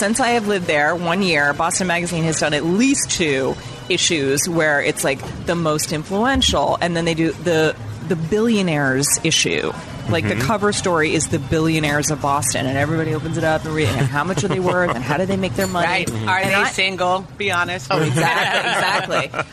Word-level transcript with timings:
since 0.00 0.18
I 0.18 0.30
have 0.30 0.48
lived 0.48 0.66
there 0.66 0.96
one 0.96 1.20
year, 1.20 1.52
Boston 1.52 1.86
Magazine 1.86 2.24
has 2.24 2.40
done 2.40 2.54
at 2.54 2.64
least 2.64 3.10
two 3.10 3.54
issues 3.90 4.48
where 4.48 4.80
it's 4.80 5.04
like 5.04 5.20
the 5.44 5.54
most 5.54 5.92
influential, 5.92 6.78
and 6.80 6.96
then 6.96 7.04
they 7.04 7.12
do 7.12 7.32
the 7.32 7.76
the 8.08 8.16
billionaires 8.16 9.06
issue. 9.24 9.70
Like 10.08 10.26
the 10.26 10.36
mm-hmm. 10.36 10.46
cover 10.46 10.72
story 10.72 11.12
is 11.12 11.28
the 11.28 11.38
billionaires 11.38 12.10
of 12.10 12.22
Boston, 12.22 12.64
and 12.64 12.78
everybody 12.78 13.14
opens 13.14 13.36
it 13.36 13.44
up 13.44 13.62
and 13.66 13.74
reading 13.74 13.94
how 13.94 14.24
much 14.24 14.42
are 14.42 14.48
they 14.48 14.58
worth 14.58 14.94
and 14.94 15.04
how 15.04 15.18
do 15.18 15.26
they 15.26 15.36
make 15.36 15.52
their 15.52 15.66
money? 15.66 15.86
Right? 15.86 16.10
Are 16.26 16.38
And 16.38 16.48
they 16.48 16.54
I- 16.54 16.70
single? 16.70 17.26
Be 17.36 17.50
honest. 17.50 17.88
Oh, 17.90 18.00
exactly, 18.02 19.24
exactly. 19.26 19.50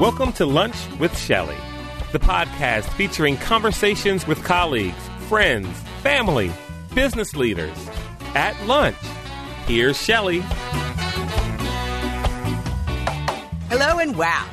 Welcome 0.00 0.32
to 0.32 0.46
Lunch 0.46 0.76
with 0.98 1.14
Shelley, 1.18 1.58
the 2.12 2.20
podcast 2.20 2.84
featuring 2.94 3.36
conversations 3.36 4.26
with 4.26 4.42
colleagues, 4.44 4.96
friends, 5.28 5.68
family, 6.02 6.50
business 6.94 7.36
leaders 7.36 7.76
at 8.34 8.60
lunch. 8.66 8.96
Here's 9.66 10.00
Shelley. 10.00 10.42
Hello 13.68 13.98
and 13.98 14.16
wow. 14.16 14.48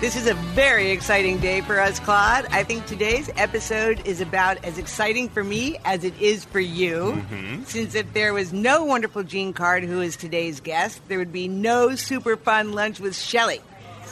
This 0.00 0.16
is 0.16 0.26
a 0.26 0.34
very 0.34 0.90
exciting 0.90 1.38
day 1.38 1.60
for 1.60 1.78
us, 1.78 2.00
Claude. 2.00 2.46
I 2.46 2.64
think 2.64 2.86
today's 2.86 3.30
episode 3.36 4.04
is 4.04 4.20
about 4.20 4.64
as 4.64 4.76
exciting 4.76 5.28
for 5.28 5.44
me 5.44 5.78
as 5.84 6.02
it 6.02 6.20
is 6.20 6.44
for 6.44 6.58
you. 6.58 7.12
Mm-hmm. 7.12 7.62
Since 7.64 7.94
if 7.94 8.12
there 8.12 8.34
was 8.34 8.52
no 8.52 8.84
wonderful 8.84 9.22
Jean 9.22 9.52
Card, 9.52 9.84
who 9.84 10.00
is 10.00 10.16
today's 10.16 10.58
guest, 10.58 11.00
there 11.06 11.18
would 11.18 11.32
be 11.32 11.46
no 11.46 11.94
super 11.94 12.36
fun 12.36 12.72
lunch 12.72 12.98
with 12.98 13.16
Shelley. 13.16 13.60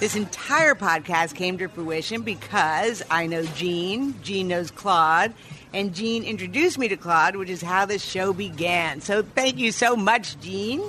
This 0.01 0.17
entire 0.17 0.75
podcast 0.75 1.35
came 1.35 1.59
to 1.59 1.69
fruition 1.69 2.23
because 2.23 3.03
I 3.11 3.27
know 3.27 3.45
Jean, 3.45 4.15
Jean 4.23 4.49
knows 4.49 4.71
Claude, 4.71 5.35
and 5.75 5.95
Jean 5.95 6.25
introduced 6.25 6.79
me 6.79 6.89
to 6.89 6.97
Claude, 6.97 7.37
which 7.37 7.51
is 7.51 7.61
how 7.61 7.85
this 7.85 8.03
show 8.03 8.33
began. 8.33 9.03
So 9.03 9.23
thank 9.23 9.59
you 9.59 9.73
so 9.73 9.97
much, 9.97 10.41
Jean. 10.41 10.81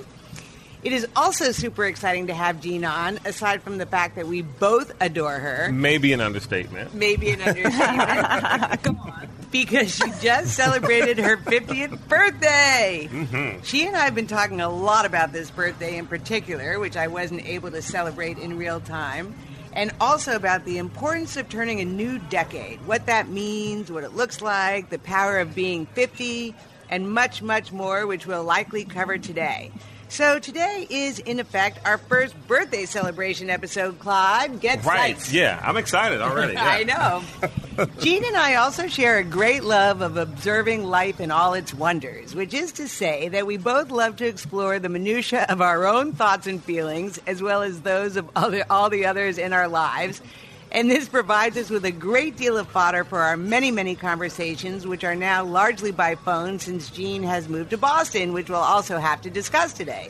It 0.82 0.94
is 0.94 1.06
also 1.14 1.52
super 1.52 1.84
exciting 1.84 2.28
to 2.28 2.34
have 2.34 2.62
Jean 2.62 2.86
on, 2.86 3.20
aside 3.26 3.62
from 3.64 3.80
the 3.80 3.86
fact 3.86 4.16
that 4.16 4.28
we 4.28 4.44
both 4.44 4.94
adore 5.02 5.40
her. 5.40 5.70
Maybe 5.74 6.14
an 6.14 6.22
understatement. 6.22 6.96
Maybe 6.96 7.32
an 7.32 7.42
understatement. 7.42 8.82
Come 8.84 8.98
on. 8.98 9.28
Because 9.52 9.94
she 9.94 10.12
just 10.22 10.56
celebrated 10.56 11.18
her 11.20 11.38
50th 11.38 12.08
birthday. 12.08 13.10
Mm-hmm. 13.12 13.62
She 13.64 13.86
and 13.86 13.96
I 13.96 14.06
have 14.06 14.16
been 14.16 14.28
talking 14.28 14.62
a 14.62 14.70
lot 14.70 15.06
about 15.06 15.34
this 15.34 15.52
birthday 15.52 15.98
in 15.98 16.08
particular, 16.08 16.80
which 16.80 16.96
I 16.96 17.08
wasn't 17.08 17.46
able 17.46 17.72
to 17.72 17.82
celebrate 17.82 18.38
in 18.38 18.58
real 18.58 18.80
time, 18.80 19.36
and 19.74 19.92
also 20.00 20.36
about 20.36 20.66
the 20.66 20.78
importance 20.78 21.38
of 21.38 21.50
turning 21.50 21.80
a 21.82 21.86
new 21.86 22.20
decade, 22.20 22.86
what 22.86 23.06
that 23.08 23.30
means, 23.30 23.92
what 23.92 24.04
it 24.04 24.16
looks 24.16 24.42
like, 24.42 24.90
the 24.90 25.00
power 25.00 25.40
of 25.40 25.54
being 25.54 25.86
50, 25.88 26.56
and 26.90 27.10
much, 27.10 27.42
much 27.42 27.72
more, 27.72 28.06
which 28.06 28.28
we'll 28.28 28.44
likely 28.44 28.84
cover 28.84 29.18
today. 29.18 29.72
So 30.12 30.40
today 30.40 30.86
is, 30.90 31.20
in 31.20 31.40
effect, 31.40 31.80
our 31.86 31.98
first 31.98 32.36
birthday 32.46 32.84
celebration 32.84 33.50
episode, 33.50 33.98
Claude. 34.00 34.60
Get 34.60 34.84
Right. 34.84 35.32
Yeah, 35.32 35.58
I'm 35.64 35.78
excited 35.78 36.20
already. 36.20 36.52
Yeah. 36.62 36.66
I 36.66 36.84
know. 36.84 37.88
Jean 38.02 38.26
and 38.26 38.36
I 38.36 38.56
also 38.56 38.88
share 38.88 39.20
a 39.20 39.24
great 39.24 39.64
love 39.64 40.02
of 40.02 40.18
observing 40.18 40.84
life 40.84 41.22
in 41.22 41.32
all 41.32 41.54
its 41.54 41.74
wonders, 41.74 42.36
which 42.36 42.54
is 42.54 42.74
to 42.74 42.90
say 42.90 43.30
that 43.30 43.48
we 43.48 43.56
both 43.56 43.90
love 43.90 44.18
to 44.18 44.28
explore 44.28 44.80
the 44.80 44.90
minutiae 44.90 45.46
of 45.48 45.62
our 45.62 45.88
own 45.88 46.12
thoughts 46.12 46.46
and 46.46 46.62
feelings, 46.62 47.18
as 47.26 47.42
well 47.42 47.62
as 47.62 47.80
those 47.80 48.18
of 48.18 48.30
other, 48.36 48.66
all 48.70 48.90
the 48.90 49.06
others 49.06 49.38
in 49.38 49.54
our 49.54 49.70
lives. 49.70 50.22
And 50.74 50.90
this 50.90 51.10
provides 51.10 51.58
us 51.58 51.70
with 51.70 51.84
a 51.84 51.92
great 51.92 52.38
deal 52.38 52.58
of 52.58 52.68
fodder 52.68 53.04
for 53.04 53.20
our 53.20 53.36
many, 53.36 53.72
many 53.72 53.94
conversations, 53.94 54.88
which 54.88 55.04
are 55.04 55.16
now 55.16 55.44
largely 55.44 55.92
by 55.92 56.16
phone 56.16 56.60
since 56.60 56.90
Jean 56.90 57.24
has 57.24 57.50
moved 57.50 57.72
to 57.72 57.78
Boston, 57.78 58.32
which 58.32 58.50
we'll 58.50 58.60
also 58.60 58.98
have 58.98 59.22
to 59.24 59.30
discuss 59.30 59.74
today. 59.74 60.10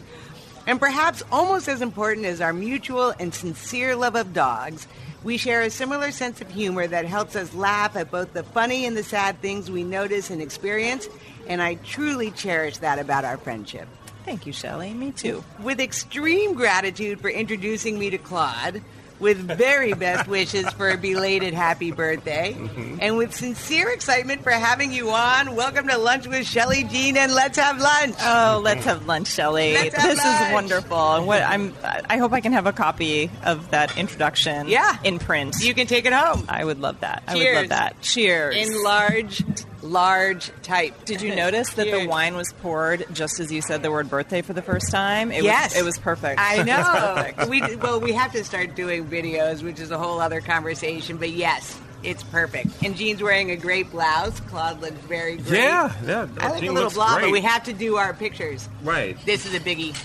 And 0.67 0.79
perhaps 0.79 1.23
almost 1.31 1.67
as 1.67 1.81
important 1.81 2.27
as 2.27 2.41
our 2.41 2.53
mutual 2.53 3.11
and 3.19 3.33
sincere 3.33 3.95
love 3.95 4.15
of 4.15 4.33
dogs, 4.33 4.87
we 5.23 5.37
share 5.37 5.63
a 5.63 5.71
similar 5.71 6.11
sense 6.11 6.41
of 6.41 6.49
humor 6.51 6.85
that 6.85 7.05
helps 7.05 7.35
us 7.35 7.55
laugh 7.55 7.95
at 7.95 8.11
both 8.11 8.33
the 8.33 8.43
funny 8.43 8.85
and 8.85 8.95
the 8.95 9.03
sad 9.03 9.41
things 9.41 9.71
we 9.71 9.83
notice 9.83 10.29
and 10.29 10.43
experience. 10.43 11.09
And 11.47 11.59
I 11.59 11.75
truly 11.75 12.29
cherish 12.29 12.77
that 12.77 12.99
about 12.99 13.25
our 13.25 13.37
friendship. 13.37 13.87
Thank 14.25 14.45
you, 14.45 14.53
Shelley. 14.53 14.93
Me 14.93 15.11
too. 15.11 15.43
With 15.63 15.79
extreme 15.79 16.53
gratitude 16.53 17.19
for 17.19 17.29
introducing 17.29 17.97
me 17.97 18.11
to 18.11 18.19
Claude, 18.19 18.83
with 19.21 19.37
very 19.37 19.93
best 19.93 20.27
wishes 20.27 20.67
for 20.71 20.89
a 20.89 20.97
belated 20.97 21.53
happy 21.53 21.91
birthday, 21.91 22.53
mm-hmm. 22.53 22.97
and 22.99 23.15
with 23.15 23.33
sincere 23.33 23.89
excitement 23.89 24.43
for 24.43 24.51
having 24.51 24.91
you 24.91 25.11
on, 25.11 25.55
welcome 25.55 25.87
to 25.87 25.97
Lunch 25.97 26.27
with 26.27 26.45
Shelley 26.47 26.83
Jean 26.85 27.15
and 27.15 27.33
Let's 27.33 27.57
Have 27.57 27.79
Lunch. 27.79 28.15
Oh, 28.19 28.59
let's 28.63 28.83
have 28.85 29.05
lunch, 29.05 29.27
Shelley. 29.27 29.73
This 29.73 29.93
lunch. 29.95 30.47
is 30.47 30.53
wonderful. 30.53 30.97
And 30.97 31.27
what 31.27 31.43
I'm 31.43 31.73
I 31.83 32.17
hope 32.17 32.33
I 32.33 32.41
can 32.41 32.53
have 32.53 32.65
a 32.65 32.73
copy 32.73 33.29
of 33.45 33.71
that 33.71 33.97
introduction 33.97 34.67
Yeah. 34.67 34.97
in 35.03 35.19
print. 35.19 35.55
You 35.61 35.73
can 35.73 35.85
take 35.85 36.05
it 36.05 36.13
home. 36.13 36.45
I 36.49 36.65
would 36.65 36.79
love 36.79 37.01
that. 37.01 37.23
I 37.27 37.35
would 37.35 37.53
love 37.53 37.69
that. 37.69 38.01
Cheers. 38.01 38.55
in 38.55 38.83
large, 38.83 39.43
large 39.81 40.51
type. 40.63 41.05
Did 41.05 41.21
you 41.21 41.35
notice 41.35 41.71
that 41.73 41.89
the 41.89 42.07
wine 42.07 42.35
was 42.35 42.53
poured 42.53 43.05
just 43.13 43.39
as 43.39 43.51
you 43.51 43.61
said 43.61 43.81
the 43.83 43.91
word 43.91 44.09
birthday 44.09 44.41
for 44.41 44.53
the 44.53 44.61
first 44.61 44.91
time? 44.91 45.31
It 45.31 45.43
yes, 45.43 45.73
was, 45.73 45.81
it 45.81 45.85
was 45.85 45.97
perfect. 45.97 46.39
I 46.39 46.63
know. 46.63 46.83
perfect. 47.15 47.49
we 47.49 47.75
well, 47.77 47.99
we 47.99 48.13
have 48.13 48.31
to 48.33 48.43
start 48.43 48.75
doing 48.75 49.05
videos, 49.07 49.63
which 49.63 49.79
is 49.79 49.91
a 49.91 49.97
whole 49.97 50.19
other 50.19 50.41
conversation. 50.41 51.17
But 51.17 51.31
yes, 51.31 51.79
it's 52.03 52.23
perfect. 52.23 52.83
And 52.83 52.95
Jean's 52.95 53.21
wearing 53.21 53.51
a 53.51 53.55
great 53.55 53.91
blouse. 53.91 54.39
Claude 54.41 54.81
looks 54.81 54.99
very 55.01 55.37
great. 55.37 55.59
Yeah, 55.59 55.93
yeah. 56.05 56.27
I 56.39 56.49
like 56.49 56.61
Jean 56.61 56.69
a 56.69 56.73
little 56.73 56.83
looks 56.85 56.95
blouse, 56.95 57.21
but 57.21 57.31
we 57.31 57.41
have 57.41 57.63
to 57.65 57.73
do 57.73 57.97
our 57.97 58.13
pictures. 58.13 58.67
Right. 58.83 59.17
This 59.25 59.45
is 59.45 59.53
a 59.53 59.59
biggie. 59.59 59.95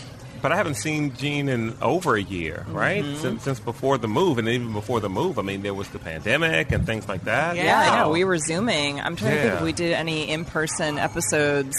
But 0.42 0.52
I 0.52 0.56
haven't 0.56 0.74
seen 0.76 1.14
Jean 1.16 1.48
in 1.48 1.76
over 1.82 2.14
a 2.16 2.22
year, 2.22 2.64
right? 2.68 3.02
Mm-hmm. 3.02 3.20
Since, 3.20 3.42
since 3.42 3.60
before 3.60 3.98
the 3.98 4.06
move, 4.08 4.38
and 4.38 4.46
even 4.48 4.72
before 4.72 5.00
the 5.00 5.08
move, 5.08 5.38
I 5.38 5.42
mean, 5.42 5.62
there 5.62 5.74
was 5.74 5.88
the 5.88 5.98
pandemic 5.98 6.70
and 6.72 6.86
things 6.86 7.08
like 7.08 7.24
that. 7.24 7.56
Yeah. 7.56 7.64
Yeah, 7.64 7.92
I 7.92 7.98
know. 8.00 8.10
We 8.10 8.24
were 8.24 8.38
zooming. 8.38 9.00
I'm 9.00 9.16
trying 9.16 9.32
to 9.36 9.40
think 9.42 9.54
if 9.54 9.62
we 9.62 9.72
did 9.72 9.92
any 9.92 10.28
in-person 10.30 10.98
episodes. 10.98 11.76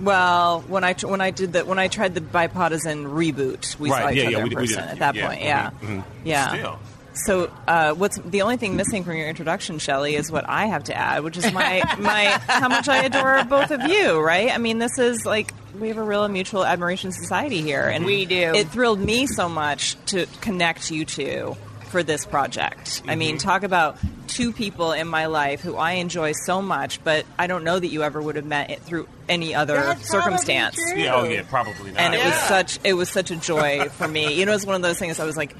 Well, 0.00 0.60
when 0.68 0.84
I 0.84 0.92
when 0.94 1.22
I 1.22 1.30
did 1.30 1.54
the 1.54 1.64
when 1.64 1.78
I 1.78 1.88
tried 1.88 2.14
the 2.14 2.20
bipartisan 2.20 3.06
reboot, 3.06 3.78
we 3.78 3.88
saw 3.88 3.96
Right, 3.96 4.16
each 4.16 4.22
yeah, 4.22 4.28
other 4.28 4.32
yeah, 4.32 4.38
in 4.38 4.42
we 4.44 4.48
we 4.50 4.54
person 4.56 4.82
did. 4.82 4.90
at 4.90 4.98
that 4.98 5.14
Yeah, 5.14 5.26
point. 5.26 5.42
Yeah, 5.42 5.70
mhm, 5.70 5.80
mhm. 5.80 6.04
yeah. 6.24 6.48
Still. 6.48 6.78
So, 7.24 7.50
uh, 7.66 7.94
what's 7.94 8.18
the 8.18 8.42
only 8.42 8.56
thing 8.58 8.76
missing 8.76 9.02
from 9.04 9.16
your 9.16 9.28
introduction, 9.28 9.78
Shelley, 9.78 10.16
is 10.16 10.30
what 10.30 10.48
I 10.48 10.66
have 10.66 10.84
to 10.84 10.94
add, 10.96 11.24
which 11.24 11.36
is 11.36 11.50
my 11.52 11.82
my 11.98 12.24
how 12.46 12.68
much 12.68 12.88
I 12.88 13.04
adore 13.04 13.44
both 13.44 13.70
of 13.70 13.82
you. 13.90 14.20
Right? 14.20 14.50
I 14.50 14.58
mean, 14.58 14.78
this 14.78 14.98
is 14.98 15.24
like 15.24 15.52
we 15.78 15.88
have 15.88 15.96
a 15.96 16.02
real 16.02 16.26
mutual 16.28 16.64
admiration 16.64 17.12
society 17.12 17.62
here, 17.62 17.88
and 17.88 18.04
We 18.04 18.26
do. 18.26 18.54
It 18.54 18.68
thrilled 18.68 19.00
me 19.00 19.26
so 19.26 19.48
much 19.48 19.96
to 20.06 20.26
connect 20.40 20.90
you 20.90 21.04
two 21.04 21.56
for 21.88 22.02
this 22.02 22.26
project. 22.26 23.02
I 23.06 23.14
mean, 23.14 23.38
talk 23.38 23.62
about 23.62 23.98
two 24.26 24.52
people 24.52 24.92
in 24.92 25.06
my 25.06 25.26
life 25.26 25.60
who 25.60 25.76
I 25.76 25.92
enjoy 25.92 26.32
so 26.44 26.60
much, 26.60 27.02
but 27.02 27.24
I 27.38 27.46
don't 27.46 27.64
know 27.64 27.78
that 27.78 27.86
you 27.86 28.02
ever 28.02 28.20
would 28.20 28.36
have 28.36 28.44
met 28.44 28.70
it 28.70 28.82
through 28.82 29.08
any 29.28 29.54
other 29.54 29.76
That's 29.76 30.10
circumstance. 30.10 30.78
Yeah, 30.94 31.14
oh 31.14 31.24
yeah, 31.24 31.42
probably 31.48 31.92
not. 31.92 32.00
and 32.00 32.14
it 32.14 32.24
was 32.24 32.34
such 32.34 32.78
it 32.84 32.94
was 32.94 33.08
such 33.08 33.30
a 33.30 33.36
joy 33.36 33.88
for 33.90 34.06
me. 34.06 34.34
You 34.34 34.46
know, 34.46 34.52
it's 34.52 34.66
one 34.66 34.76
of 34.76 34.82
those 34.82 34.98
things. 34.98 35.20
I 35.20 35.24
was 35.24 35.36
like, 35.36 35.54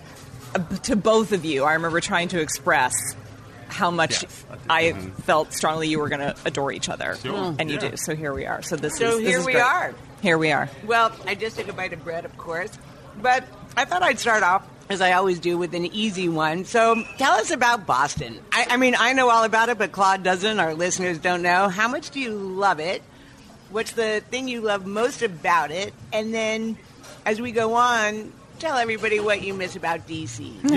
to 0.58 0.96
both 0.96 1.32
of 1.32 1.44
you, 1.44 1.64
I 1.64 1.74
remember 1.74 2.00
trying 2.00 2.28
to 2.28 2.40
express 2.40 2.94
how 3.68 3.90
much 3.90 4.22
Yes. 4.22 4.44
I 4.70 4.84
mm-hmm. 4.84 5.10
felt 5.22 5.52
strongly 5.52 5.88
you 5.88 5.98
were 5.98 6.08
going 6.08 6.20
to 6.20 6.34
adore 6.44 6.72
each 6.72 6.88
other, 6.88 7.16
Sure. 7.22 7.54
and 7.58 7.68
you 7.70 7.78
Yeah. 7.80 7.90
do. 7.90 7.96
So 7.96 8.14
here 8.14 8.32
we 8.32 8.46
are. 8.46 8.62
So 8.62 8.76
this 8.76 8.96
So 8.96 9.10
is 9.10 9.18
this 9.18 9.28
here 9.28 9.38
is 9.40 9.46
we 9.46 9.52
great. 9.52 9.62
are. 9.64 9.94
Here 10.22 10.38
we 10.38 10.52
are. 10.52 10.68
Well, 10.86 11.12
I 11.26 11.34
just 11.34 11.58
took 11.58 11.68
a 11.68 11.72
bite 11.72 11.92
of 11.92 12.02
bread, 12.04 12.24
of 12.24 12.36
course, 12.38 12.70
but 13.20 13.44
I 13.76 13.84
thought 13.84 14.02
I'd 14.02 14.18
start 14.18 14.42
off. 14.42 14.66
As 14.88 15.00
I 15.00 15.14
always 15.14 15.40
do 15.40 15.58
with 15.58 15.74
an 15.74 15.86
easy 15.86 16.28
one. 16.28 16.64
So 16.64 17.02
tell 17.18 17.32
us 17.32 17.50
about 17.50 17.86
Boston. 17.86 18.38
I, 18.52 18.66
I 18.70 18.76
mean, 18.76 18.94
I 18.96 19.14
know 19.14 19.28
all 19.30 19.42
about 19.42 19.68
it, 19.68 19.78
but 19.78 19.90
Claude 19.90 20.22
doesn't. 20.22 20.60
Our 20.60 20.74
listeners 20.74 21.18
don't 21.18 21.42
know. 21.42 21.68
How 21.68 21.88
much 21.88 22.10
do 22.10 22.20
you 22.20 22.30
love 22.30 22.78
it? 22.78 23.02
What's 23.70 23.90
the 23.92 24.22
thing 24.30 24.46
you 24.46 24.60
love 24.60 24.86
most 24.86 25.22
about 25.22 25.72
it? 25.72 25.92
And 26.12 26.32
then 26.32 26.78
as 27.24 27.40
we 27.40 27.50
go 27.50 27.74
on, 27.74 28.32
tell 28.58 28.76
everybody 28.76 29.20
what 29.20 29.42
you 29.42 29.54
miss 29.54 29.76
about 29.76 30.06
DC. 30.06 30.50
and, 30.64 30.70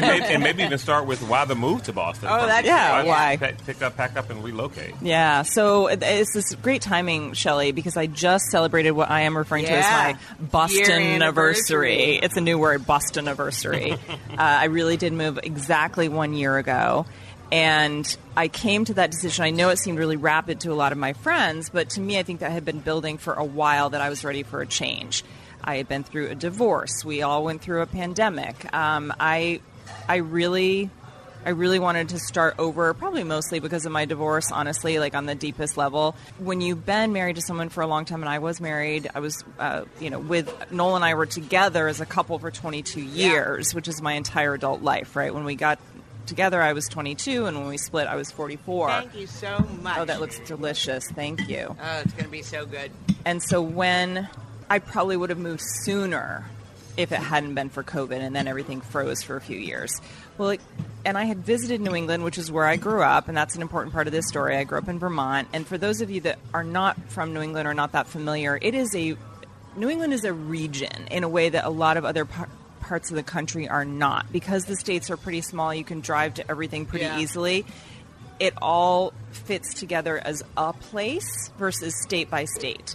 maybe, 0.00 0.24
and 0.26 0.42
maybe 0.42 0.62
even 0.62 0.78
start 0.78 1.06
with 1.06 1.22
why 1.22 1.44
the 1.44 1.54
move 1.54 1.82
to 1.84 1.92
Boston. 1.92 2.28
Oh, 2.30 2.46
that's 2.46 2.66
Yeah, 2.66 2.90
right. 2.98 3.06
why? 3.06 3.36
Pick, 3.36 3.64
pick 3.66 3.82
up, 3.82 3.96
pack 3.96 4.16
up, 4.16 4.30
and 4.30 4.42
relocate. 4.42 4.94
Yeah, 5.02 5.42
so 5.42 5.88
it's 5.88 6.32
this 6.34 6.54
great 6.56 6.82
timing, 6.82 7.32
Shelley, 7.34 7.72
because 7.72 7.96
I 7.96 8.06
just 8.06 8.46
celebrated 8.50 8.92
what 8.92 9.10
I 9.10 9.22
am 9.22 9.36
referring 9.36 9.64
to 9.66 9.72
as 9.72 9.84
my 9.84 10.18
Boston 10.40 10.80
anniversary. 10.82 11.14
anniversary. 11.14 12.16
It's 12.22 12.36
a 12.36 12.40
new 12.40 12.58
word, 12.58 12.86
Boston 12.86 13.26
anniversary. 13.28 13.92
uh, 14.12 14.36
I 14.38 14.64
really 14.66 14.96
did 14.96 15.12
move 15.12 15.38
exactly 15.42 16.08
one 16.08 16.34
year 16.34 16.56
ago. 16.58 17.06
And 17.52 18.16
I 18.36 18.48
came 18.48 18.84
to 18.86 18.94
that 18.94 19.10
decision. 19.12 19.44
I 19.44 19.50
know 19.50 19.68
it 19.68 19.78
seemed 19.78 19.98
really 19.98 20.16
rapid 20.16 20.60
to 20.60 20.72
a 20.72 20.74
lot 20.74 20.90
of 20.92 20.98
my 20.98 21.12
friends, 21.12 21.68
but 21.68 21.90
to 21.90 22.00
me, 22.00 22.18
I 22.18 22.22
think 22.24 22.40
that 22.40 22.50
had 22.50 22.64
been 22.64 22.80
building 22.80 23.16
for 23.18 23.34
a 23.34 23.44
while 23.44 23.90
that 23.90 24.00
I 24.00 24.08
was 24.08 24.24
ready 24.24 24.42
for 24.42 24.60
a 24.60 24.66
change. 24.66 25.22
I 25.64 25.76
had 25.76 25.88
been 25.88 26.04
through 26.04 26.28
a 26.28 26.34
divorce. 26.34 27.04
We 27.04 27.22
all 27.22 27.42
went 27.44 27.62
through 27.62 27.82
a 27.82 27.86
pandemic. 27.86 28.72
Um, 28.74 29.12
I, 29.18 29.60
I 30.08 30.16
really 30.16 30.90
I 31.46 31.50
really 31.50 31.78
wanted 31.78 32.08
to 32.10 32.18
start 32.18 32.54
over, 32.58 32.94
probably 32.94 33.22
mostly 33.22 33.60
because 33.60 33.84
of 33.84 33.92
my 33.92 34.06
divorce, 34.06 34.50
honestly, 34.50 34.98
like 34.98 35.14
on 35.14 35.26
the 35.26 35.34
deepest 35.34 35.76
level. 35.76 36.16
When 36.38 36.62
you've 36.62 36.86
been 36.86 37.12
married 37.12 37.36
to 37.36 37.42
someone 37.42 37.68
for 37.68 37.82
a 37.82 37.86
long 37.86 38.06
time, 38.06 38.22
and 38.22 38.30
I 38.30 38.38
was 38.38 38.60
married, 38.60 39.10
I 39.14 39.20
was, 39.20 39.44
uh, 39.58 39.84
you 40.00 40.08
know, 40.08 40.18
with 40.18 40.72
Noel 40.72 40.96
and 40.96 41.04
I 41.04 41.14
were 41.14 41.26
together 41.26 41.86
as 41.86 42.00
a 42.00 42.06
couple 42.06 42.38
for 42.38 42.50
22 42.50 43.00
years, 43.00 43.74
which 43.74 43.88
is 43.88 44.00
my 44.00 44.14
entire 44.14 44.54
adult 44.54 44.82
life, 44.82 45.16
right? 45.16 45.34
When 45.34 45.44
we 45.44 45.54
got 45.54 45.78
together, 46.24 46.62
I 46.62 46.72
was 46.72 46.88
22, 46.88 47.44
and 47.44 47.58
when 47.58 47.68
we 47.68 47.76
split, 47.76 48.06
I 48.06 48.16
was 48.16 48.30
44. 48.30 48.88
Thank 48.88 49.14
you 49.14 49.26
so 49.26 49.58
much. 49.82 49.98
Oh, 49.98 50.04
that 50.06 50.20
looks 50.20 50.38
delicious. 50.40 51.10
Thank 51.10 51.46
you. 51.48 51.76
Oh, 51.78 51.98
it's 52.00 52.12
going 52.12 52.24
to 52.24 52.30
be 52.30 52.42
so 52.42 52.64
good. 52.64 52.90
And 53.26 53.42
so 53.42 53.60
when 53.60 54.30
I 54.70 54.78
probably 54.78 55.16
would 55.16 55.30
have 55.30 55.38
moved 55.38 55.62
sooner 55.84 56.46
if 56.96 57.10
it 57.12 57.18
hadn't 57.18 57.54
been 57.54 57.70
for 57.70 57.82
COVID 57.82 58.18
and 58.20 58.34
then 58.36 58.46
everything 58.46 58.80
froze 58.80 59.22
for 59.22 59.36
a 59.36 59.40
few 59.40 59.58
years. 59.58 60.00
Well, 60.38 60.50
it, 60.50 60.60
and 61.04 61.18
I 61.18 61.24
had 61.24 61.38
visited 61.38 61.80
New 61.80 61.94
England, 61.94 62.22
which 62.24 62.38
is 62.38 62.50
where 62.52 62.64
I 62.64 62.76
grew 62.76 63.02
up, 63.02 63.28
and 63.28 63.36
that's 63.36 63.56
an 63.56 63.62
important 63.62 63.92
part 63.92 64.06
of 64.06 64.12
this 64.12 64.26
story. 64.28 64.56
I 64.56 64.64
grew 64.64 64.78
up 64.78 64.88
in 64.88 64.98
Vermont, 64.98 65.48
and 65.52 65.66
for 65.66 65.76
those 65.76 66.00
of 66.00 66.10
you 66.10 66.20
that 66.22 66.38
are 66.52 66.64
not 66.64 66.96
from 67.10 67.34
New 67.34 67.40
England 67.40 67.66
or 67.68 67.74
not 67.74 67.92
that 67.92 68.06
familiar, 68.06 68.58
it 68.60 68.74
is 68.74 68.94
a 68.94 69.16
New 69.76 69.90
England 69.90 70.12
is 70.12 70.24
a 70.24 70.32
region 70.32 71.08
in 71.10 71.24
a 71.24 71.28
way 71.28 71.48
that 71.48 71.64
a 71.64 71.68
lot 71.70 71.96
of 71.96 72.04
other 72.04 72.24
par- 72.24 72.48
parts 72.80 73.10
of 73.10 73.16
the 73.16 73.24
country 73.24 73.68
are 73.68 73.84
not 73.84 74.30
because 74.30 74.66
the 74.66 74.76
states 74.76 75.10
are 75.10 75.16
pretty 75.16 75.40
small. 75.40 75.74
You 75.74 75.82
can 75.82 76.00
drive 76.00 76.34
to 76.34 76.48
everything 76.48 76.86
pretty 76.86 77.06
Yeah. 77.06 77.18
easily. 77.18 77.66
It 78.38 78.54
all 78.62 79.12
fits 79.32 79.74
together 79.74 80.16
as 80.16 80.44
a 80.56 80.72
place 80.72 81.50
versus 81.58 81.92
state 82.02 82.30
by 82.30 82.44
state. 82.44 82.94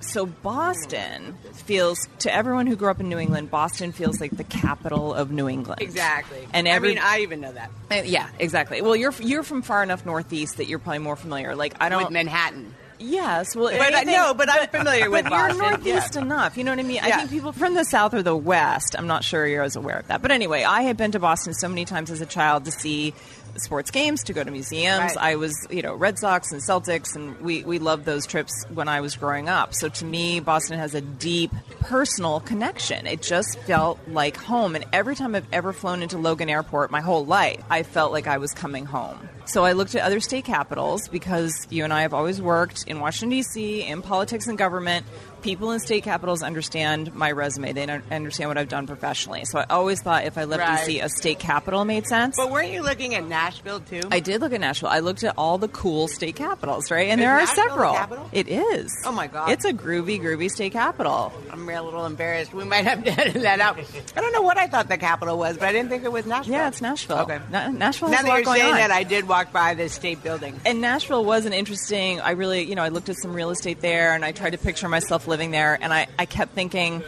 So 0.00 0.26
Boston 0.26 1.36
feels 1.52 2.08
to 2.20 2.32
everyone 2.32 2.66
who 2.66 2.76
grew 2.76 2.90
up 2.90 3.00
in 3.00 3.08
New 3.08 3.18
England, 3.18 3.50
Boston 3.50 3.92
feels 3.92 4.20
like 4.20 4.30
the 4.36 4.44
capital 4.44 5.12
of 5.14 5.30
New 5.30 5.48
England. 5.48 5.80
Exactly. 5.82 6.46
And 6.52 6.68
I 6.68 6.72
every 6.72 6.90
mean, 6.90 6.98
I 7.02 7.20
even 7.20 7.40
know 7.40 7.52
that. 7.52 7.70
uh, 7.90 7.94
yeah, 8.04 8.28
exactly. 8.38 8.82
Well, 8.82 8.94
you're 8.96 9.12
you're 9.20 9.42
from 9.42 9.62
far 9.62 9.82
enough 9.82 10.04
northeast 10.06 10.58
that 10.58 10.66
you're 10.66 10.78
probably 10.78 10.98
more 11.00 11.16
familiar. 11.16 11.56
Like 11.56 11.74
I 11.80 11.88
don't 11.88 12.04
With 12.04 12.12
Manhattan. 12.12 12.74
Yes, 12.98 13.54
well, 13.54 13.66
But 13.66 13.80
I- 13.80 13.86
anything- 13.98 14.14
no, 14.14 14.32
but 14.32 14.48
I'm 14.50 14.68
familiar 14.68 15.10
with 15.10 15.24
but 15.24 15.30
Boston, 15.30 15.58
You're 15.58 15.70
northeast 15.70 16.14
yeah. 16.14 16.22
enough. 16.22 16.56
You 16.56 16.64
know 16.64 16.72
what 16.72 16.78
I 16.80 16.82
mean? 16.82 17.00
I 17.02 17.10
think 17.10 17.30
people 17.30 17.52
from 17.52 17.74
the 17.74 17.84
south 17.84 18.14
or 18.14 18.22
the 18.22 18.34
west. 18.36 18.94
I'm 18.98 19.06
not 19.06 19.22
sure 19.22 19.46
you're 19.46 19.64
as 19.64 19.76
aware 19.76 19.98
of 19.98 20.06
that. 20.08 20.22
But 20.22 20.30
anyway, 20.30 20.62
I 20.64 20.80
had 20.82 20.96
been 20.96 21.12
to 21.12 21.18
Boston 21.18 21.52
so 21.52 21.68
many 21.68 21.84
times 21.84 22.10
as 22.10 22.22
a 22.22 22.26
child 22.26 22.64
to 22.64 22.70
see 22.70 23.12
sports 23.60 23.90
games, 23.90 24.22
to 24.24 24.32
go 24.32 24.42
to 24.44 24.50
museums. 24.50 25.16
Right. 25.16 25.16
I 25.16 25.36
was, 25.36 25.54
you 25.70 25.82
know, 25.82 25.94
Red 25.94 26.18
Sox 26.18 26.52
and 26.52 26.60
Celtics, 26.62 27.14
and 27.14 27.38
we 27.40 27.64
we 27.64 27.78
loved 27.78 28.04
those 28.04 28.26
trips 28.26 28.52
when 28.72 28.88
I 28.88 29.00
was 29.00 29.16
growing 29.16 29.48
up. 29.48 29.74
So 29.74 29.88
to 29.88 30.04
me, 30.04 30.40
Boston 30.40 30.78
has 30.78 30.94
a 30.94 31.00
deep 31.00 31.52
personal 31.80 32.40
connection. 32.40 33.06
It 33.06 33.22
just 33.22 33.58
felt 33.60 33.98
like 34.08 34.36
home. 34.36 34.74
And 34.74 34.84
every 34.92 35.14
time 35.14 35.34
I've 35.34 35.46
ever 35.52 35.72
flown 35.72 36.02
into 36.02 36.18
Logan 36.18 36.48
Airport, 36.48 36.90
my 36.90 37.00
whole 37.00 37.24
life, 37.24 37.62
I 37.70 37.82
felt 37.82 38.12
like 38.12 38.26
I 38.26 38.38
was 38.38 38.52
coming 38.52 38.84
home. 38.86 39.28
So 39.46 39.64
I 39.64 39.72
looked 39.72 39.94
at 39.94 40.02
other 40.02 40.18
state 40.18 40.44
capitals 40.44 41.06
because 41.06 41.68
you 41.70 41.84
and 41.84 41.92
I 41.92 42.02
have 42.02 42.12
always 42.12 42.42
worked 42.42 42.84
in 42.88 42.98
Washington, 42.98 43.30
D.C., 43.30 43.82
in 43.82 44.02
politics 44.02 44.48
and 44.48 44.58
government. 44.58 45.06
People 45.46 45.70
in 45.70 45.78
state 45.78 46.02
capitals 46.02 46.42
understand 46.42 47.14
my 47.14 47.30
resume, 47.30 47.72
they 47.72 47.84
un- 47.84 48.02
understand 48.10 48.50
what 48.50 48.58
I've 48.58 48.68
done 48.68 48.86
professionally. 48.88 49.44
So 49.44 49.60
I 49.60 49.64
always 49.70 50.02
thought 50.02 50.24
if 50.24 50.36
I 50.36 50.42
left 50.44 50.60
Right. 50.60 50.86
D.C., 50.86 51.00
a 51.00 51.08
state 51.08 51.38
capital 51.38 51.84
made 51.84 52.04
sense. 52.06 52.34
But 52.36 52.50
weren't 52.50 52.72
you 52.72 52.82
looking 52.82 53.14
at 53.14 53.24
Nashville 53.24 53.78
too? 53.80 54.00
I 54.10 54.18
did 54.20 54.40
look 54.40 54.52
at 54.52 54.60
Nashville. 54.60 54.88
I 54.88 54.98
looked 54.98 55.22
at 55.22 55.34
all 55.38 55.56
the 55.58 55.68
cool 55.68 56.08
state 56.08 56.34
capitals, 56.34 56.90
right? 56.90 57.08
And 57.10 57.20
Is 57.20 57.24
there 57.24 57.32
are 57.34 57.38
Nashville 57.40 57.68
several. 57.68 57.94
capital? 57.94 58.28
It 58.32 58.48
is. 58.48 58.92
Oh, 59.06 59.12
my 59.12 59.28
God. 59.28 59.50
It's 59.50 59.64
a 59.64 59.72
groovy, 59.72 60.20
groovy 60.20 60.50
state 60.50 60.72
capital. 60.72 61.32
I'm 61.52 61.68
a 61.68 61.80
little 61.82 62.06
embarrassed. 62.06 62.52
We 62.52 62.64
might 62.64 62.84
have 62.84 63.04
to 63.04 63.10
edit 63.20 63.42
that 63.42 63.60
out. 63.60 63.78
I 64.16 64.20
don't 64.20 64.32
know 64.32 64.42
what 64.42 64.58
I 64.58 64.66
thought 64.66 64.88
the 64.88 64.98
capital 64.98 65.38
was, 65.38 65.56
but 65.58 65.68
I 65.68 65.72
didn't 65.72 65.90
think 65.90 66.02
it 66.02 66.10
was 66.10 66.26
Nashville. 66.26 66.54
Yeah, 66.54 66.68
it's 66.68 66.80
Nashville. 66.82 67.18
Okay. 67.18 67.38
Na- 67.52 67.68
Nashville 67.68 68.08
Now 68.08 68.22
that 68.22 68.34
you're 68.44 68.44
saying 68.54 68.72
on. 68.72 68.78
that, 68.78 68.90
I 68.90 69.04
did 69.04 69.28
walk 69.28 69.52
by 69.52 69.74
the 69.74 69.88
state 69.88 70.24
building. 70.24 70.58
and 70.64 70.80
Nashville 70.80 71.24
was 71.24 71.44
an 71.46 71.52
interesting. 71.52 72.20
I 72.20 72.32
really, 72.32 72.62
you 72.64 72.74
know, 72.74 72.82
I 72.82 72.88
looked 72.88 73.10
at 73.10 73.16
some 73.16 73.32
real 73.32 73.50
estate 73.50 73.80
there, 73.80 74.12
and 74.14 74.24
I 74.24 74.32
tried 74.32 74.50
to 74.50 74.58
picture 74.58 74.88
myself 74.88 75.28
living 75.28 75.35
there, 75.36 75.78
and 75.80 75.92
I, 75.92 76.06
I 76.18 76.26
kept 76.26 76.54
thinking, 76.54 77.02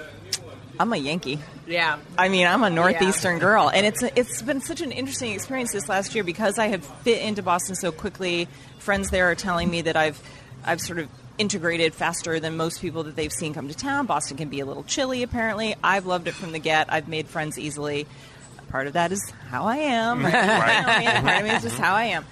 I'm 0.79 0.93
a 0.93 0.97
Yankee. 0.97 1.41
Yeah. 1.67 1.99
I 2.17 2.29
mean, 2.29 2.47
I'm 2.47 2.63
a 2.63 2.71
northeastern 2.71 3.39
girl, 3.39 3.69
and 3.69 3.85
it's 3.85 4.03
it's 4.03 4.43
been 4.43 4.61
such 4.61 4.81
an 4.81 4.93
interesting 4.93 5.33
experience 5.33 5.73
this 5.73 5.89
last 5.89 6.15
year 6.15 6.25
because 6.25 6.59
I 6.59 6.69
have 6.69 6.85
fit 7.03 7.23
into 7.23 7.43
Boston 7.43 7.75
so 7.75 7.93
quickly. 7.93 8.49
Friends 8.79 9.11
there 9.11 9.31
are 9.31 9.35
telling 9.35 9.69
me 9.71 9.83
that 9.83 9.97
I've 9.97 10.23
I've 10.65 10.81
sort 10.81 10.99
of 10.99 11.09
integrated 11.37 11.95
faster 11.95 12.41
than 12.41 12.57
most 12.57 12.81
people 12.81 13.05
that 13.05 13.17
they've 13.17 13.33
seen 13.33 13.55
come 13.55 13.69
to 13.69 13.75
town. 13.75 14.07
Boston 14.07 14.37
can 14.37 14.49
be 14.49 14.61
a 14.61 14.67
little 14.67 14.83
chilly, 14.85 15.23
apparently. 15.23 15.75
I've 15.83 16.07
loved 16.07 16.27
it 16.29 16.35
from 16.35 16.53
the 16.53 16.59
get. 16.59 16.93
I've 16.93 17.09
made 17.09 17.29
friends 17.29 17.59
easily. 17.59 18.07
Part 18.71 18.87
of 18.87 18.95
that 18.95 19.13
is 19.13 19.33
how 19.49 19.65
I 19.65 19.77
am. 19.77 20.23
Right. 20.25 20.33
You 20.33 20.41
know, 20.41 20.93
I 20.93 20.99
mean, 20.99 21.23
part 21.23 21.39
of 21.39 21.45
me 21.45 21.51
is 21.57 21.63
just 21.63 21.79
how 21.79 21.95
I 21.95 22.05
am. 22.05 22.25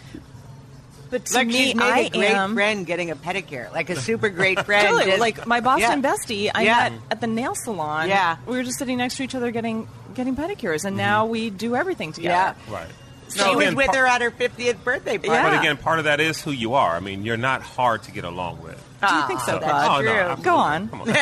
But 1.10 1.26
to 1.26 1.34
Like 1.34 1.46
me, 1.48 1.52
she's 1.66 1.74
made 1.76 1.84
I 1.84 1.98
a 2.00 2.10
great 2.10 2.30
am 2.32 2.54
friend 2.54 2.84
getting 2.86 3.10
a 3.10 3.16
pedicure, 3.16 3.72
like 3.72 3.90
a 3.90 3.96
super 3.96 4.28
great 4.28 4.64
friend. 4.64 4.88
Totally. 4.88 5.04
just- 5.04 5.20
like 5.20 5.46
my 5.46 5.60
Boston 5.60 6.02
Yeah. 6.02 6.10
bestie, 6.14 6.50
I 6.54 6.62
Yeah. 6.62 6.88
met 6.90 6.92
at 7.12 7.20
the 7.20 7.26
nail 7.28 7.54
salon. 7.54 8.08
Yeah. 8.08 8.36
we 8.46 8.56
were 8.56 8.62
just 8.64 8.78
sitting 8.78 8.98
next 8.98 9.16
to 9.18 9.22
each 9.22 9.34
other 9.34 9.50
getting 9.50 9.88
getting 10.14 10.34
pedicures, 10.34 10.84
and 10.84 10.96
now 10.96 11.22
mm-hmm. 11.24 11.32
we 11.32 11.50
do 11.50 11.76
everything 11.76 12.12
together. 12.12 12.54
Yeah. 12.68 12.74
Right. 12.74 12.88
She 13.28 13.38
No, 13.40 13.56
was 13.58 13.74
with 13.74 13.86
par- 13.88 13.96
her 13.96 14.06
at 14.06 14.20
her 14.22 14.30
50th 14.30 14.82
birthday 14.84 15.18
party. 15.18 15.28
Yeah. 15.28 15.50
But 15.50 15.58
again, 15.60 15.76
part 15.76 15.98
of 15.98 16.04
that 16.06 16.20
is 16.20 16.40
who 16.40 16.52
you 16.52 16.74
are. 16.74 16.96
I 16.96 17.00
mean, 17.00 17.24
you're 17.24 17.36
not 17.36 17.60
hard 17.62 18.04
to 18.04 18.12
get 18.12 18.24
along 18.24 18.62
with. 18.62 18.82
Do 19.00 19.14
you 19.14 19.26
think 19.26 19.40
so, 19.40 19.58
that's 19.58 19.64
Bud? 19.64 20.00
oh, 20.06 20.34
no. 20.36 20.36
Go 20.42 20.56
on. 20.56 20.88
Come 20.88 21.00
on. 21.02 21.06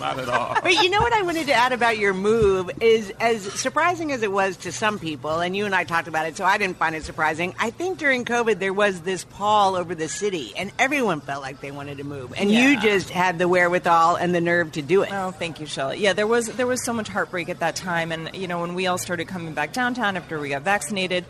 not 0.00 0.18
at 0.18 0.28
all. 0.28 0.56
But 0.62 0.74
you 0.82 0.90
know 0.90 1.00
what 1.00 1.12
I 1.12 1.22
wanted 1.22 1.46
to 1.46 1.52
add 1.52 1.72
about 1.72 1.98
your 1.98 2.12
move 2.14 2.70
is 2.80 3.12
as 3.20 3.42
surprising 3.42 4.12
as 4.12 4.22
it 4.22 4.32
was 4.32 4.56
to 4.58 4.72
some 4.72 4.98
people, 4.98 5.40
and 5.40 5.56
you 5.56 5.66
and 5.66 5.74
I 5.74 5.84
talked 5.84 6.08
about 6.08 6.26
it, 6.26 6.36
so 6.36 6.44
I 6.44 6.58
didn't 6.58 6.76
find 6.78 6.94
it 6.94 7.04
surprising. 7.04 7.54
I 7.58 7.70
think 7.70 7.98
during 7.98 8.24
COVID 8.24 8.58
there 8.58 8.72
was 8.72 9.00
this 9.02 9.24
pall 9.24 9.76
over 9.76 9.94
the 9.94 10.08
city, 10.08 10.52
and 10.56 10.72
everyone 10.78 11.20
felt 11.20 11.42
like 11.42 11.60
they 11.60 11.70
wanted 11.70 11.98
to 11.98 12.04
move, 12.04 12.34
and 12.36 12.50
you 12.50 12.70
Yeah. 12.70 12.80
just 12.80 13.10
had 13.10 13.38
the 13.38 13.46
wherewithal 13.48 14.16
and 14.16 14.34
the 14.34 14.40
nerve 14.40 14.72
to 14.72 14.82
do 14.82 15.02
it. 15.02 15.10
Oh, 15.12 15.30
thank 15.30 15.60
you, 15.60 15.66
Shelley. 15.66 15.98
Yeah, 16.00 16.12
there 16.12 16.26
was 16.26 16.46
there 16.48 16.66
was 16.66 16.84
so 16.84 16.92
much 16.92 17.08
heartbreak 17.08 17.48
at 17.48 17.60
that 17.60 17.76
time, 17.76 18.10
and 18.12 18.34
you 18.34 18.48
know 18.48 18.60
when 18.60 18.74
we 18.74 18.86
all 18.86 18.98
started 18.98 19.28
coming 19.28 19.54
back 19.54 19.72
downtown 19.72 20.16
after 20.16 20.38
we 20.40 20.48
got 20.50 20.62
vaccinated, 20.62 21.24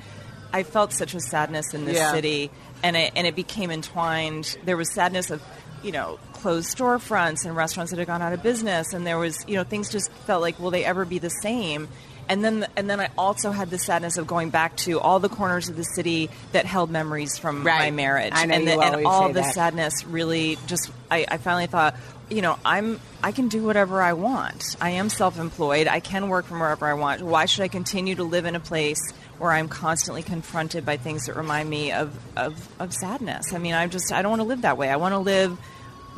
I 0.52 0.62
felt 0.62 0.92
such 0.92 1.14
a 1.14 1.20
sadness 1.20 1.74
in 1.74 1.84
this 1.84 1.96
Yeah. 1.96 2.12
city, 2.12 2.50
and 2.84 2.96
it 2.96 3.12
and 3.16 3.26
it 3.26 3.34
became 3.34 3.72
entwined. 3.72 4.56
There 4.64 4.76
was 4.76 4.92
sadness 4.92 5.30
of 5.30 5.42
you 5.82 5.90
know 5.90 6.20
closed 6.34 6.76
storefronts 6.76 7.44
and 7.44 7.56
restaurants 7.56 7.90
that 7.90 7.98
had 7.98 8.06
gone 8.06 8.22
out 8.22 8.32
of 8.32 8.42
business, 8.42 8.92
and 8.92 9.04
there 9.04 9.18
was 9.18 9.44
you 9.48 9.56
know 9.56 9.64
things 9.64 9.90
just 9.90 10.12
felt 10.26 10.42
like 10.42 10.60
will 10.60 10.70
they 10.70 10.84
ever 10.84 11.04
be 11.04 11.18
the 11.18 11.30
same? 11.30 11.88
And 12.28 12.42
then 12.44 12.66
and 12.76 12.88
then 12.88 13.00
I 13.00 13.10
also 13.18 13.50
had 13.50 13.70
the 13.70 13.78
sadness 13.78 14.16
of 14.16 14.26
going 14.26 14.50
back 14.50 14.76
to 14.78 15.00
all 15.00 15.18
the 15.18 15.28
corners 15.28 15.68
of 15.68 15.76
the 15.76 15.84
city 15.84 16.30
that 16.52 16.64
held 16.64 16.90
memories 16.90 17.36
from 17.38 17.62
my 17.62 17.90
marriage, 17.90 18.32
I 18.34 18.46
know 18.46 18.54
and, 18.54 18.68
the, 18.68 18.80
and 18.80 19.06
all 19.06 19.28
the 19.28 19.40
that. 19.40 19.54
sadness 19.54 20.04
really 20.06 20.56
just 20.66 20.90
I, 21.10 21.26
I 21.28 21.36
finally 21.38 21.66
thought 21.66 21.96
you 22.30 22.42
know 22.42 22.58
i'm 22.64 23.00
i 23.22 23.32
can 23.32 23.48
do 23.48 23.62
whatever 23.62 24.00
i 24.00 24.12
want. 24.12 24.76
I 24.80 24.90
am 24.90 25.08
self-employed. 25.08 25.86
I 25.86 26.00
can 26.00 26.28
work 26.28 26.46
from 26.46 26.60
wherever 26.60 26.86
i 26.86 26.94
want. 26.94 27.22
Why 27.22 27.46
should 27.46 27.62
i 27.62 27.68
continue 27.68 28.14
to 28.16 28.24
live 28.24 28.44
in 28.44 28.54
a 28.54 28.60
place 28.60 29.00
where 29.38 29.52
i'm 29.52 29.68
constantly 29.68 30.22
confronted 30.22 30.86
by 30.86 30.96
things 30.96 31.26
that 31.26 31.36
remind 31.36 31.68
me 31.68 31.92
of 31.92 32.18
of, 32.36 32.68
of 32.80 32.92
sadness? 32.92 33.52
I 33.52 33.58
mean 33.58 33.74
i 33.74 33.86
just 33.86 34.12
i 34.12 34.22
don't 34.22 34.30
want 34.30 34.40
to 34.40 34.48
live 34.48 34.62
that 34.62 34.78
way. 34.78 34.90
I 34.90 34.96
want 34.96 35.12
to 35.12 35.18
live 35.18 35.58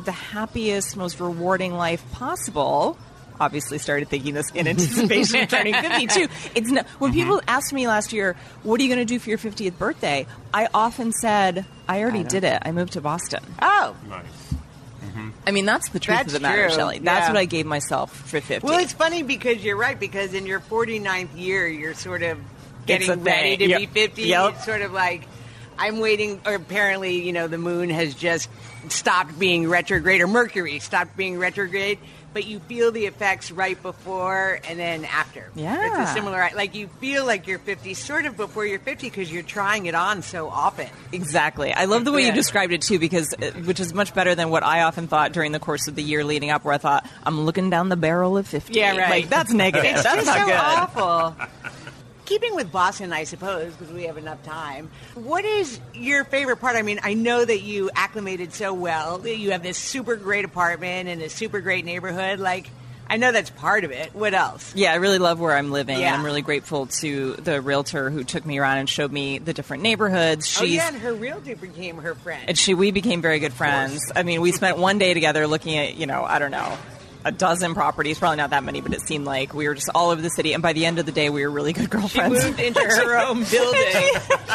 the 0.05 0.11
happiest 0.11 0.95
most 0.95 1.19
rewarding 1.19 1.73
life 1.73 2.03
possible. 2.11 2.97
Obviously 3.39 3.77
started 3.77 4.07
thinking 4.09 4.33
this 4.33 4.49
in 4.51 4.67
anticipation 4.67 5.41
of 5.41 5.49
turning 5.49 5.75
52 5.75 6.27
it's 6.55 6.71
no, 6.71 6.81
when 6.97 7.11
mm-hmm. 7.11 7.19
people 7.19 7.41
asked 7.47 7.71
me 7.71 7.87
last 7.87 8.11
year 8.11 8.35
what 8.63 8.79
are 8.79 8.83
you 8.83 8.89
going 8.89 9.05
to 9.05 9.13
do 9.13 9.19
for 9.19 9.29
your 9.29 9.37
50th 9.37 9.77
birthday? 9.77 10.25
I 10.53 10.69
often 10.73 11.11
said 11.11 11.65
i 11.87 12.01
already 12.01 12.23
did 12.23 12.43
it. 12.43 12.59
I 12.65 12.71
moved 12.71 12.93
to 12.93 13.01
boston. 13.01 13.43
Oh, 13.61 13.95
Nice. 14.07 14.56
I 15.45 15.51
mean, 15.51 15.65
that's 15.65 15.89
the 15.89 15.99
truth 15.99 16.17
That's 16.17 16.27
of 16.27 16.33
the 16.33 16.39
matter, 16.47 16.67
true. 16.67 16.75
Shelley. 16.75 16.99
That's 16.99 17.27
Yeah. 17.27 17.33
what 17.33 17.37
I 17.39 17.45
gave 17.45 17.65
myself 17.65 18.15
for 18.15 18.39
50. 18.41 18.65
well, 18.67 18.79
it's 18.79 18.93
funny 18.93 19.23
because 19.23 19.63
you're 19.63 19.77
right. 19.77 19.99
Because 19.99 20.33
in 20.33 20.45
your 20.45 20.59
49th 20.59 21.35
year, 21.35 21.67
you're 21.67 21.93
sort 21.93 22.23
of 22.23 22.37
getting 22.85 23.23
ready 23.23 23.57
to 23.57 23.67
Yep. 23.67 23.79
be 23.79 23.85
50. 23.87 24.23
Yep. 24.23 24.53
It's 24.55 24.65
sort 24.65 24.81
of 24.81 24.91
like 24.93 25.23
I'm 25.79 25.99
waiting. 25.99 26.41
Or 26.45 26.55
apparently, 26.55 27.21
you 27.21 27.33
know, 27.33 27.47
the 27.47 27.57
moon 27.57 27.89
has 27.89 28.15
just 28.15 28.49
stopped 28.89 29.37
being 29.37 29.67
retrograde, 29.67 30.21
or 30.21 30.27
Mercury 30.27 30.79
stopped 30.79 31.15
being 31.17 31.37
retrograde. 31.37 31.99
But 32.37 32.45
you 32.45 32.59
feel 32.59 32.91
the 32.91 33.07
effects 33.07 33.49
right 33.49 33.81
before 33.81 34.59
and 34.69 34.77
then 34.77 35.05
after. 35.05 35.49
Yeah. 35.55 36.01
it's 36.03 36.11
a 36.11 36.13
similar. 36.13 36.47
Like 36.55 36.75
you 36.75 36.85
feel 36.99 37.25
like 37.25 37.47
you're 37.47 37.57
50, 37.57 37.95
sort 37.95 38.27
of 38.27 38.37
before 38.37 38.63
you're 38.63 38.77
50, 38.77 39.07
because 39.09 39.31
you're 39.33 39.41
trying 39.41 39.87
it 39.87 39.95
on 39.95 40.21
so 40.21 40.47
often. 40.47 40.87
exactly. 41.11 41.73
I 41.73 41.85
love 41.85 42.05
the 42.05 42.11
way 42.11 42.21
Yeah. 42.21 42.27
you 42.27 42.33
described 42.35 42.73
it, 42.73 42.83
too, 42.83 42.99
because 42.99 43.33
uh, 43.33 43.49
which 43.65 43.79
is 43.79 43.91
much 43.91 44.13
better 44.13 44.35
than 44.35 44.51
what 44.51 44.61
I 44.61 44.83
often 44.83 45.07
thought 45.07 45.31
during 45.31 45.51
the 45.51 45.57
course 45.59 45.87
of 45.87 45.95
the 45.95 46.03
year 46.03 46.23
leading 46.23 46.51
up, 46.51 46.63
where 46.63 46.75
I 46.75 46.77
thought, 46.77 47.09
I'm 47.23 47.41
looking 47.41 47.71
down 47.71 47.89
the 47.89 47.97
barrel 47.97 48.37
of 48.37 48.47
50. 48.47 48.71
Yeah, 48.71 48.95
right. 48.95 49.09
Like, 49.09 49.29
that's 49.29 49.51
negative. 49.51 50.03
That's 50.03 50.25
not 50.27 50.37
so 50.37 50.45
good. 50.45 50.55
awful. 50.55 51.35
Keeping 52.27 52.55
with 52.55 52.71
Boston, 52.73 53.13
I 53.13 53.23
suppose, 53.23 53.73
because 53.73 53.91
we 53.93 54.03
have 54.03 54.17
enough 54.17 54.43
time. 54.43 54.91
What 55.15 55.45
is 55.45 55.79
your 55.93 56.25
favorite 56.25 56.57
part? 56.57 56.75
I 56.75 56.81
mean, 56.81 56.99
I 57.01 57.13
know 57.13 57.43
that 57.43 57.61
you 57.61 57.89
acclimated 57.95 58.53
so 58.53 58.73
well. 58.73 59.25
You 59.25 59.51
have 59.51 59.63
this 59.63 59.77
super 59.77 60.17
great 60.17 60.43
apartment 60.43 61.07
in 61.07 61.21
a 61.21 61.29
super 61.29 61.61
great 61.61 61.85
neighborhood. 61.85 62.39
Like, 62.41 62.69
I 63.09 63.15
know 63.15 63.31
that's 63.31 63.49
part 63.49 63.85
of 63.85 63.91
it. 63.91 64.13
What 64.13 64.33
else? 64.33 64.75
Yeah, 64.75 64.91
I 64.91 64.95
really 64.95 65.19
love 65.19 65.39
where 65.39 65.55
I'm 65.55 65.71
living, 65.71 65.97
Yeah. 65.97 66.07
and 66.07 66.15
I'm 66.17 66.25
really 66.25 66.41
grateful 66.41 66.87
to 66.99 67.35
the 67.35 67.61
realtor 67.61 68.09
who 68.09 68.25
took 68.25 68.45
me 68.45 68.57
around 68.57 68.79
and 68.79 68.89
showed 68.89 69.13
me 69.13 69.37
the 69.39 69.53
different 69.53 69.81
neighborhoods. 69.83 70.45
She's 70.49 70.59
oh 70.61 70.65
yeah, 70.65 70.87
and 70.89 70.97
her 70.97 71.13
realtor 71.13 71.55
became 71.55 71.95
her 71.99 72.13
friend. 72.15 72.43
and 72.49 72.57
she 72.57 72.73
we 72.73 72.91
became 72.91 73.21
very 73.21 73.39
good 73.39 73.53
friends. 73.53 74.11
I 74.13 74.23
mean, 74.23 74.41
we 74.41 74.51
spent 74.51 74.77
one 74.77 74.97
day 74.97 75.13
together 75.13 75.47
looking 75.47 75.77
at 75.77 75.95
you 75.95 76.05
know 76.05 76.25
I 76.25 76.39
don't 76.39 76.51
know 76.51 76.77
a 77.27 77.31
dozen 77.31 77.73
properties, 77.73 78.17
probably 78.19 78.37
not 78.37 78.51
that 78.51 78.63
many, 78.63 78.79
but 78.81 78.93
it 78.93 79.01
seemed 79.01 79.25
like 79.25 79.53
we 79.53 79.67
were 79.67 79.75
just 79.75 79.89
all 79.93 80.09
over 80.11 80.21
the 80.21 80.29
city. 80.29 80.53
And 80.53 80.63
by 80.63 80.73
the 80.73 80.85
end 80.85 80.97
of 80.99 81.05
the 81.05 81.11
day, 81.11 81.29
we 81.29 81.43
were 81.45 81.51
really 81.51 81.73
good 81.73 81.89
girlfriends. 81.89 82.39
she 82.41 82.47
moved 82.47 82.59
into 82.67 82.79
her 82.79 83.17
own 83.17 83.43
building. 83.43 83.81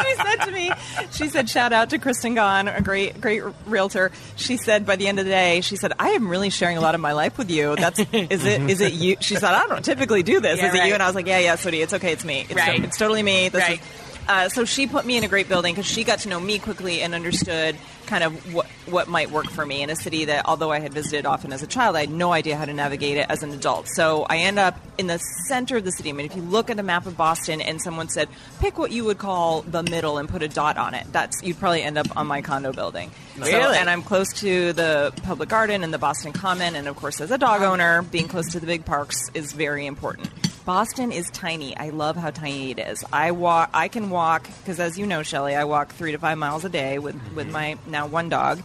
she 0.01 0.15
said 0.15 0.35
to 0.45 0.51
me, 0.51 0.71
she 1.11 1.29
said, 1.29 1.49
shout 1.49 1.71
out 1.73 1.91
to 1.91 1.99
Kristen 1.99 2.33
Gahn, 2.35 2.67
a 2.67 2.81
great, 2.81 3.21
great 3.21 3.43
realtor. 3.67 4.11
She 4.35 4.57
said, 4.57 4.85
by 4.85 4.95
the 4.95 5.07
end 5.07 5.19
of 5.19 5.25
the 5.25 5.31
day, 5.31 5.61
she 5.61 5.75
said, 5.75 5.93
I 5.99 6.09
am 6.09 6.27
really 6.27 6.49
sharing 6.49 6.77
a 6.77 6.81
lot 6.81 6.95
of 6.95 7.01
my 7.01 7.13
life 7.13 7.37
with 7.37 7.51
you. 7.51 7.75
That's, 7.75 7.99
is 7.99 8.45
it, 8.45 8.61
is 8.69 8.81
it 8.81 8.93
you? 8.93 9.17
She 9.19 9.35
said, 9.35 9.53
I 9.53 9.67
don't 9.67 9.85
typically 9.85 10.23
do 10.23 10.39
this. 10.39 10.57
Yeah, 10.59 10.69
is 10.69 10.73
it 10.73 10.79
right. 10.79 10.87
you? 10.87 10.93
And 10.95 11.03
I 11.03 11.05
was 11.07 11.15
like, 11.15 11.27
yeah, 11.27 11.39
yeah, 11.39 11.55
Sody, 11.55 11.81
it's 11.81 11.93
okay. 11.93 12.13
It's 12.13 12.25
me. 12.25 12.41
It's, 12.41 12.55
Right. 12.55 12.83
it's 12.83 12.97
totally 12.97 13.21
me. 13.21 13.49
This 13.49 13.61
Right. 13.61 13.79
is, 13.79 13.85
uh, 14.27 14.49
so 14.49 14.65
she 14.65 14.87
put 14.87 15.05
me 15.05 15.17
in 15.17 15.23
a 15.23 15.27
great 15.27 15.49
building 15.49 15.73
because 15.75 15.89
she 15.89 16.03
got 16.03 16.19
to 16.19 16.29
know 16.29 16.39
me 16.39 16.59
quickly 16.59 17.01
and 17.01 17.13
understood 17.13 17.75
kind 18.05 18.23
of 18.23 18.53
what 18.53 18.65
what 18.85 19.07
might 19.07 19.31
work 19.31 19.45
for 19.45 19.65
me 19.65 19.81
in 19.81 19.89
a 19.89 19.95
city 19.95 20.25
that, 20.25 20.45
although 20.45 20.69
I 20.71 20.79
had 20.79 20.93
visited 20.93 21.25
often 21.25 21.53
as 21.53 21.63
a 21.63 21.67
child, 21.67 21.95
I 21.95 22.01
had 22.01 22.09
no 22.09 22.33
idea 22.33 22.57
how 22.57 22.65
to 22.65 22.73
navigate 22.73 23.15
it 23.17 23.25
as 23.29 23.41
an 23.43 23.51
adult. 23.51 23.87
So 23.87 24.23
I 24.29 24.39
end 24.39 24.59
up 24.59 24.77
in 24.97 25.07
the 25.07 25.17
center 25.47 25.77
of 25.77 25.85
the 25.85 25.91
city. 25.91 26.09
I 26.09 26.11
mean, 26.11 26.25
if 26.25 26.35
you 26.35 26.41
look 26.41 26.69
at 26.69 26.77
a 26.79 26.83
map 26.83 27.05
of 27.05 27.15
Boston 27.15 27.61
and 27.61 27.81
someone 27.81 28.09
said, 28.09 28.27
pick 28.59 28.77
what 28.77 28.91
you 28.91 29.05
would 29.05 29.17
call 29.19 29.61
the 29.61 29.83
middle 29.83 30.17
and 30.17 30.27
put 30.27 30.43
a 30.43 30.49
dot 30.49 30.77
on 30.77 30.93
it, 30.95 31.05
that's 31.13 31.41
you'd 31.43 31.59
probably 31.59 31.81
end 31.81 31.97
up 31.97 32.15
on 32.17 32.27
my 32.27 32.41
condo 32.41 32.73
building. 32.73 33.09
So- 33.37 33.45
Really? 33.45 33.77
and 33.77 33.89
I'm 33.89 34.03
close 34.03 34.33
to 34.41 34.73
the 34.73 35.13
public 35.23 35.47
garden 35.49 35.83
and 35.83 35.93
the 35.93 35.97
Boston 35.97 36.33
Common, 36.33 36.75
and 36.75 36.87
of 36.89 36.95
course, 36.97 37.21
as 37.21 37.31
a 37.31 37.37
dog 37.37 37.61
owner, 37.61 38.01
being 38.01 38.27
close 38.27 38.51
to 38.51 38.59
the 38.59 38.67
big 38.67 38.83
parks 38.85 39.29
is 39.33 39.53
very 39.53 39.85
important. 39.85 40.29
Boston 40.65 41.11
is 41.11 41.29
tiny. 41.31 41.75
I 41.75 41.89
love 41.89 42.15
how 42.15 42.31
tiny 42.31 42.71
it 42.71 42.79
is. 42.79 43.03
I 43.11 43.31
walk. 43.31 43.69
I 43.73 43.87
can 43.87 44.09
walk 44.09 44.47
because, 44.59 44.79
as 44.79 44.97
you 44.97 45.05
know, 45.05 45.23
Shelley, 45.23 45.55
I 45.55 45.65
walk 45.65 45.93
three 45.93 46.13
to 46.13 46.17
five 46.17 46.37
miles 46.37 46.63
a 46.63 46.69
day 46.69 46.99
with 46.99 47.15
mm-hmm. 47.15 47.35
with 47.35 47.51
my 47.51 47.77
now 47.87 48.07
one 48.07 48.29
dog, 48.29 48.61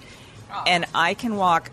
oh. 0.52 0.64
and 0.66 0.84
I 0.94 1.14
can 1.14 1.36
walk 1.36 1.70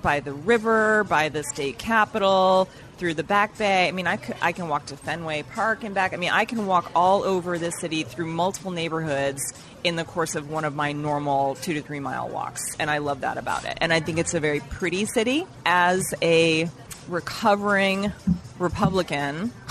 by 0.00 0.20
the 0.20 0.32
river, 0.32 1.04
by 1.04 1.28
the 1.28 1.42
state 1.42 1.78
capitol, 1.78 2.68
through 2.96 3.14
the 3.14 3.24
back 3.24 3.58
bay. 3.58 3.88
I 3.88 3.92
mean, 3.92 4.06
I 4.06 4.16
could, 4.16 4.36
I 4.40 4.52
can 4.52 4.68
walk 4.68 4.86
to 4.86 4.96
Fenway 4.96 5.42
Park 5.42 5.84
and 5.84 5.94
back. 5.94 6.12
I 6.12 6.16
mean, 6.16 6.30
I 6.30 6.44
can 6.44 6.66
walk 6.66 6.90
all 6.94 7.22
over 7.22 7.58
the 7.58 7.70
city 7.70 8.04
through 8.04 8.26
multiple 8.26 8.70
neighborhoods 8.70 9.42
in 9.84 9.96
the 9.96 10.04
course 10.04 10.34
of 10.34 10.50
one 10.50 10.64
of 10.64 10.74
my 10.74 10.92
normal 10.92 11.54
two 11.56 11.74
to 11.74 11.82
three 11.82 12.00
mile 12.00 12.28
walks, 12.28 12.62
and 12.78 12.90
I 12.90 12.98
love 12.98 13.20
that 13.20 13.36
about 13.36 13.64
it. 13.64 13.76
And 13.80 13.92
I 13.92 14.00
think 14.00 14.18
it's 14.18 14.34
a 14.34 14.40
very 14.40 14.60
pretty 14.60 15.04
city. 15.04 15.46
As 15.66 16.14
a 16.22 16.70
recovering 17.08 18.12
Republican, 18.58 19.52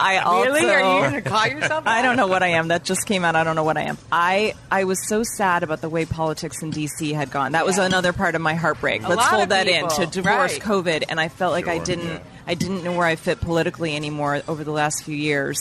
I 0.00 0.18
also 0.24 0.44
really? 0.50 0.64
Are 0.70 0.78
you 0.80 1.10
going 1.10 1.22
to 1.22 1.28
call 1.28 1.46
yourself? 1.46 1.86
I 1.86 2.02
don't 2.02 2.16
know 2.16 2.26
what 2.26 2.42
I 2.42 2.48
am. 2.48 2.68
That 2.68 2.84
just 2.84 3.06
came 3.06 3.24
out. 3.24 3.36
I 3.36 3.44
don't 3.44 3.56
know 3.56 3.64
what 3.64 3.76
I 3.76 3.82
am. 3.82 3.98
I 4.10 4.54
I 4.70 4.84
was 4.84 5.06
so 5.06 5.22
sad 5.22 5.62
about 5.62 5.80
the 5.80 5.88
way 5.88 6.04
politics 6.06 6.62
in 6.62 6.70
D.C. 6.70 7.12
had 7.12 7.30
gone. 7.30 7.52
That 7.52 7.66
was 7.66 7.76
Yeah. 7.76 7.84
another 7.84 8.12
part 8.12 8.34
of 8.34 8.40
my 8.40 8.54
heartbreak. 8.54 9.02
A 9.02 9.08
Let's 9.08 9.16
lot 9.22 9.30
fold 9.30 9.42
of 9.44 9.48
that 9.50 9.68
in 9.68 9.88
to 9.88 10.06
divorce 10.06 10.52
Right. 10.54 10.62
COVID, 10.62 11.04
and 11.08 11.20
I 11.20 11.28
felt 11.28 11.52
like 11.52 11.68
I 11.68 11.78
didn't 11.78 12.06
yeah. 12.08 12.18
I 12.46 12.54
didn't 12.54 12.84
know 12.84 12.92
where 12.96 13.06
I 13.06 13.16
fit 13.16 13.40
politically 13.40 13.94
anymore 13.94 14.42
over 14.48 14.64
the 14.64 14.72
last 14.72 15.04
few 15.04 15.16
years. 15.16 15.58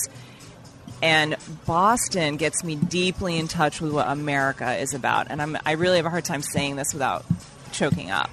And 1.03 1.35
Boston 1.65 2.37
gets 2.37 2.63
me 2.63 2.75
deeply 2.75 3.37
in 3.37 3.47
touch 3.47 3.81
with 3.81 3.91
what 3.91 4.07
America 4.07 4.77
is 4.77 4.93
about, 4.93 5.27
and 5.29 5.41
I'm 5.41 5.57
I 5.65 5.71
really 5.73 5.97
have 5.97 6.05
a 6.05 6.09
hard 6.11 6.25
time 6.25 6.41
saying 6.41 6.75
this 6.77 6.93
without 6.93 7.25
choking 7.71 8.11
up. 8.11 8.29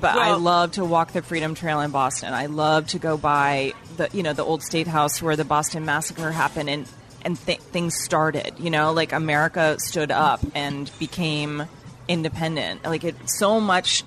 But 0.00 0.16
I 0.16 0.34
love 0.34 0.72
to 0.72 0.84
walk 0.84 1.12
the 1.12 1.22
Freedom 1.22 1.54
Trail 1.54 1.80
in 1.80 1.90
Boston. 1.90 2.34
I 2.34 2.46
love 2.46 2.88
to 2.88 2.98
go 2.98 3.16
by 3.16 3.72
the 3.96 4.08
you 4.12 4.22
know 4.22 4.32
the 4.32 4.44
old 4.44 4.62
State 4.62 4.86
House 4.86 5.22
where 5.22 5.36
the 5.36 5.44
Boston 5.44 5.84
massacre 5.84 6.30
happened 6.30 6.68
and 6.68 6.88
and 7.24 7.38
th- 7.46 7.60
things 7.60 7.94
started. 8.02 8.54
You 8.58 8.70
know, 8.70 8.92
like 8.92 9.12
America 9.12 9.76
stood 9.78 10.10
up 10.10 10.40
and 10.54 10.90
became 10.98 11.64
independent. 12.08 12.84
Like 12.84 13.04
it, 13.04 13.16
so 13.28 13.60
much, 13.60 14.04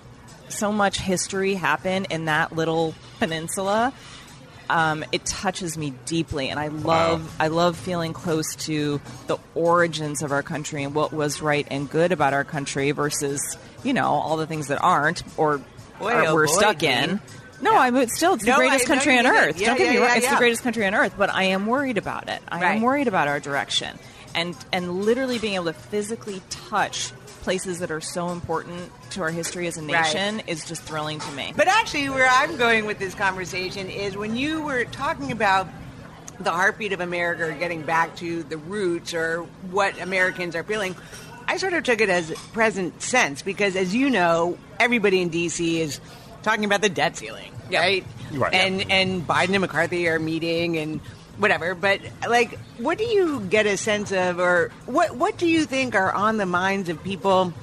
so 0.48 0.72
much 0.72 1.00
history 1.00 1.56
happened 1.56 2.08
in 2.10 2.26
that 2.26 2.56
little 2.56 2.96
peninsula. 3.20 3.94
Um, 4.70 5.04
it 5.12 5.26
touches 5.26 5.78
me 5.80 5.94
deeply, 6.06 6.50
and 6.50 6.60
I 6.60 6.68
love 6.68 7.36
I 7.40 7.48
love 7.48 7.76
feeling 7.76 8.14
close 8.14 8.56
to 8.68 9.02
the 9.26 9.38
origins 9.56 10.22
of 10.22 10.32
our 10.32 10.44
country 10.44 10.84
and 10.84 10.94
what 10.94 11.12
was 11.12 11.42
right 11.42 11.68
and 11.72 11.90
good 11.90 12.12
about 12.12 12.34
our 12.34 12.44
country 12.44 12.92
versus 12.92 13.58
you 13.84 13.94
know 13.94 14.06
all 14.06 14.38
the 14.38 14.46
things 14.46 14.68
that 14.68 14.80
aren't 14.80 15.24
or 15.38 15.60
Boy, 16.00 16.14
oh 16.28 16.34
we're 16.34 16.48
boy, 16.48 16.52
stuck 16.54 16.84
in. 16.84 17.20
No, 17.62 17.76
I 17.78 17.92
mean, 17.92 18.08
still, 18.08 18.34
it's 18.36 18.44
the 18.46 18.52
No, 18.52 18.58
greatest 18.58 18.86
I 18.86 18.88
country 18.88 19.14
you 19.14 19.20
on 19.20 19.28
earth. 19.28 19.60
Yeah, 19.60 19.68
Don't 19.68 19.78
get 19.78 19.88
yeah, 19.88 19.92
me 19.92 19.98
wrong; 19.98 20.08
yeah, 20.10 20.16
it's 20.16 20.26
yeah. 20.26 20.32
the 20.32 20.38
greatest 20.38 20.64
country 20.64 20.86
on 20.86 20.96
earth. 20.96 21.14
But 21.18 21.30
I 21.34 21.44
am 21.44 21.68
worried 21.68 21.98
about 21.98 22.30
it. 22.30 22.42
I 22.50 22.62
Right. 22.62 22.76
am 22.78 22.82
worried 22.82 23.08
about 23.10 23.28
our 23.28 23.40
direction, 23.42 24.00
and 24.34 24.56
and 24.72 25.04
literally 25.04 25.40
being 25.40 25.56
able 25.56 25.66
to 25.66 25.74
physically 25.74 26.42
touch 26.50 27.12
places 27.42 27.80
that 27.80 27.92
are 27.92 28.02
so 28.02 28.30
important 28.30 28.92
to 29.12 29.22
our 29.22 29.30
history 29.32 29.68
as 29.68 29.78
a 29.78 29.82
Right. 29.82 29.88
nation 30.04 30.42
is 30.48 30.66
just 30.66 30.84
thrilling 30.84 31.20
to 31.20 31.32
me. 31.34 31.54
But 31.56 31.68
actually, 31.68 32.10
where 32.10 32.28
I'm 32.30 32.56
going 32.58 32.86
with 32.86 33.00
this 33.00 33.14
conversation 33.16 33.90
is 33.90 34.16
when 34.16 34.36
you 34.38 34.62
were 34.62 34.86
talking 34.86 35.32
about 35.32 35.68
the 36.40 36.52
heartbeat 36.52 36.94
of 36.94 37.02
America 37.02 37.50
or 37.50 37.52
getting 37.52 37.82
back 37.82 38.16
to 38.18 38.44
the 38.44 38.56
roots 38.56 39.14
or 39.14 39.42
what 39.72 40.00
Americans 40.02 40.56
are 40.56 40.64
feeling. 40.64 40.96
I 41.50 41.58
sort 41.58 41.74
of 41.74 41.84
took 41.84 42.00
it 42.02 42.10
as 42.10 42.32
present 42.54 43.02
sense 43.02 43.42
because, 43.42 43.76
as 43.76 43.94
you 43.96 44.10
know, 44.10 44.58
everybody 44.80 45.22
in 45.22 45.30
D.C. 45.30 45.82
is 45.82 46.00
talking 46.44 46.64
about 46.66 46.82
the 46.82 46.90
debt 46.90 47.18
ceiling, 47.18 47.52
Yeah. 47.70 47.80
right? 47.82 48.06
Right. 48.32 48.54
And 48.54 48.90
and 48.92 49.28
Biden 49.28 49.50
and 49.56 49.62
McCarthy 49.62 50.08
are 50.08 50.20
meeting 50.20 50.78
and 50.78 51.00
whatever. 51.38 51.74
But 51.74 52.02
like, 52.28 52.58
what 52.78 52.98
do 53.00 53.04
you 53.04 53.40
get 53.42 53.66
a 53.66 53.78
sense 53.78 54.12
of, 54.12 54.40
or 54.40 54.72
what 54.86 55.16
what 55.16 55.38
do 55.38 55.48
you 55.48 55.66
think 55.66 55.96
are 55.96 56.12
on 56.14 56.38
the 56.38 56.46
minds 56.46 56.88
of 56.90 57.04
people? 57.04 57.54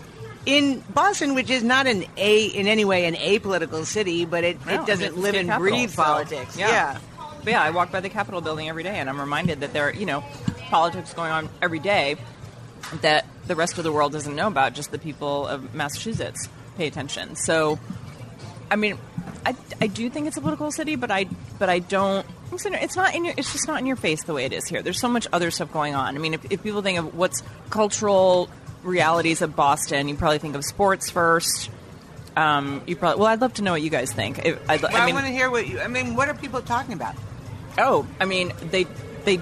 In 0.45 0.83
Boston, 0.95 1.35
which 1.35 1.51
is 1.51 1.63
not 1.65 1.87
an 1.89 2.05
a 2.17 2.45
in 2.47 2.67
any 2.69 2.85
way 2.85 3.07
an 3.07 3.15
apolitical 3.15 3.85
city, 3.85 4.25
but 4.25 4.45
it, 4.45 4.65
No, 4.67 4.75
it 4.83 4.87
doesn't 4.87 5.17
live 5.19 5.35
and 5.35 5.49
capital, 5.49 5.71
breathe 5.71 5.91
so, 5.91 6.03
politics. 6.05 6.57
yeah. 6.57 6.69
yeah. 6.69 6.99
But 7.45 7.51
yeah, 7.51 7.63
I 7.63 7.71
walk 7.71 7.91
by 7.93 8.01
the 8.01 8.09
Capitol 8.09 8.41
building 8.41 8.69
every 8.69 8.83
day, 8.85 8.97
and 8.99 9.09
I'm 9.09 9.21
reminded 9.21 9.61
that 9.61 9.73
there 9.73 9.89
are, 9.89 9.93
you 9.93 10.07
know, 10.07 10.23
politics 10.71 11.15
going 11.15 11.31
on 11.33 11.49
every 11.63 11.79
day 11.81 12.17
that 13.03 13.25
the 13.47 13.57
rest 13.57 13.79
of 13.79 13.85
the 13.85 13.93
world 13.93 14.13
doesn't 14.13 14.35
know 14.35 14.49
about. 14.49 14.75
Just 14.75 14.91
the 14.91 14.99
people 14.99 15.47
of 15.47 15.75
Massachusetts 15.75 16.49
pay 16.77 16.87
attention. 16.87 17.37
So, 17.37 17.79
I 18.71 18.77
mean, 18.77 18.99
I, 19.45 19.55
I 19.81 19.87
do 19.87 20.11
think 20.11 20.27
it's 20.27 20.37
a 20.37 20.41
political 20.41 20.71
city, 20.73 20.97
but 20.97 21.11
I 21.11 21.27
but 21.59 21.69
I 21.69 21.79
don't. 21.79 22.27
It's 22.53 22.97
not 22.97 23.15
in 23.15 23.25
your. 23.25 23.35
It's 23.37 23.53
just 23.53 23.69
not 23.69 23.81
in 23.81 23.87
your 23.87 23.97
face 23.97 24.25
the 24.25 24.35
way 24.35 24.45
it 24.45 24.53
is 24.53 24.67
here. 24.67 24.83
There's 24.83 25.01
so 25.01 25.09
much 25.09 25.27
other 25.33 25.51
stuff 25.51 25.73
going 25.73 25.95
on. 25.95 26.17
I 26.17 26.19
mean, 26.19 26.35
if, 26.35 26.45
if 26.51 26.63
people 26.63 26.83
think 26.83 26.99
of 26.99 27.15
what's 27.15 27.43
cultural 27.71 28.49
realities 28.83 29.43
of 29.43 29.55
Boston, 29.57 30.09
you 30.09 30.17
probably 30.17 30.39
think 30.39 30.55
of 30.55 30.65
sports 30.65 31.11
first. 31.11 31.71
Um, 32.37 32.83
you 32.87 32.97
probably 32.97 33.21
well. 33.21 33.29
I'd 33.29 33.41
love 33.41 33.55
to 33.55 33.63
know 33.63 33.73
what 33.73 33.83
you 33.83 33.91
guys 33.91 34.13
think. 34.13 34.45
If, 34.45 34.71
I'd, 34.71 34.83
Well, 34.83 34.95
I 34.95 35.09
I, 35.09 35.13
want 35.13 35.27
to 35.27 35.33
hear 35.33 35.51
what 35.51 35.67
you. 35.67 35.81
I 35.81 35.89
mean, 35.89 36.17
what 36.17 36.29
are 36.29 36.35
people 36.35 36.61
talking 36.61 36.95
about? 36.95 37.15
Oh, 37.79 38.07
I 38.21 38.25
mean, 38.25 38.53
they 38.71 38.85
they 39.25 39.41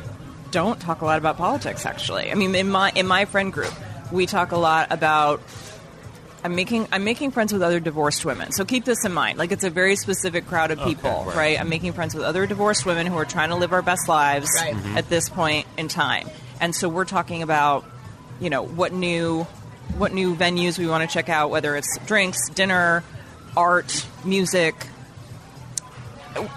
don't 0.51 0.81
talk 0.81 1.01
a 1.01 1.05
lot 1.05 1.19
about 1.19 1.37
politics. 1.37 1.87
Actually, 1.87 2.31
I 2.31 2.35
mean, 2.35 2.55
in 2.55 2.71
my 2.71 2.93
in 2.95 3.07
my 3.07 3.25
friend 3.25 3.53
group, 3.53 3.73
we 4.15 4.27
talk 4.27 4.53
a 4.53 4.57
lot 4.57 4.89
about. 4.91 5.41
I'm 6.43 6.55
making 6.55 6.89
I'm 6.93 7.05
making 7.05 7.31
friends 7.31 7.53
with 7.55 7.63
other 7.63 7.81
divorced 7.81 8.25
women. 8.27 8.53
So 8.53 8.67
keep 8.67 8.85
this 8.85 9.05
in 9.07 9.13
mind. 9.15 9.39
Like 9.39 9.51
it's 9.51 9.65
a 9.65 9.71
very 9.71 9.97
specific 9.97 10.47
crowd 10.47 10.71
of 10.71 10.79
people, 10.83 11.25
right. 11.29 11.37
right. 11.37 11.61
I'm 11.61 11.71
making 11.71 11.95
friends 11.95 12.15
with 12.15 12.23
other 12.25 12.47
divorced 12.47 12.85
women 12.85 13.07
who 13.07 13.17
are 13.17 13.25
trying 13.25 13.49
to 13.49 13.57
live 13.57 13.73
our 13.73 13.81
best 13.81 14.09
lives 14.09 14.49
Right. 14.61 14.75
Mhm. 14.75 14.97
at 14.97 15.09
this 15.09 15.31
point 15.31 15.67
in 15.79 15.89
time. 15.89 16.29
And 16.61 16.75
so 16.77 16.89
we're 16.91 17.07
talking 17.07 17.43
about, 17.43 17.85
you 18.41 18.51
know, 18.51 18.63
what 18.63 18.93
new 18.93 19.47
what 19.97 20.13
new 20.13 20.37
venues 20.37 20.79
we 20.79 20.87
want 20.87 21.09
to 21.09 21.13
check 21.13 21.31
out, 21.31 21.49
whether 21.49 21.77
it's 21.77 21.99
drinks, 22.07 22.51
dinner, 22.51 23.03
art, 23.57 24.05
music, 24.23 24.75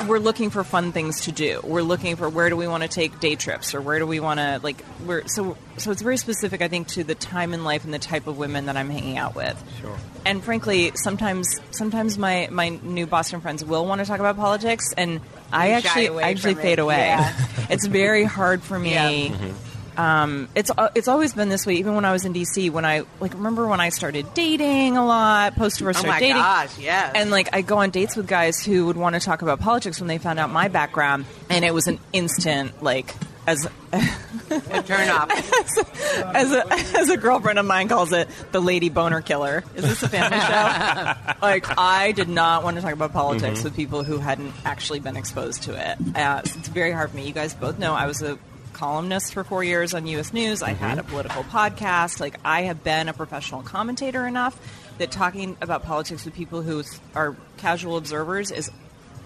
we're 0.08 0.20
looking 0.20 0.50
for 0.50 0.64
fun 0.64 0.92
things 0.92 1.22
to 1.22 1.32
do. 1.32 1.60
We're 1.64 1.82
looking 1.82 2.16
for 2.16 2.30
where 2.30 2.50
do 2.50 2.56
we 2.56 2.68
want 2.68 2.84
to 2.84 2.90
take 2.90 3.20
day 3.20 3.36
trips 3.36 3.74
or 3.76 3.82
where 3.82 4.00
do 4.00 4.08
we 4.08 4.20
want 4.20 4.40
to 4.40 4.60
like 4.64 4.84
we're 5.06 5.28
so 5.28 5.58
so 5.78 5.92
it's 5.92 6.02
very 6.02 6.18
specific 6.18 6.62
I 6.62 6.68
think 6.68 6.88
to 6.90 7.04
the 7.04 7.16
time 7.16 7.54
in 7.54 7.64
life 7.64 7.84
and 7.86 7.94
the 7.94 8.00
type 8.00 8.28
of 8.28 8.38
women 8.38 8.66
that 8.68 8.78
I'm 8.78 8.90
hanging 8.90 9.18
out 9.18 9.36
with. 9.36 9.62
Sure. 9.82 9.98
And 10.26 10.44
frankly, 10.44 10.92
sometimes 10.96 11.48
sometimes 11.72 12.18
my 12.18 12.48
my 12.52 12.70
new 12.70 13.06
Boston 13.08 13.42
friends 13.42 13.64
will 13.64 13.86
want 13.86 14.00
to 14.02 14.06
talk 14.08 14.20
about 14.20 14.36
politics 14.36 14.94
and 14.98 15.22
I 15.52 15.76
You 15.76 15.82
shy 15.82 15.88
actually 16.04 16.24
I 16.24 16.30
actually 16.32 16.56
fade 16.56 16.80
it. 16.80 16.82
away. 16.82 16.98
Yeah. 17.08 17.48
it's 17.70 17.86
very 17.86 18.24
hard 18.24 18.64
for 18.64 18.78
me. 18.88 18.92
Yeah. 19.30 19.54
Um, 19.98 20.48
it's 20.56 20.72
uh, 20.76 20.90
it's 20.96 21.08
always 21.08 21.34
been 21.34 21.50
this 21.50 21.66
way. 21.66 21.76
Even 21.76 21.96
when 21.96 22.06
I 22.06 22.12
was 22.12 22.26
in 22.26 22.34
DC, 22.34 22.70
when 22.72 22.86
I 22.86 23.04
like 23.20 23.34
remember 23.34 23.68
when 23.68 23.80
I 23.80 23.90
started 23.90 24.34
dating 24.34 24.96
a 24.96 25.06
lot, 25.06 25.56
post 25.56 25.80
divorce 25.80 25.98
Oh 25.98 26.02
started 26.02 26.20
dating, 26.20 26.38
gosh, 26.38 26.78
yes. 26.78 27.14
and 27.16 27.32
like 27.32 27.50
I 27.54 27.62
go 27.62 27.80
on 27.80 27.90
dates 27.90 28.16
with 28.16 28.28
guys 28.28 28.64
who 28.64 28.86
would 28.86 28.98
want 28.98 29.16
to 29.16 29.20
talk 29.20 29.42
about 29.42 29.60
politics 29.60 30.00
when 30.00 30.08
they 30.08 30.20
found 30.20 30.40
out 30.40 30.52
my 30.52 30.68
background, 30.68 31.26
and 31.50 31.66
it 31.66 31.74
was 31.74 31.88
an 31.88 32.00
instant 32.14 32.84
like 32.84 33.16
as 33.48 33.68
A 33.92 34.84
turn 34.84 35.10
off. 35.10 35.32
as 36.36 36.52
a, 36.52 36.64
as 36.98 37.10
a 37.10 37.18
girlfriend 37.18 37.60
of 37.60 37.66
mine 37.66 37.88
calls 37.88 38.12
it, 38.12 38.30
the 38.52 38.62
lady 38.62 38.90
boner 38.90 39.22
killer. 39.22 39.64
Is 39.76 39.84
this 39.84 40.04
a 40.04 40.10
family 40.10 40.40
show? 40.40 41.34
like, 41.42 41.66
I 41.78 42.14
did 42.14 42.30
not 42.30 42.64
want 42.64 42.78
to 42.78 42.82
talk 42.82 42.94
about 42.94 43.14
politics 43.14 43.64
with 43.64 43.76
people 43.76 44.04
who 44.04 44.18
hadn't 44.20 44.54
actually 44.66 45.00
been 45.00 45.18
exposed 45.18 45.64
to 45.64 45.74
it. 45.74 45.98
Uh, 46.16 46.42
it's 46.44 46.68
very 46.70 46.92
hard 46.92 47.12
for 47.12 47.18
me. 47.18 47.28
You 47.28 47.34
guys 47.34 47.54
both 47.54 47.80
know 47.80 47.94
I 47.94 48.06
was 48.08 48.22
a 48.22 48.38
columnist 48.78 49.34
for 49.34 49.44
four 49.44 49.64
years 49.64 49.94
on 49.94 50.06
U.S. 50.08 50.34
News. 50.34 50.62
I 50.62 50.74
had 50.74 50.98
a 50.98 51.02
mm-hmm. 51.02 51.12
political 51.12 51.44
podcast. 51.44 52.20
Like, 52.20 52.40
I 52.46 52.64
have 52.64 52.84
been 52.84 53.10
a 53.10 53.14
professional 53.14 53.64
commentator 53.64 54.26
enough 54.28 54.58
that 55.00 55.12
talking 55.12 55.58
about 55.62 55.84
politics 55.84 56.26
with 56.26 56.34
people 56.34 56.62
who 56.62 56.84
are 57.16 57.36
casual 57.58 57.98
observers 57.98 58.52
is 58.52 58.72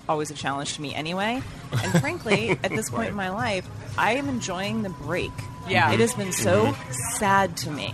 always 0.07 0.31
a 0.31 0.33
challenge 0.33 0.75
to 0.75 0.81
me 0.81 0.95
anyway. 0.95 1.41
And 1.71 2.01
frankly, 2.01 2.51
at 2.63 2.71
this 2.71 2.89
point 2.89 3.09
in 3.09 3.15
my 3.15 3.29
life, 3.29 3.67
I 3.97 4.13
am 4.13 4.29
enjoying 4.29 4.83
the 4.83 4.89
break. 4.89 5.31
Yeah. 5.67 5.91
It 5.91 5.99
has 5.99 6.13
been 6.13 6.31
so 6.31 6.67
mm-hmm. 6.67 6.91
sad 7.17 7.57
to 7.57 7.71
me 7.71 7.93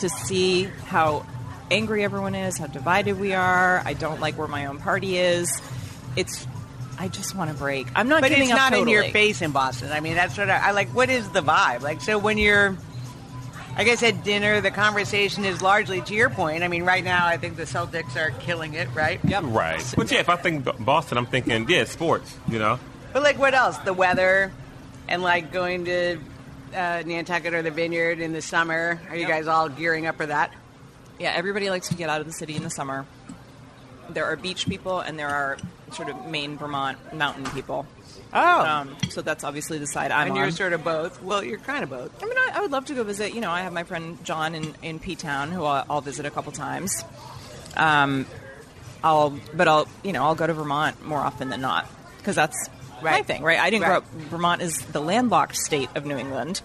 to 0.00 0.08
see 0.08 0.64
how 0.64 1.26
angry 1.70 2.04
everyone 2.04 2.34
is, 2.34 2.58
how 2.58 2.66
divided 2.66 3.18
we 3.18 3.34
are. 3.34 3.82
I 3.84 3.94
don't 3.94 4.20
like 4.20 4.38
where 4.38 4.48
my 4.48 4.66
own 4.66 4.78
party 4.78 5.18
is. 5.18 5.60
It's 6.16 6.46
I 6.98 7.08
just 7.08 7.34
want 7.34 7.50
to 7.50 7.56
break. 7.56 7.86
I'm 7.94 8.08
not 8.08 8.22
But 8.22 8.28
giving 8.30 8.44
it's 8.50 8.52
up 8.52 8.72
not 8.72 8.80
in 8.80 8.88
your 8.88 9.04
face 9.04 9.40
in 9.40 9.52
Boston. 9.52 9.92
I 9.92 10.00
mean, 10.00 10.14
that's 10.14 10.36
what 10.36 10.50
I, 10.50 10.68
I 10.68 10.70
like. 10.72 10.88
What 10.88 11.10
is 11.10 11.28
the 11.30 11.40
vibe? 11.42 11.80
Like, 11.82 12.00
so 12.00 12.18
when 12.18 12.38
you're, 12.38 12.76
I 13.76 13.84
guess 13.84 14.02
at 14.02 14.24
dinner, 14.24 14.60
the 14.60 14.72
conversation 14.72 15.44
is 15.44 15.62
largely 15.62 16.00
to 16.02 16.14
your 16.14 16.28
point. 16.28 16.64
I 16.64 16.68
mean, 16.68 16.82
right 16.82 17.04
now, 17.04 17.26
I 17.26 17.36
think 17.36 17.56
the 17.56 17.62
Celtics 17.64 18.16
are 18.16 18.32
killing 18.40 18.74
it, 18.74 18.88
right? 18.94 19.20
Yep. 19.24 19.44
Right. 19.46 19.94
But 19.96 20.10
yeah, 20.10 20.18
if 20.18 20.28
I 20.28 20.34
think 20.36 20.66
Boston, 20.84 21.18
I'm 21.18 21.26
thinking, 21.26 21.68
yeah, 21.68 21.84
sports, 21.84 22.36
you 22.48 22.58
know? 22.58 22.80
But 23.12 23.22
like, 23.22 23.38
what 23.38 23.54
else? 23.54 23.78
The 23.78 23.92
weather, 23.94 24.50
and 25.06 25.22
like 25.22 25.52
going 25.52 25.84
to 25.84 26.18
uh, 26.74 27.02
Nantucket 27.06 27.54
or 27.54 27.62
the 27.62 27.70
Vineyard 27.70 28.18
in 28.18 28.32
the 28.32 28.42
summer. 28.42 29.00
Are 29.08 29.14
you 29.14 29.22
Yep. 29.22 29.28
guys 29.30 29.46
all 29.46 29.68
gearing 29.68 30.06
up 30.06 30.16
for 30.16 30.26
that? 30.26 30.52
Yeah, 31.20 31.32
everybody 31.34 31.70
likes 31.70 31.88
to 31.88 31.94
get 31.94 32.10
out 32.10 32.20
of 32.20 32.26
the 32.26 32.32
city 32.32 32.56
in 32.56 32.62
the 32.64 32.70
summer. 32.70 33.06
There 34.10 34.24
are 34.24 34.36
beach 34.36 34.66
people 34.68 35.00
and 35.00 35.18
there 35.18 35.28
are 35.28 35.56
sort 35.94 36.08
of 36.08 36.26
Maine, 36.26 36.56
Vermont 36.58 36.98
mountain 37.14 37.44
people. 37.46 37.86
Oh, 38.32 38.60
Um, 38.66 38.96
so 39.10 39.22
that's 39.22 39.44
obviously 39.44 39.78
the 39.78 39.86
side 39.86 40.10
I'm 40.10 40.28
and 40.28 40.30
on. 40.32 40.36
you're 40.36 40.50
sort 40.50 40.72
of 40.74 40.84
both. 40.84 41.22
Well, 41.22 41.42
you're 41.42 41.58
kind 41.58 41.82
of 41.82 41.90
both. 41.90 42.22
I 42.22 42.26
mean, 42.26 42.36
I, 42.36 42.50
I 42.56 42.60
would 42.60 42.70
love 42.72 42.84
to 42.86 42.94
go 42.94 43.02
visit. 43.04 43.34
You 43.34 43.40
know, 43.40 43.50
I 43.50 43.62
have 43.62 43.72
my 43.72 43.84
friend 43.84 44.22
John 44.24 44.54
in, 44.54 44.74
in 44.82 44.98
P 44.98 45.16
Town, 45.16 45.50
who 45.50 45.64
I'll, 45.64 45.84
I'll 45.88 46.00
visit 46.00 46.26
a 46.26 46.30
couple 46.30 46.52
times. 46.52 47.04
Um, 47.76 48.26
I'll, 49.02 49.38
but 49.54 49.68
I'll, 49.68 49.88
you 50.02 50.12
know, 50.12 50.24
I'll 50.24 50.34
go 50.34 50.46
to 50.46 50.52
Vermont 50.54 51.04
more 51.04 51.18
often 51.20 51.48
than 51.48 51.60
not 51.60 51.88
because 52.18 52.34
that's 52.36 52.68
my 53.02 53.22
thing, 53.22 53.42
right? 53.42 53.58
I 53.60 53.70
didn't 53.70 53.84
grow 53.86 53.98
up. 53.98 54.08
Vermont 54.12 54.60
is 54.60 54.76
the 54.86 55.00
landlocked 55.00 55.56
state 55.56 55.88
of 55.94 56.04
New 56.04 56.16
England. 56.16 56.60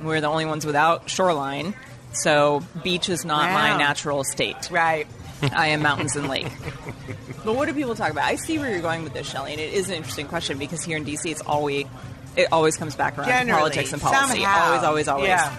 We're 0.00 0.20
the 0.20 0.28
only 0.28 0.46
ones 0.46 0.64
without 0.64 1.10
shoreline, 1.10 1.74
so 2.12 2.62
beach 2.84 3.08
is 3.08 3.24
not 3.24 3.48
Wow. 3.50 3.54
my 3.54 3.76
natural 3.78 4.22
state. 4.24 4.70
Right. 4.70 5.06
I 5.42 5.68
am 5.68 5.82
mountains 5.82 6.14
and 6.14 6.28
lake. 6.28 6.46
But 7.44 7.56
what 7.56 7.66
do 7.66 7.74
people 7.74 7.94
talk 7.94 8.10
about? 8.10 8.24
I 8.24 8.36
see 8.36 8.58
where 8.58 8.70
you're 8.70 8.82
going 8.82 9.02
with 9.02 9.14
this, 9.14 9.28
Shelley, 9.28 9.52
and 9.52 9.60
it 9.60 9.72
is 9.72 9.88
an 9.88 9.96
interesting 9.96 10.28
question 10.28 10.58
because 10.58 10.82
here 10.84 10.96
in 10.96 11.04
DC, 11.04 11.26
it's 11.26 11.40
always 11.40 11.86
it 12.36 12.48
always 12.52 12.76
comes 12.76 12.96
back 12.96 13.18
around 13.18 13.46
to 13.46 13.52
politics 13.52 13.92
and 13.92 14.00
policy. 14.00 14.40
somehow. 14.40 14.66
Always, 14.66 14.82
always, 14.84 15.08
always. 15.08 15.28
Yeah. 15.28 15.56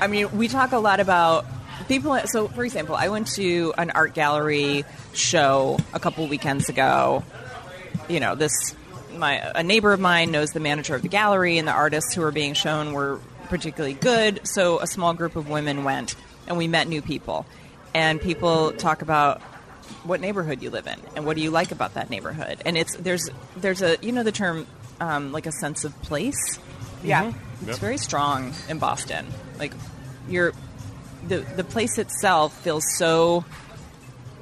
I 0.00 0.06
mean, 0.06 0.36
we 0.36 0.48
talk 0.48 0.72
a 0.72 0.78
lot 0.78 1.00
about 1.00 1.46
people. 1.88 2.18
So, 2.26 2.48
for 2.48 2.64
example, 2.64 2.94
I 2.94 3.08
went 3.08 3.28
to 3.34 3.74
an 3.76 3.90
art 3.90 4.14
gallery 4.14 4.84
show 5.12 5.78
a 5.92 6.00
couple 6.00 6.26
weekends 6.26 6.68
ago. 6.68 7.24
You 8.08 8.20
know, 8.20 8.34
this 8.34 8.52
my 9.16 9.52
a 9.54 9.62
neighbor 9.62 9.92
of 9.92 10.00
mine 10.00 10.30
knows 10.30 10.50
the 10.50 10.60
manager 10.60 10.94
of 10.94 11.02
the 11.02 11.08
gallery, 11.08 11.58
and 11.58 11.66
the 11.68 11.72
artists 11.72 12.14
who 12.14 12.20
were 12.20 12.32
being 12.32 12.54
shown 12.54 12.92
were 12.92 13.20
particularly 13.48 13.94
good. 13.94 14.46
So, 14.46 14.80
a 14.80 14.86
small 14.86 15.14
group 15.14 15.36
of 15.36 15.48
women 15.48 15.84
went, 15.84 16.14
and 16.46 16.56
we 16.56 16.68
met 16.68 16.88
new 16.88 17.02
people. 17.02 17.46
And 17.94 18.20
people 18.20 18.72
talk 18.72 19.02
about 19.02 19.40
what 20.04 20.20
neighborhood 20.20 20.62
you 20.62 20.70
live 20.70 20.86
in 20.86 20.98
and 21.16 21.24
what 21.26 21.36
do 21.36 21.42
you 21.42 21.50
like 21.50 21.70
about 21.72 21.94
that 21.94 22.10
neighborhood. 22.10 22.60
And 22.64 22.76
it's 22.76 22.96
there's 22.96 23.28
there's 23.56 23.82
a 23.82 23.96
you 24.02 24.12
know 24.12 24.22
the 24.22 24.32
term 24.32 24.66
um, 25.00 25.32
like 25.32 25.46
a 25.46 25.52
sense 25.52 25.84
of 25.84 26.00
place. 26.02 26.58
Yeah. 27.02 27.32
It's 27.60 27.68
Yep. 27.68 27.78
very 27.78 27.98
strong 27.98 28.52
in 28.68 28.78
Boston. 28.78 29.26
Like 29.58 29.72
you're 30.28 30.52
the 31.26 31.38
the 31.38 31.64
place 31.64 31.98
itself 31.98 32.56
feels 32.62 32.84
so 32.98 33.44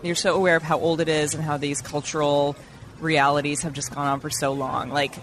you're 0.03 0.15
so 0.17 0.35
aware 0.35 0.57
of 0.57 0.63
how 0.65 0.79
old 0.81 1.01
it 1.01 1.09
is 1.09 1.35
and 1.35 1.45
how 1.45 1.57
these 1.57 1.81
cultural 1.81 2.57
realities 3.01 3.63
have 3.63 3.73
just 3.73 3.95
gone 3.95 4.07
on 4.07 4.21
for 4.21 4.31
so 4.31 4.53
long. 4.53 4.91
Like 4.91 5.15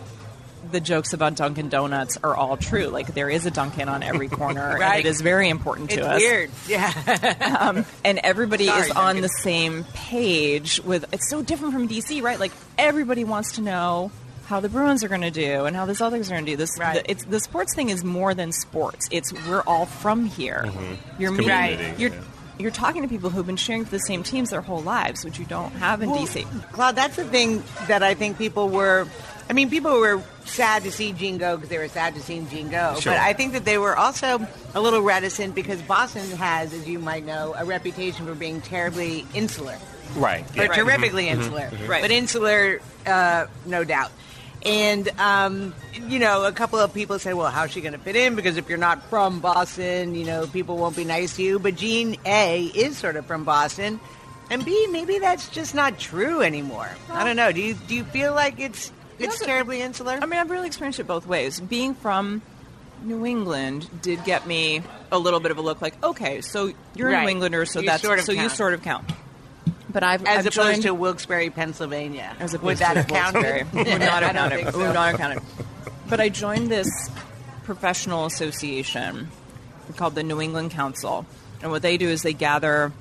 the 0.72 0.80
jokes 0.80 1.14
about 1.14 1.36
Dunkin' 1.36 1.70
Donuts 1.70 2.18
are 2.24 2.36
all 2.36 2.58
true. 2.58 2.88
Like 2.88 3.14
there 3.14 3.30
is 3.30 3.46
a 3.46 3.52
Dunkin' 3.52 3.90
on 3.90 4.04
every 4.04 4.28
corner, 4.42 4.82
and 4.82 5.00
it 5.00 5.06
is 5.06 5.22
very 5.22 5.50
important 5.50 5.90
to 5.92 6.00
It's 6.00 6.08
us 6.08 6.22
weird. 6.22 6.52
Yeah. 6.68 7.58
um, 7.60 7.86
and 8.06 8.20
everybody 8.24 8.68
Sorry, 8.68 8.82
is 8.82 8.92
on 8.92 9.16
Dunkin'. 9.16 9.22
the 9.24 9.30
same 9.30 9.84
page 9.94 10.82
with 10.84 11.06
it's 11.14 11.30
so 11.30 11.42
different 11.42 11.74
from 11.74 11.88
DC, 11.88 12.22
right? 12.22 12.40
Like 12.40 12.52
everybody 12.78 13.24
wants 13.24 13.54
to 13.54 13.62
know 13.62 14.12
how 14.46 14.60
the 14.60 14.70
Bruins 14.70 15.04
are 15.04 15.08
going 15.08 15.22
to 15.22 15.30
do 15.32 15.66
and 15.66 15.76
how 15.76 15.86
the 15.86 15.94
Celtics 15.94 16.28
are 16.28 16.34
going 16.34 16.46
to 16.46 16.52
do. 16.52 16.58
This 16.58 16.78
Right. 16.80 17.04
the, 17.04 17.12
it's 17.12 17.24
the 17.26 17.40
sports 17.40 17.76
thing 17.76 17.90
is 17.90 18.04
more 18.04 18.34
than 18.34 18.52
sports. 18.52 19.08
It's 19.12 19.32
we're 19.48 19.62
all 19.62 19.86
from 19.86 20.26
here. 20.26 20.72
You're 21.20 21.32
meeting, 21.32 21.50
community, 21.50 22.02
you're 22.02 22.12
yeah. 22.12 22.22
you're 22.58 22.72
talking 22.72 23.04
to 23.04 23.08
people 23.08 23.30
who've 23.30 23.46
been 23.46 23.58
cheering 23.58 23.86
for 23.86 23.92
the 23.92 24.00
same 24.00 24.24
teams 24.24 24.50
their 24.50 24.62
whole 24.62 24.82
lives, 24.82 25.24
which 25.24 25.38
you 25.38 25.46
don't 25.46 25.72
have 25.74 26.02
in 26.02 26.10
Well, 26.10 26.26
DC. 26.26 26.72
Claude, 26.72 26.96
that's 26.96 27.16
the 27.16 27.26
thing 27.26 27.64
that 27.88 28.02
I 28.02 28.16
think 28.16 28.38
people 28.40 28.70
were. 28.70 29.08
I 29.50 29.54
mean, 29.54 29.70
people 29.70 30.00
were 30.00 30.22
sad 30.46 30.84
to 30.84 30.92
see 30.92 31.12
Jean 31.12 31.38
go 31.40 31.56
because 31.56 31.70
they 31.70 31.80
were 31.80 31.88
sad 31.88 32.14
to 32.16 32.22
see 32.22 32.40
Jean 32.52 32.70
go. 32.70 32.96
Sure. 33.00 33.14
But 33.14 33.20
I 33.22 33.34
think 33.34 33.54
that 33.54 33.66
they 33.66 33.80
were 33.80 33.98
also 33.98 34.46
a 34.76 34.80
little 34.80 35.02
reticent 35.02 35.56
because 35.56 35.82
Boston 35.82 36.30
has, 36.38 36.72
as 36.72 36.88
you 36.88 37.00
might 37.00 37.26
know, 37.26 37.56
a 37.58 37.66
reputation 37.66 38.28
for 38.28 38.36
being 38.36 38.62
terribly 38.62 39.26
insular. 39.34 39.78
Right. 40.16 40.44
or 40.58 40.64
Yeah. 40.64 40.68
terrifically 40.74 41.28
insular, 41.30 41.70
Right. 41.88 42.02
but 42.02 42.10
insular, 42.12 42.80
uh, 43.06 43.46
no 43.66 43.84
doubt. 43.84 44.12
And 44.66 45.08
um, 45.20 45.74
you 46.08 46.20
know, 46.20 46.46
a 46.46 46.52
couple 46.52 46.80
of 46.80 46.94
people 46.94 47.18
said, 47.20 47.34
"Well, 47.36 47.50
how's 47.50 47.72
she 47.72 47.80
going 47.82 47.94
to 47.94 48.00
fit 48.00 48.16
in? 48.18 48.36
Because 48.36 48.58
if 48.58 48.68
you're 48.70 48.78
not 48.78 49.02
from 49.10 49.40
Boston, 49.40 50.16
you 50.16 50.26
know, 50.26 50.48
people 50.48 50.78
won't 50.78 50.96
be 50.98 51.06
nice 51.06 51.36
to 51.38 51.44
you." 51.44 51.60
But 51.60 51.76
Jean 51.76 52.18
A 52.26 52.64
is 52.66 52.98
sort 52.98 53.16
of 53.16 53.26
from 53.26 53.46
Boston, 53.46 54.00
and 54.50 54.66
B, 54.66 54.88
maybe 54.92 55.18
that's 55.20 55.48
just 55.48 55.74
not 55.76 55.98
true 55.98 56.42
anymore. 56.42 56.90
I 57.12 57.24
don't 57.24 57.36
know. 57.38 57.52
Do 57.54 57.62
you 57.62 57.74
do 57.76 57.96
you 57.96 58.04
feel 58.04 58.34
like 58.34 58.60
it's 58.60 58.92
it's 59.20 59.40
terribly 59.40 59.82
insular? 59.82 60.20
I 60.22 60.26
mean, 60.26 60.40
I've 60.40 60.50
really 60.50 60.68
experienced 60.68 61.00
it 61.00 61.08
both 61.08 61.26
ways. 61.28 61.60
Being 61.60 61.94
from 61.94 62.42
New 63.04 63.26
England 63.26 63.90
did 64.02 64.24
get 64.24 64.46
me 64.48 64.82
a 65.12 65.18
little 65.20 65.40
bit 65.40 65.52
of 65.52 65.58
a 65.58 65.62
look 65.62 65.82
like, 65.82 66.02
okay, 66.04 66.42
so 66.42 66.74
you're 66.96 67.10
a 67.10 67.22
New 67.22 67.30
Englander, 67.30 67.66
so 67.66 67.80
You 67.80 67.88
that's 67.88 68.04
sort 68.04 68.20
of 68.20 68.26
so 68.26 68.32
you 68.32 68.50
sort 68.50 68.74
of 68.74 68.82
count. 68.82 69.10
But 69.92 70.04
I've 70.04 70.24
as 70.26 70.46
I've 70.46 70.54
opposed 70.54 70.56
joined, 70.56 70.84
to 70.84 70.94
Wilkes-Barre, 70.94 71.50
Pennsylvania. 71.50 72.36
as 72.40 72.58
Would 72.58 72.78
that 72.78 72.96
have 72.98 73.08
counted? 73.08 73.72
Would 73.74 73.88
not 74.00 74.24
have 74.24 74.36
counted. 74.36 74.72
so. 74.72 74.78
Would 74.78 74.94
not 74.94 75.12
have 75.12 75.18
counted. 75.18 75.44
But 76.08 76.20
I 76.20 76.30
joined 76.30 76.70
this 76.70 77.10
professional 77.64 78.26
association 78.26 79.30
called 79.96 80.14
the 80.16 80.24
New 80.24 80.40
England 80.42 80.72
Council, 80.72 81.26
and 81.62 81.72
what 81.72 81.82
they 81.82 81.98
do 81.98 82.08
is 82.08 82.22
they 82.22 82.34
gather 82.34 82.92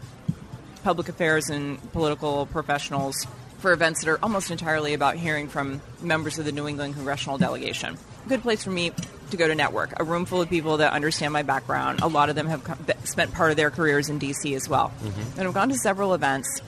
public 0.82 1.08
affairs 1.08 1.50
and 1.50 1.92
political 1.92 2.46
professionals 2.46 3.26
for 3.58 3.72
events 3.72 4.04
that 4.04 4.10
are 4.10 4.18
almost 4.22 4.50
entirely 4.50 4.94
about 4.94 5.16
hearing 5.16 5.48
from 5.48 5.80
members 6.00 6.38
of 6.38 6.44
the 6.44 6.52
New 6.52 6.68
England 6.68 6.94
congressional 6.94 7.38
delegation. 7.38 7.98
Good 8.28 8.42
place 8.42 8.62
for 8.62 8.70
me 8.70 8.92
to 9.30 9.36
go 9.36 9.48
to 9.48 9.54
network. 9.54 9.98
A 10.00 10.04
room 10.04 10.24
full 10.24 10.40
of 10.40 10.48
people 10.48 10.78
that 10.78 10.92
understand 10.92 11.32
my 11.32 11.42
background. 11.42 12.00
A 12.02 12.08
lot 12.08 12.30
of 12.30 12.36
them 12.36 12.46
have 12.46 12.62
spent 13.04 13.34
part 13.34 13.50
of 13.50 13.56
their 13.56 13.70
careers 13.70 14.08
in 14.08 14.18
DC 14.18 14.54
as 14.54 14.68
well, 14.68 14.92
mm-hmm. 15.02 15.38
and 15.38 15.48
I've 15.48 15.54
gone 15.54 15.68
to 15.70 15.76
several 15.76 16.14
events. 16.14 16.60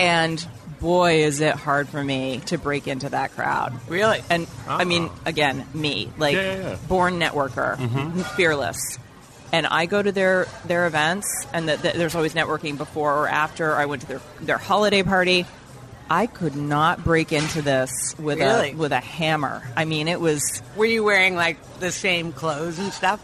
And 0.00 0.44
boy, 0.82 1.22
is 1.22 1.40
it 1.40 1.54
hard 1.54 1.88
for 1.88 2.02
me 2.02 2.40
to 2.46 2.58
break 2.58 2.86
into 2.88 3.08
that 3.08 3.32
crowd. 3.32 3.72
Really? 3.88 4.20
And 4.28 4.46
I 4.66 4.74
uh-huh. 4.74 4.84
mean, 4.84 5.10
again, 5.24 5.64
me, 5.72 6.10
like 6.18 6.34
Yeah, 6.34 6.42
yeah, 6.42 6.68
yeah. 6.70 6.76
born 6.88 7.18
networker, 7.18 7.76
mm-hmm. 7.76 8.20
fearless. 8.36 8.98
And 9.52 9.66
I 9.66 9.86
go 9.86 10.02
to 10.02 10.10
their 10.12 10.46
their 10.64 10.86
events, 10.86 11.46
and 11.52 11.68
the, 11.68 11.76
the, 11.76 11.92
there's 11.94 12.14
always 12.14 12.34
networking 12.34 12.78
before 12.78 13.14
or 13.14 13.28
after. 13.28 13.74
I 13.74 13.84
went 13.84 14.02
to 14.02 14.08
their 14.08 14.20
their 14.40 14.58
holiday 14.58 15.02
party. 15.02 15.46
I 16.12 16.26
could 16.26 16.54
not 16.56 17.02
break 17.02 17.32
into 17.32 17.62
this 17.62 18.14
with 18.18 18.38
Really? 18.38 18.72
a 18.72 18.74
with 18.74 18.92
a 18.92 19.00
hammer. 19.00 19.62
I 19.74 19.86
mean, 19.86 20.08
it 20.08 20.20
was. 20.20 20.62
Were 20.76 20.84
you 20.84 21.02
wearing 21.02 21.36
like 21.36 21.56
the 21.80 21.90
same 21.90 22.32
clothes 22.34 22.78
and 22.78 22.92
stuff? 22.92 23.18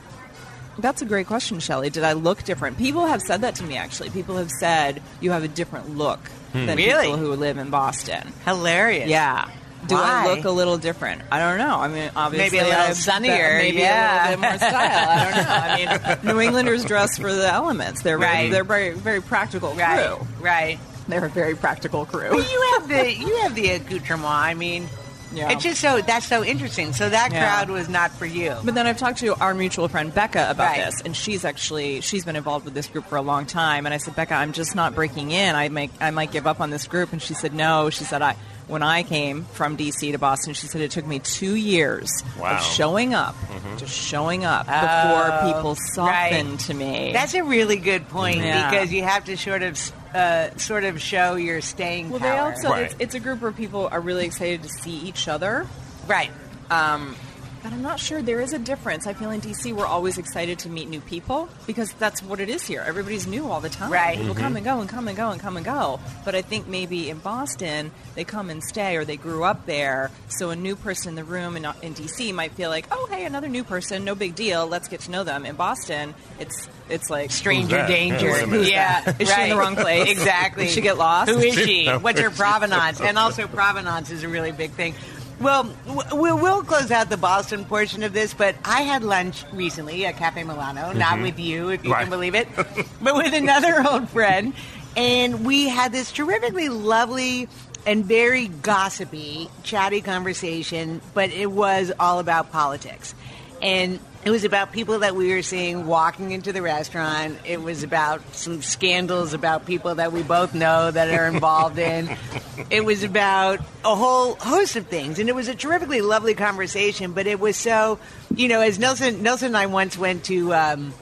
That's 0.79 1.03
a 1.03 1.05
great 1.05 1.27
question, 1.27 1.61
Shelley. 1.61 1.91
Did 1.91 2.03
I 2.03 2.15
look 2.15 2.45
different? 2.45 2.79
People 2.79 3.05
have 3.05 3.21
said 3.21 3.43
that 3.43 3.57
to 3.57 3.65
me. 3.65 3.77
Actually, 3.77 4.09
people 4.09 4.39
have 4.39 4.51
said 4.51 5.03
you 5.21 5.33
have 5.33 5.45
a 5.45 5.49
different 5.49 5.99
look 5.99 6.21
hmm. 6.53 6.65
than 6.65 6.79
Really? 6.79 7.09
people 7.09 7.19
who 7.19 7.35
live 7.35 7.59
in 7.59 7.69
Boston. 7.69 8.33
Hilarious. 8.47 9.11
Yeah. 9.11 9.51
Do 9.87 9.95
Why? 9.95 10.25
I 10.27 10.35
look 10.35 10.47
a 10.47 10.51
little 10.51 10.79
different? 10.79 11.21
I 11.31 11.41
don't 11.41 11.59
know. 11.59 11.77
I 11.79 11.89
mean, 11.89 12.11
obviously, 12.17 12.59
Maybe 12.59 12.67
a 12.67 12.71
little 12.71 12.87
I've- 12.87 12.95
sunnier, 12.95 13.59
Maybe 13.59 13.79
yeah. 13.79 14.29
a 14.29 14.31
little 14.31 14.41
bit 14.41 14.49
more 14.49 14.59
style. 14.59 15.09
I 15.11 15.25
don't 15.25 15.37
know. 15.37 16.05
I 16.05 16.17
mean, 16.17 16.19
New 16.35 16.41
Englanders 16.41 16.87
dress 16.87 17.19
for 17.19 17.33
the 17.33 17.53
elements. 17.53 18.01
They're 18.01 18.19
very, 18.19 18.49
they're 18.49 18.65
very, 18.65 18.95
very 18.95 19.21
practical 19.21 19.73
crew. 19.75 20.27
Right. 20.41 20.79
Right. 21.09 21.11
They're 21.21 21.25
a 21.27 21.31
very 21.31 21.55
practical 21.57 22.07
crew. 22.07 22.31
But 22.31 22.51
you 22.51 22.73
have 22.79 22.89
the 22.89 23.13
you 23.15 23.37
have 23.39 23.55
the 23.55 23.71
accoutrement. 23.71 24.27
I 24.29 24.55
mean, 24.55 24.89
Yeah. 25.33 25.51
It's 25.51 25.63
just 25.63 25.81
so 25.81 26.01
that's 26.01 26.27
so 26.27 26.43
interesting. 26.45 26.93
So 26.95 27.09
that 27.11 27.33
Yeah. 27.33 27.41
crowd 27.45 27.71
was 27.71 27.89
not 27.89 28.11
for 28.13 28.25
you. 28.27 28.57
But 28.65 28.75
then 28.75 28.87
I've 28.87 28.97
talked 28.99 29.19
to 29.19 29.35
our 29.39 29.53
mutual 29.53 29.87
friend 29.89 30.13
Becca 30.15 30.49
about 30.51 30.69
Right. 30.77 30.87
this, 30.87 31.03
and 31.05 31.15
she's 31.17 31.45
actually 31.45 32.01
she's 32.01 32.25
been 32.25 32.37
involved 32.37 32.65
with 32.65 32.73
this 32.75 32.87
group 32.87 33.07
for 33.09 33.17
a 33.17 33.23
long 33.23 33.45
time. 33.45 33.85
And 33.87 33.95
I 33.95 33.99
said, 33.99 34.17
Becca, 34.17 34.35
I'm 34.35 34.53
just 34.53 34.75
not 34.75 34.95
breaking 34.95 35.31
in. 35.31 35.55
I 35.55 35.69
make 35.69 35.91
I 36.01 36.11
might 36.13 36.31
give 36.33 36.47
up 36.47 36.61
on 36.61 36.71
this 36.71 36.87
group. 36.87 37.13
And 37.13 37.21
she 37.21 37.35
said, 37.35 37.53
No. 37.55 37.91
She 37.91 38.05
said, 38.05 38.23
I 38.23 38.37
when 38.69 38.83
I 38.83 39.03
came 39.03 39.45
from 39.53 39.77
DC 39.79 40.13
to 40.13 40.19
Boston, 40.19 40.53
she 40.53 40.67
said 40.67 40.83
it 40.83 40.91
took 40.91 41.07
me 41.07 41.19
two 41.21 41.55
years 41.55 42.11
Wow. 42.39 42.57
of 42.57 42.63
showing 42.63 43.15
up, 43.15 43.35
mm-hmm. 43.35 43.77
just 43.79 43.95
showing 43.95 44.45
up 44.45 44.67
Oh, 44.69 44.73
before 44.81 45.53
people 45.55 45.75
right. 46.05 46.33
softened 46.33 46.61
to 46.61 46.75
me. 46.75 47.13
That's 47.15 47.33
a 47.35 47.43
really 47.45 47.77
good 47.77 48.09
point 48.11 48.39
Yeah. 48.45 48.71
because 48.71 48.93
you 48.93 49.03
have 49.05 49.25
to 49.25 49.37
sort 49.39 49.63
of 49.63 49.79
uh, 50.15 50.57
sort 50.57 50.85
of 50.85 51.01
show 51.01 51.35
your 51.37 51.61
staying 51.61 52.11
well, 52.11 52.21
power. 52.21 52.31
they 52.31 52.39
also 52.39 52.71
Right. 52.71 52.85
it's, 52.85 52.95
it's 52.99 53.15
a 53.15 53.21
group 53.21 53.41
where 53.41 53.53
people 53.53 53.89
are 53.91 54.01
really 54.01 54.27
excited 54.27 54.63
to 54.63 54.69
see 54.69 54.97
each 54.99 55.29
other. 55.29 55.67
right. 56.07 56.31
Um, 56.71 57.17
but 57.63 57.73
I'm 57.73 57.83
not 57.83 57.99
sure 58.01 58.23
there 58.23 58.41
is 58.41 58.53
a 58.53 58.59
difference. 58.59 59.07
I 59.07 59.13
feel 59.13 59.31
in 59.31 59.41
DC 59.41 59.73
we're 59.73 59.87
always 59.87 60.19
excited 60.19 60.59
to 60.61 60.69
meet 60.69 60.89
new 60.89 61.01
people 61.01 61.49
because 61.67 61.93
that's 61.95 62.23
what 62.23 62.41
it 62.41 62.49
is 62.49 62.67
here. 62.67 62.85
Everybody's 62.87 63.27
new 63.27 63.51
all 63.51 63.61
the 63.61 63.69
time. 63.69 63.93
Right. 63.93 64.19
People 64.19 64.35
come 64.35 64.55
mm-hmm. 64.55 64.57
and 64.57 64.65
go 64.65 64.81
and 64.81 64.89
come 64.89 65.09
and 65.09 65.17
go 65.17 65.31
and 65.31 65.41
come 65.41 65.57
and 65.57 65.65
go. 65.65 66.01
But 66.25 66.35
I 66.35 66.43
think 66.43 66.67
maybe 66.67 67.11
in 67.11 67.19
Boston 67.19 67.91
they 68.15 68.25
come 68.25 68.51
and 68.51 68.63
stay 68.63 68.97
or 68.97 69.05
they 69.05 69.17
grew 69.17 69.45
up 69.45 69.67
there. 69.67 70.11
So 70.29 70.51
a 70.51 70.57
new 70.57 70.77
person 70.77 71.11
in 71.11 71.15
the 71.15 71.25
room 71.25 71.57
in, 71.57 71.65
in 71.83 71.95
DC 71.95 72.33
might 72.35 72.53
feel 72.53 72.71
like, 72.71 72.87
oh 72.91 73.07
hey, 73.11 73.25
another 73.25 73.49
new 73.49 73.65
person, 73.65 74.05
no 74.05 74.15
big 74.15 74.35
deal. 74.35 74.67
Let's 74.67 74.89
get 74.89 75.01
to 75.01 75.11
know 75.11 75.25
them. 75.25 75.45
In 75.45 75.57
Boston, 75.57 76.15
it's 76.39 76.69
it's 76.89 77.11
like 77.11 77.31
Stranger 77.31 77.77
that? 77.77 77.89
danger. 77.89 78.27
Yeah, 78.27 78.33
wait 78.33 78.43
a 78.43 78.47
minute. 78.47 78.71
Yeah, 78.71 79.17
Is 79.19 79.33
she 79.33 79.43
in 79.43 79.51
the 79.51 79.57
wrong 79.57 79.77
place? 79.77 80.11
Exactly. 80.11 80.65
Did 80.65 80.73
she 80.73 80.81
get 80.81 80.99
lost? 80.99 81.31
Who 81.31 81.39
is 81.39 81.55
she? 81.55 81.89
What's 82.01 82.21
her 82.21 82.31
provenance? 82.31 83.01
And 83.01 83.19
also, 83.19 83.47
provenance 83.47 84.11
is 84.11 84.23
a 84.23 84.29
really 84.29 84.53
big 84.53 84.73
thing. 84.73 84.95
Well, 85.41 85.71
we 86.15 86.33
will 86.33 86.63
close 86.65 86.91
out 86.91 87.11
the 87.11 87.17
Boston 87.17 87.65
portion 87.65 88.03
of 88.03 88.13
this, 88.13 88.35
but 88.35 88.57
I 88.65 88.83
had 88.83 89.05
lunch 89.05 89.45
recently 89.53 90.05
at 90.05 90.17
Cafe 90.17 90.43
Milano, 90.43 90.93
not 90.93 91.15
mm-hmm. 91.15 91.23
with 91.23 91.39
you, 91.39 91.69
if 91.69 91.85
you 91.85 91.93
Right. 91.93 92.01
can 92.03 92.11
believe 92.11 92.35
it, 92.35 92.49
but 93.01 93.15
with 93.15 93.33
another 93.33 93.85
old 93.89 94.09
friend. 94.09 94.53
And 94.97 95.47
we 95.47 95.69
had 95.69 95.93
this 95.93 96.11
terrifically 96.11 96.69
lovely 96.69 97.49
and 97.87 98.05
very 98.05 98.49
gossipy, 98.49 99.49
chatty 99.63 100.01
conversation, 100.01 101.01
but 101.15 101.31
it 101.31 101.51
was 101.51 101.93
all 102.01 102.19
about 102.19 102.51
politics. 102.51 103.15
And 103.63 104.01
it 104.29 104.31
was 104.31 104.45
about 104.45 104.73
people 104.73 104.99
that 104.99 105.17
we 105.17 105.33
were 105.33 105.41
seeing 105.41 105.87
walking 105.87 106.33
into 106.33 106.53
the 106.53 106.61
restaurant. 106.61 107.39
It 107.47 107.63
was 107.63 107.83
about 107.83 108.35
some 108.35 108.61
scandals 108.61 109.33
about 109.33 109.65
people 109.65 109.95
that 109.95 110.13
we 110.13 110.23
both 110.23 110.53
know 110.53 110.91
that 110.91 111.09
are 111.19 111.27
involved 111.29 111.79
in. 111.79 112.15
It 112.71 112.85
was 112.85 113.03
about 113.05 113.61
a 113.83 113.95
whole 113.95 114.35
host 114.35 114.77
of 114.77 114.89
things. 114.89 115.19
And 115.19 115.31
it 115.31 115.35
was 115.35 115.49
a 115.49 115.55
terrifically 115.55 116.03
lovely 116.03 116.35
conversation, 116.35 117.13
but 117.13 117.27
it 117.27 117.41
was 117.41 117.57
so, 117.57 117.99
you 118.35 118.49
know, 118.49 118.61
as 118.61 118.79
Nelson, 118.79 119.23
Nelson 119.23 119.47
and 119.47 119.57
I 119.57 119.65
once 119.67 119.97
went 119.97 120.25
to 120.25 120.53
um, 120.53 120.93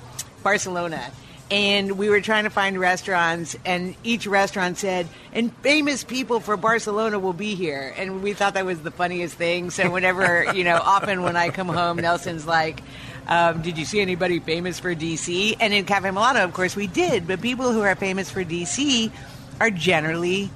Barcelona 0.45 1.11
and 1.51 1.97
we 1.97 2.09
were 2.09 2.21
trying 2.21 2.45
to 2.45 2.51
find 2.51 2.79
restaurants 2.79 3.57
and 3.65 3.95
each 4.03 4.27
restaurant 4.27 4.79
said 4.79 5.07
and 5.33 5.55
famous 5.59 6.03
people 6.03 6.41
for 6.41 6.57
barcelona 6.57 7.19
will 7.19 7.33
be 7.33 7.55
here 7.55 7.95
and 7.97 8.23
we 8.23 8.33
thought 8.33 8.55
that 8.55 8.67
was 8.67 8.81
the 8.81 8.91
funniest 8.91 9.37
thing 9.37 9.71
so 9.71 9.89
whenever 9.91 10.53
you 10.55 10.65
know 10.65 10.77
often 10.77 11.23
when 11.23 11.37
i 11.37 11.49
come 11.49 11.69
home 11.69 11.97
nelson's 11.99 12.47
like 12.47 12.83
um, 13.29 13.63
did 13.63 13.79
you 13.79 13.85
see 13.85 14.01
anybody 14.01 14.41
famous 14.41 14.79
for 14.79 14.95
dc 14.95 15.57
and 15.61 15.73
in 15.73 15.85
cafe 15.85 16.11
milano 16.11 16.45
of 16.45 16.53
course 16.53 16.77
we 16.77 16.87
did 16.87 17.27
but 17.27 17.41
people 17.41 17.73
who 17.73 17.83
are 17.83 17.95
famous 17.95 18.31
for 18.31 18.45
dc 18.45 19.11
are 19.61 19.71
generally 19.71 20.51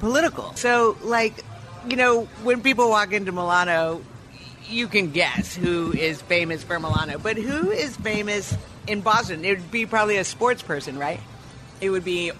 political 0.00 0.54
so 0.54 0.96
like 1.02 1.44
you 1.88 1.96
know 1.96 2.24
when 2.42 2.62
people 2.62 2.88
walk 2.88 3.12
into 3.12 3.32
milano 3.32 4.02
you 4.68 4.88
can 4.88 5.10
guess 5.10 5.54
who 5.54 5.92
is 5.92 6.22
famous 6.22 6.62
for 6.62 6.78
Milano, 6.78 7.18
but 7.18 7.36
who 7.36 7.72
is 7.72 7.94
famous 7.96 8.56
in 8.86 9.02
Boston? 9.02 9.44
It 9.44 9.58
would 9.58 9.70
be 9.70 9.84
probably 9.84 10.16
a 10.16 10.24
sports 10.24 10.62
person, 10.62 10.98
right? 10.98 11.20
it 11.82 11.90
would 11.90 12.04
be 12.04 12.32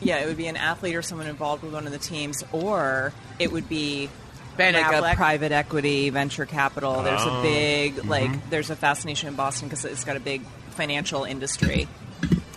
yeah, 0.00 0.18
it 0.18 0.26
would 0.26 0.36
be 0.36 0.46
an 0.46 0.56
athlete 0.56 0.94
or 0.94 1.02
someone 1.02 1.26
involved 1.26 1.62
with 1.62 1.72
one 1.72 1.86
of 1.86 1.92
the 1.92 1.98
teams, 1.98 2.44
or 2.52 3.14
it 3.38 3.50
would 3.50 3.68
be 3.68 4.10
Ben 4.56 4.74
like 4.74 4.84
Affleck. 4.86 5.12
a 5.12 5.16
private 5.16 5.52
equity, 5.52 6.10
venture 6.10 6.46
capital. 6.46 7.02
There's 7.02 7.20
Oh. 7.22 7.40
a 7.40 7.42
big 7.42 8.04
like 8.06 8.50
there's 8.50 8.70
a 8.70 8.76
fascination 8.76 9.28
in 9.28 9.34
Boston 9.34 9.68
because 9.68 9.84
it's 9.84 10.04
got 10.04 10.16
a 10.16 10.20
big 10.20 10.42
financial 10.70 11.24
industry 11.24 11.88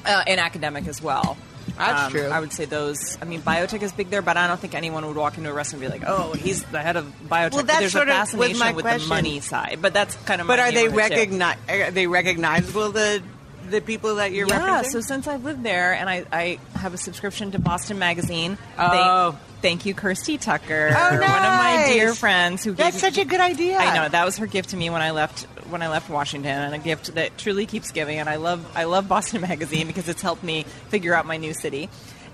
uh, 0.06 0.24
and 0.28 0.40
academic 0.40 0.88
as 0.88 1.02
well. 1.02 1.38
That's 1.78 2.02
Um, 2.08 2.12
true. 2.12 2.28
I 2.28 2.40
would 2.40 2.52
say 2.52 2.66
those. 2.66 3.18
I 3.22 3.26
mean, 3.26 3.42
biotech 3.42 3.82
is 3.84 3.92
big 3.92 4.10
there, 4.10 4.22
but 4.22 4.36
I 4.38 4.48
don't 4.48 4.60
think 4.60 4.74
anyone 4.76 5.06
would 5.06 5.16
walk 5.16 5.38
into 5.38 5.50
a 5.50 5.54
restaurant 5.54 5.84
and 5.84 5.94
be 5.94 6.00
like, 6.00 6.10
"Oh, 6.10 6.34
he's 6.34 6.64
the 6.64 6.82
head 6.82 6.98
of 6.98 7.06
biotech." 7.30 7.54
Well, 7.54 7.64
that's 7.64 7.80
there's 7.80 7.92
sort 7.92 8.10
a 8.10 8.12
of 8.14 8.18
was 8.20 8.30
fascination 8.32 8.60
my 8.60 8.72
with 8.74 8.84
question. 8.86 9.02
the 9.08 9.16
money 9.16 9.40
side, 9.40 9.80
but 9.82 9.94
that's 9.94 10.16
kind 10.26 10.42
of. 10.42 10.48
But 10.48 10.58
my 10.60 10.64
are 10.68 10.72
they 10.72 10.88
neighborhood, 10.88 11.12
too. 11.12 11.18
recogni- 11.38 11.88
Are 11.88 11.92
they 11.92 12.08
recognizable? 12.08 12.92
The 12.92 13.22
the 13.70 13.82
people 13.82 14.16
that 14.16 14.32
you're 14.32 14.48
yeah, 14.48 14.82
referencing. 14.84 14.92
so 14.92 15.02
since 15.02 15.28
I've 15.28 15.44
lived 15.44 15.64
there 15.64 15.94
and 15.94 16.10
I, 16.10 16.26
I 16.32 16.60
have 16.76 16.94
a 16.94 16.98
subscription 16.98 17.52
to 17.52 17.60
Boston 17.60 18.00
Magazine, 18.00 18.58
Oh. 18.78 19.32
thank, 19.32 19.62
thank 19.62 19.86
you, 19.86 19.94
Kirsty 19.94 20.38
Tucker, 20.38 20.90
Oh, 20.96 21.04
one 21.12 21.14
of 21.16 21.20
my 21.22 21.76
nice. 21.78 21.94
dear 21.94 22.14
friends 22.14 22.64
who 22.64 22.74
That's 22.74 22.96
gave 22.96 23.02
such 23.02 23.18
a 23.18 23.26
good 23.26 23.40
idea. 23.42 23.78
I 23.78 23.96
know 23.96 24.10
that 24.10 24.26
was 24.26 24.38
her 24.38 24.48
gift 24.48 24.70
to 24.70 24.78
me 24.78 24.90
when 24.90 25.02
I 25.02 25.12
left 25.12 25.46
when 25.70 25.82
I 25.84 25.88
left 25.90 26.10
Washington, 26.10 26.52
and 26.52 26.74
a 26.74 26.80
gift 26.80 27.14
that 27.14 27.38
truly 27.38 27.68
keeps 27.68 27.92
giving. 27.92 28.18
And 28.18 28.28
I 28.28 28.38
love 28.38 28.66
I 28.76 28.86
love 28.86 29.08
Boston 29.08 29.42
Magazine 29.50 29.86
because 29.88 30.10
it's 30.10 30.22
helped 30.22 30.44
me 30.44 30.64
figure 30.90 31.14
out 31.14 31.26
my 31.28 31.38
new 31.38 31.54
city. 31.54 31.90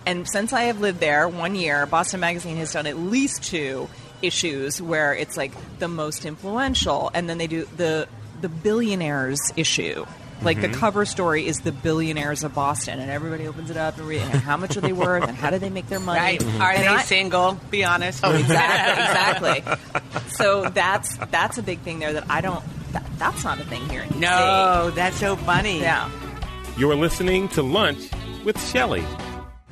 And 0.06 0.30
since 0.30 0.54
I 0.54 0.63
have 0.65 0.80
lived 0.80 1.00
there 1.00 1.28
one 1.28 1.56
year, 1.56 1.86
Boston 1.86 2.19
Magazine 2.21 2.58
has 2.58 2.71
done 2.71 2.86
at 2.88 2.95
least 2.98 3.43
two 3.43 3.89
issues 4.21 4.82
where 4.82 5.13
it's 5.13 5.36
like 5.36 5.52
the 5.80 5.88
most 5.89 6.26
influential, 6.26 7.12
and 7.13 7.28
then 7.30 7.38
they 7.38 7.48
do 7.48 7.65
the 7.76 8.08
the 8.41 8.48
billionaires 8.50 9.39
issue. 9.58 10.06
Like 10.41 10.62
the 10.62 10.67
mm-hmm. 10.67 10.80
cover 10.80 11.06
story 11.06 11.48
is 11.48 11.62
the 11.62 11.71
billionaires 11.71 12.43
of 12.43 12.54
Boston, 12.54 13.00
and 13.00 13.10
everybody 13.10 13.48
opens 13.48 13.69
it 13.69 13.78
up 13.78 13.98
and 13.98 14.08
read 14.08 14.21
and 14.21 14.41
how 14.41 14.58
much 14.58 14.78
are 14.78 14.82
they 14.82 14.93
worth, 15.06 15.28
and 15.28 15.36
how 15.36 15.50
do 15.50 15.58
they 15.58 15.69
make 15.69 15.88
their 15.88 16.00
money? 16.00 16.19
right? 16.19 16.39
Mm-hmm. 16.39 16.62
Are 16.62 16.71
And 16.71 16.84
they 16.84 16.88
I- 16.88 17.02
single? 17.04 17.54
Be 17.71 17.84
honest. 17.84 18.21
Oh, 18.24 18.34
exactly, 18.34 19.60
exactly. 19.63 20.02
So 20.36 20.69
that's 20.69 21.17
that's 21.32 21.58
a 21.58 21.63
big 21.63 21.80
thing 21.80 22.00
there 22.00 22.13
that 22.13 22.26
I 22.30 22.41
don't. 22.41 22.63
That, 22.91 23.06
that's 23.17 23.43
not 23.43 23.60
a 23.60 23.63
thing 23.63 23.88
here 23.89 24.02
in 24.02 24.10
DC. 24.10 24.19
No, 24.19 24.91
that's 24.93 25.15
so 25.17 25.36
funny. 25.38 25.80
Yeah. 25.80 26.10
You're 26.78 26.95
listening 26.95 27.48
to 27.50 27.62
Lunch 27.63 28.10
with 28.43 28.62
Shelley. 28.69 29.06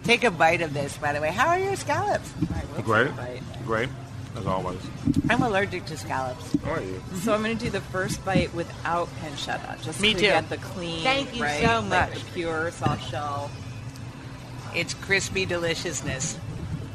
Take 0.03 0.23
a 0.23 0.31
bite 0.31 0.61
of 0.61 0.73
this, 0.73 0.97
by 0.97 1.11
the 1.13 1.19
way. 1.21 1.31
How 1.31 1.49
are 1.49 1.59
your 1.59 1.75
scallops? 1.75 2.31
Great. 2.83 3.11
Great. 3.65 3.89
As 4.35 4.47
always. 4.47 4.79
I'm 5.29 5.41
allergic 5.43 5.85
to 5.85 5.97
scallops. 5.97 6.55
How 6.63 6.71
are 6.71 6.81
you? 6.81 7.01
So 7.15 7.33
I'm 7.33 7.43
going 7.43 7.57
to 7.57 7.63
do 7.63 7.69
the 7.69 7.81
first 7.81 8.23
bite 8.25 8.53
without 8.53 9.07
pancetta, 9.21 9.81
just 9.83 10.01
Me 10.01 10.13
to 10.13 10.19
too. 10.19 10.25
get 10.25 10.49
the 10.49 10.57
clean, 10.57 11.03
Thank 11.03 11.35
you 11.35 11.43
right, 11.43 11.61
so 11.61 11.79
like 11.81 12.09
much. 12.09 12.13
the 12.23 12.31
pure 12.31 12.71
soft 12.71 13.09
shell. 13.09 13.51
It's 14.75 14.93
crispy 14.95 15.45
deliciousness. 15.45 16.37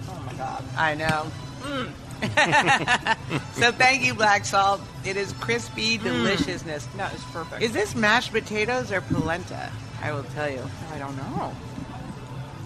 Oh 0.09 0.23
my 0.27 0.33
god. 0.35 0.65
I 0.77 0.95
know. 0.95 1.31
Mm. 1.63 1.93
so 3.55 3.71
thank 3.71 4.05
you, 4.05 4.13
Black 4.15 4.45
Salt. 4.45 4.81
It 5.05 5.17
is 5.17 5.33
crispy 5.35 5.99
mm. 5.99 6.03
deliciousness. 6.03 6.87
That 6.97 7.15
is 7.15 7.23
perfect. 7.25 7.63
Is 7.63 7.73
this 7.73 7.95
mashed 7.95 8.33
potatoes 8.33 8.91
or 8.91 9.01
polenta? 9.01 9.71
I 10.03 10.13
will 10.13 10.25
tell 10.25 10.51
you. 10.51 10.63
I 10.93 10.99
don't 10.99 11.17
know. 11.17 11.55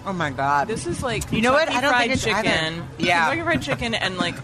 Oh 0.05 0.13
my 0.13 0.31
god. 0.31 0.67
This 0.67 0.87
is 0.87 1.03
like 1.03 1.31
You 1.31 1.41
know 1.41 1.53
what? 1.53 1.69
I 1.69 1.79
don't 1.81 1.91
fried 1.91 2.01
think 2.09 2.13
it's 2.13 2.27
either. 2.27 2.49
chicken. 2.49 2.83
Yeah. 2.97 3.29
Kentucky 3.29 3.41
fried 3.41 3.61
chicken 3.61 3.93
and 3.93 4.17
like 4.17 4.35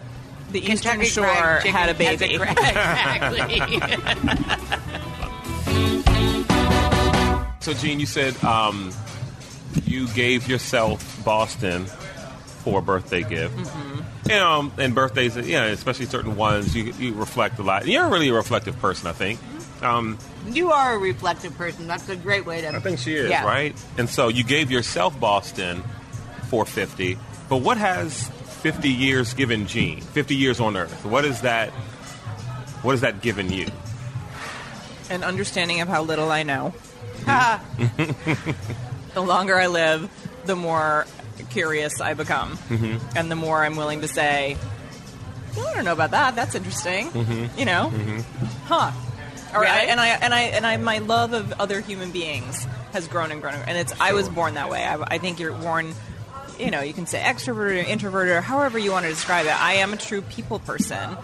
the 0.51 0.59
Eastern 0.59 0.99
Kentucky 0.99 1.05
Shore 1.09 1.25
Fried 1.25 1.61
Chicken 1.61 1.75
had 1.75 1.89
a 1.89 2.03
has 2.03 2.19
baby. 2.19 2.37
cra- 2.37 2.51
exactly. 2.51 4.29
So, 7.61 7.73
Jean, 7.73 7.99
you 7.99 8.05
said 8.05 8.41
um, 8.43 8.91
you 9.85 10.07
gave 10.09 10.47
yourself 10.47 11.21
Boston 11.25 11.85
for 11.85 12.79
a 12.79 12.81
birthday 12.81 13.21
gift. 13.21 13.55
Mm-hmm. 13.57 14.29
You 14.29 14.35
know, 14.35 14.71
and 14.77 14.95
birthdays, 14.95 15.35
yeah, 15.35 15.65
especially 15.65 16.05
certain 16.05 16.35
ones, 16.37 16.73
you, 16.75 16.93
you 16.93 17.13
reflect 17.13 17.59
a 17.59 17.63
lot. 17.63 17.85
You're 17.85 18.07
really 18.07 18.29
a 18.29 18.33
reflective 18.33 18.79
person, 18.79 19.07
I 19.07 19.11
think. 19.11 19.39
Um, 19.81 20.17
you 20.47 20.71
are 20.71 20.95
a 20.95 20.97
reflective 20.97 21.55
person. 21.57 21.85
That's 21.85 22.07
a 22.09 22.15
great 22.15 22.45
way 22.45 22.61
to. 22.61 22.69
I 22.69 22.79
think 22.79 22.97
she 22.97 23.13
is, 23.15 23.29
Yeah. 23.29 23.43
right? 23.45 23.75
And 23.97 24.09
so 24.09 24.29
you 24.29 24.43
gave 24.43 24.71
yourself 24.71 25.19
Boston 25.19 25.83
for 26.49 26.65
50. 26.65 27.17
But 27.49 27.57
what 27.57 27.77
has 27.77 28.31
50 28.59 28.89
years 28.89 29.33
given 29.33 29.67
Jean? 29.67 30.01
50 30.01 30.35
years 30.35 30.59
on 30.59 30.75
Earth. 30.77 31.05
What 31.05 31.25
is 31.25 31.41
that? 31.41 31.69
What 32.81 32.91
has 32.91 33.01
that 33.01 33.21
given 33.21 33.51
you? 33.51 33.67
An 35.09 35.23
understanding 35.23 35.81
of 35.81 35.87
how 35.87 36.03
little 36.03 36.31
I 36.31 36.43
know. 36.43 36.73
the 39.13 39.21
longer 39.21 39.55
I 39.57 39.67
live, 39.67 40.09
the 40.45 40.55
more 40.55 41.05
curious 41.49 41.99
I 42.01 42.13
become, 42.13 42.51
Mm-hmm. 42.69 43.17
and 43.17 43.31
the 43.31 43.35
more 43.35 43.63
I'm 43.63 43.75
willing 43.75 44.01
to 44.01 44.07
say, 44.07 44.57
well, 45.57 45.67
"I 45.67 45.73
don't 45.75 45.85
know 45.85 45.93
about 45.93 46.11
that. 46.11 46.35
That's 46.35 46.55
interesting." 46.55 47.09
Mm-hmm. 47.11 47.59
You 47.59 47.65
know, 47.65 47.89
huh? 48.65 48.91
Or 49.53 49.65
I, 49.65 49.69
Right. 49.79 49.89
and 49.89 49.99
I 49.99 50.07
and 50.09 50.33
I 50.33 50.41
and 50.41 50.65
I 50.65 50.77
my 50.77 50.99
love 50.99 51.33
of 51.33 51.53
other 51.59 51.81
human 51.81 52.11
beings 52.11 52.65
has 52.93 53.07
grown 53.07 53.31
and 53.31 53.41
grown, 53.41 53.55
and 53.67 53.77
it's 53.77 53.93
I 53.99 54.13
was 54.13 54.29
born 54.29 54.53
that 54.55 54.69
way. 54.69 54.83
I, 54.85 54.95
I 55.01 55.17
think 55.17 55.39
you're 55.39 55.53
born. 55.53 55.93
You 56.59 56.71
know, 56.71 56.81
you 56.81 56.93
can 56.93 57.05
say 57.05 57.19
extroverted 57.19 57.83
or 57.85 57.87
introverted 57.87 58.33
or 58.35 58.41
however 58.41 58.77
you 58.77 58.91
want 58.91 59.05
to 59.05 59.09
describe 59.11 59.45
it. 59.45 59.59
I 59.59 59.75
am 59.75 59.93
a 59.93 59.97
true 59.97 60.21
people 60.21 60.59
person, 60.59 61.17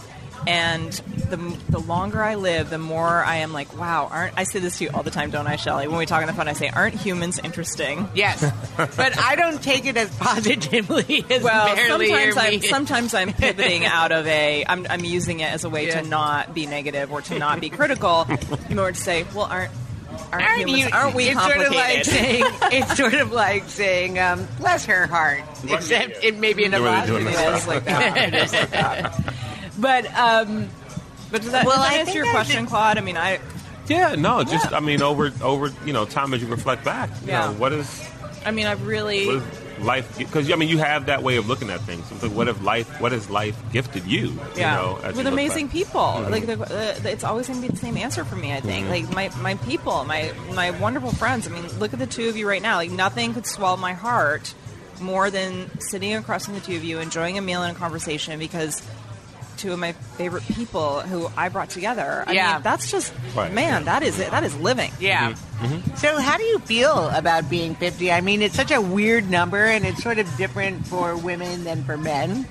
And 0.47 0.91
the, 1.29 1.37
the 1.69 1.79
longer 1.79 2.21
I 2.23 2.35
live, 2.35 2.69
the 2.69 2.77
more 2.77 3.23
I 3.23 3.37
am 3.37 3.51
like, 3.51 3.75
wow, 3.77 4.07
aren't 4.11 4.37
I 4.37 4.43
say 4.43 4.59
this 4.59 4.77
to 4.77 4.83
you 4.83 4.89
all 4.93 5.01
the 5.01 5.09
time, 5.09 5.31
don't 5.31 5.47
I, 5.47 5.55
Shelley? 5.55 5.87
When 5.87 5.97
we 5.97 6.05
talk 6.05 6.21
on 6.21 6.27
the 6.27 6.33
phone, 6.33 6.47
I 6.47 6.53
say, 6.53 6.69
aren't 6.69 6.93
humans 6.93 7.39
interesting? 7.39 8.07
Yes, 8.13 8.41
but 8.77 9.17
I 9.19 9.35
don't 9.35 9.61
take 9.61 9.85
it 9.87 9.97
as 9.97 10.15
positively 10.17 11.25
as 11.31 11.41
Well, 11.41 11.75
barely 11.75 12.09
sometimes 12.09 12.37
I'm 12.37 12.61
sometimes 12.61 13.13
I'm 13.15 13.33
pivoting 13.43 13.85
out 13.85 14.11
of 14.11 14.27
a 14.27 14.63
I'm, 14.67 14.85
I'm 14.89 15.03
using 15.03 15.39
it 15.39 15.51
as 15.51 15.63
a 15.63 15.69
way 15.69 15.87
Yeah. 15.87 16.01
to 16.01 16.07
not 16.07 16.53
be 16.53 16.67
negative 16.67 17.11
or 17.11 17.21
to 17.23 17.39
not 17.39 17.59
be 17.59 17.69
critical, 17.71 18.27
in 18.69 18.77
order 18.77 18.91
to 18.91 19.01
say, 19.01 19.25
well, 19.33 19.45
aren't 19.45 19.71
aren't, 20.31 20.45
Aren't 20.45 20.59
humans 20.69 20.79
you- 20.85 20.89
aren't 20.93 21.15
we 21.15 21.29
it's 21.29 21.41
sort 21.43 21.57
of 21.57 21.73
like 21.73 22.05
saying 22.05 22.43
it's 22.71 22.97
sort 22.97 23.13
of 23.13 23.31
like 23.31 23.69
saying 23.69 24.19
um, 24.19 24.47
bless 24.59 24.85
her 24.85 25.07
heart, 25.07 25.43
except 25.69 26.23
it 26.23 26.37
may 26.37 26.53
be 26.53 26.63
in 26.65 26.73
a 26.73 26.79
You're 26.79 26.85
really 26.91 27.05
doing 27.07 27.25
positive 27.25 27.33
this 27.33 27.41
It 27.41 27.55
is 27.55 27.61
stuff. 27.63 27.67
like 27.67 27.85
that. 27.85 28.33
It 28.33 28.33
is 28.35 28.53
like 28.53 28.71
that. 28.71 29.33
But 29.77 30.05
um, 30.17 30.69
But 31.31 31.41
does 31.41 31.51
that, 31.51 31.65
Well, 31.65 31.75
does 31.75 31.85
that 31.85 31.93
I 31.93 31.97
answer 31.97 32.13
your 32.13 32.31
question, 32.31 32.61
did- 32.63 32.69
Claude? 32.69 32.97
I 32.97 33.01
mean, 33.01 33.17
I 33.17 33.39
Yeah, 33.89 34.15
no, 34.15 34.43
just 34.43 34.71
Yeah. 34.71 34.77
I 34.77 34.79
mean, 34.79 35.01
over 35.01 35.31
over 35.41 35.71
you 35.85 35.91
know, 35.93 36.05
time 36.05 36.33
as 36.33 36.41
you 36.41 36.47
reflect 36.47 36.83
back. 36.85 37.09
You 37.23 37.27
Yeah. 37.29 37.47
know, 37.47 37.51
what 37.53 37.73
is 37.73 38.07
I 38.45 38.51
mean, 38.51 38.67
I've 38.67 38.85
really 38.85 39.25
what 39.27 39.35
is 39.37 39.43
life? 39.79 40.17
Because 40.17 40.51
I 40.51 40.55
mean, 40.55 40.69
you 40.69 40.77
have 40.77 41.07
that 41.07 41.23
way 41.23 41.37
of 41.37 41.47
looking 41.47 41.69
at 41.69 41.81
things. 41.81 42.11
It's 42.11 42.23
like, 42.23 42.31
what 42.31 42.47
if 42.47 42.61
life? 42.63 43.01
What 43.01 43.11
has 43.11 43.29
life 43.29 43.57
gifted 43.71 44.05
you? 44.05 44.37
yeah 44.55 44.79
You 44.79 44.81
know, 44.81 44.99
you 44.99 45.07
with 45.07 45.17
look 45.17 45.27
amazing 45.27 45.69
people. 45.69 46.25
Like 46.29 46.45
the, 46.45 46.61
uh, 46.61 47.09
it's 47.09 47.23
always 47.23 47.47
going 47.47 47.61
to 47.61 47.67
be 47.67 47.71
the 47.71 47.79
same 47.79 47.97
answer 47.97 48.23
for 48.23 48.35
me. 48.35 48.53
I 48.53 48.61
think 48.61 48.89
like 48.89 49.09
my 49.13 49.29
my 49.41 49.55
people, 49.55 50.03
my 50.05 50.33
my 50.53 50.71
wonderful 50.71 51.11
friends. 51.11 51.47
I 51.47 51.51
mean, 51.51 51.67
look 51.79 51.93
at 51.93 51.99
the 51.99 52.07
two 52.07 52.29
of 52.29 52.37
you 52.37 52.47
right 52.47 52.61
now. 52.61 52.77
Like 52.77 52.91
nothing 52.91 53.33
could 53.33 53.45
swell 53.45 53.77
my 53.77 53.93
heart 53.93 54.53
more 55.01 55.29
than 55.29 55.69
sitting 55.79 56.13
across 56.15 56.45
from 56.45 56.53
the 56.53 56.61
two 56.61 56.75
of 56.75 56.83
you, 56.83 56.99
enjoying 56.99 57.37
a 57.37 57.41
meal 57.41 57.63
and 57.63 57.75
a 57.75 57.79
conversation 57.79 58.39
because. 58.39 58.81
Two 59.57 59.73
of 59.73 59.79
my 59.79 59.93
favorite 60.17 60.43
people 60.47 60.99
who 61.01 61.29
I 61.37 61.49
brought 61.49 61.69
together. 61.69 62.23
I 62.27 62.33
Yeah. 62.33 62.53
mean, 62.53 62.63
that's 62.63 62.91
just 62.91 63.13
Right. 63.35 63.51
man. 63.53 63.85
That 63.85 64.03
is 64.03 64.19
it. 64.19 64.31
That 64.31 64.43
is 64.43 64.55
living. 64.57 64.91
yeah. 64.99 65.33
Mm-hmm. 65.61 65.95
So, 65.95 66.19
how 66.19 66.37
do 66.37 66.43
you 66.43 66.59
feel 66.59 67.09
about 67.09 67.49
being 67.49 67.75
50? 67.75 68.11
I 68.11 68.21
mean, 68.21 68.41
it's 68.41 68.55
such 68.55 68.71
a 68.71 68.81
weird 68.81 69.29
number, 69.29 69.63
and 69.65 69.85
it's 69.85 70.03
sort 70.03 70.19
of 70.19 70.27
different 70.37 70.85
for 70.87 71.15
women 71.15 71.63
than 71.63 71.83
for 71.85 71.97
men. 71.97 72.45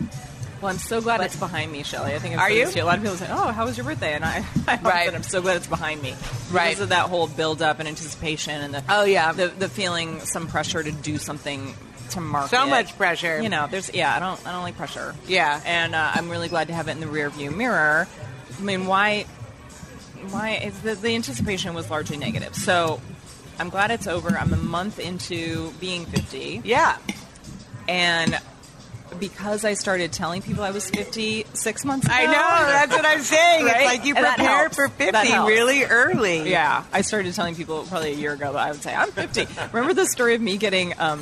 Well, 0.63 0.73
I'm 0.73 0.79
so 0.79 1.03
glad 1.03 1.21
it's 1.21 1.37
behind 1.37 1.71
me, 1.73 1.83
Shelley. 1.83 2.15
I 2.15 2.19
think 2.19 2.35
I've 2.35 2.41
Are 2.41 2.67
said 2.67 2.77
you? 2.77 2.83
A 2.83 2.87
lot 2.87 2.97
of 2.97 3.03
people 3.03 3.19
say, 3.19 3.29
"Oh, 3.31 3.53
how 3.53 3.67
was 3.67 3.77
your 3.77 3.85
birthday?" 3.85 4.15
And 4.15 4.25
I, 4.25 4.43
I 4.67 4.79
Right. 4.81 5.05
said, 5.05 5.15
"I'm 5.15 5.23
so 5.23 5.43
glad 5.43 5.57
it's 5.59 5.67
behind 5.67 6.01
me." 6.03 6.15
Right. 6.51 6.69
Because 6.71 6.81
of 6.85 6.89
that 6.89 7.11
whole 7.11 7.27
build 7.27 7.61
up 7.61 7.81
and 7.81 7.87
anticipation 7.89 8.63
and 8.63 8.73
the 8.73 8.83
Oh, 8.89 9.05
yeah. 9.05 9.33
the 9.33 9.49
the 9.49 9.69
feeling 9.69 10.21
some 10.25 10.47
pressure 10.47 10.83
to 10.83 10.91
do 10.91 11.19
something 11.19 11.75
to 12.15 12.21
market. 12.21 12.51
So 12.51 12.67
much 12.67 12.97
pressure. 12.97 13.41
You 13.41 13.49
know, 13.49 13.69
there's 13.71 13.93
yeah. 13.95 14.15
I 14.17 14.19
don't 14.19 14.45
I 14.47 14.53
don't 14.53 14.63
like 14.63 14.77
pressure. 14.77 15.15
Yeah. 15.29 15.61
and 15.65 15.95
uh, 15.95 16.11
I'm 16.15 16.29
really 16.31 16.49
glad 16.49 16.69
to 16.69 16.75
have 16.75 16.89
it 16.89 16.93
in 16.93 17.01
the 17.01 17.07
rear 17.07 17.31
view 17.31 17.51
mirror. 17.51 18.09
I 18.59 18.63
mean, 18.63 18.87
why? 18.87 19.27
Why? 20.31 20.73
The, 20.83 20.95
the 20.95 21.15
anticipation 21.15 21.75
was 21.75 21.91
largely 21.91 22.17
negative. 22.17 22.55
So. 22.55 23.01
I'm 23.57 23.69
glad 23.71 23.93
it's 23.93 24.09
over. 24.09 24.37
I'm 24.37 24.53
a 24.53 24.57
month 24.57 24.99
into 24.99 25.71
being 25.79 26.07
50 26.07 26.63
Yeah. 26.65 26.99
and 27.87 28.37
because 29.21 29.65
I 29.65 29.75
started 29.75 30.13
telling 30.13 30.43
people 30.43 30.65
I 30.65 30.73
was 30.73 30.91
50 30.91 31.47
six 31.53 31.85
months 31.85 32.07
ago. 32.07 32.15
I 32.17 32.25
know. 32.27 32.33
That's 32.33 32.91
what 32.93 33.07
I'm 33.07 33.21
saying. 33.21 33.65
Right? 33.65 33.77
It's 33.77 33.85
like 33.85 34.05
you 34.05 34.15
prepare 34.17 34.71
for 34.71 34.89
50 34.89 35.39
really 35.47 35.85
early. 35.85 36.51
Yeah, 36.51 36.83
I 36.93 37.03
started 37.03 37.33
telling 37.35 37.55
people 37.55 37.85
probably 37.85 38.11
a 38.13 38.17
year 38.17 38.33
ago 38.33 38.53
that 38.55 38.59
I 38.59 38.73
would 38.73 38.83
say 38.83 38.93
I'm 38.93 39.13
50. 39.13 39.47
Remember 39.73 39.95
the 39.95 40.07
story 40.07 40.35
of 40.35 40.41
me 40.41 40.57
getting 40.57 40.93
um, 40.99 41.21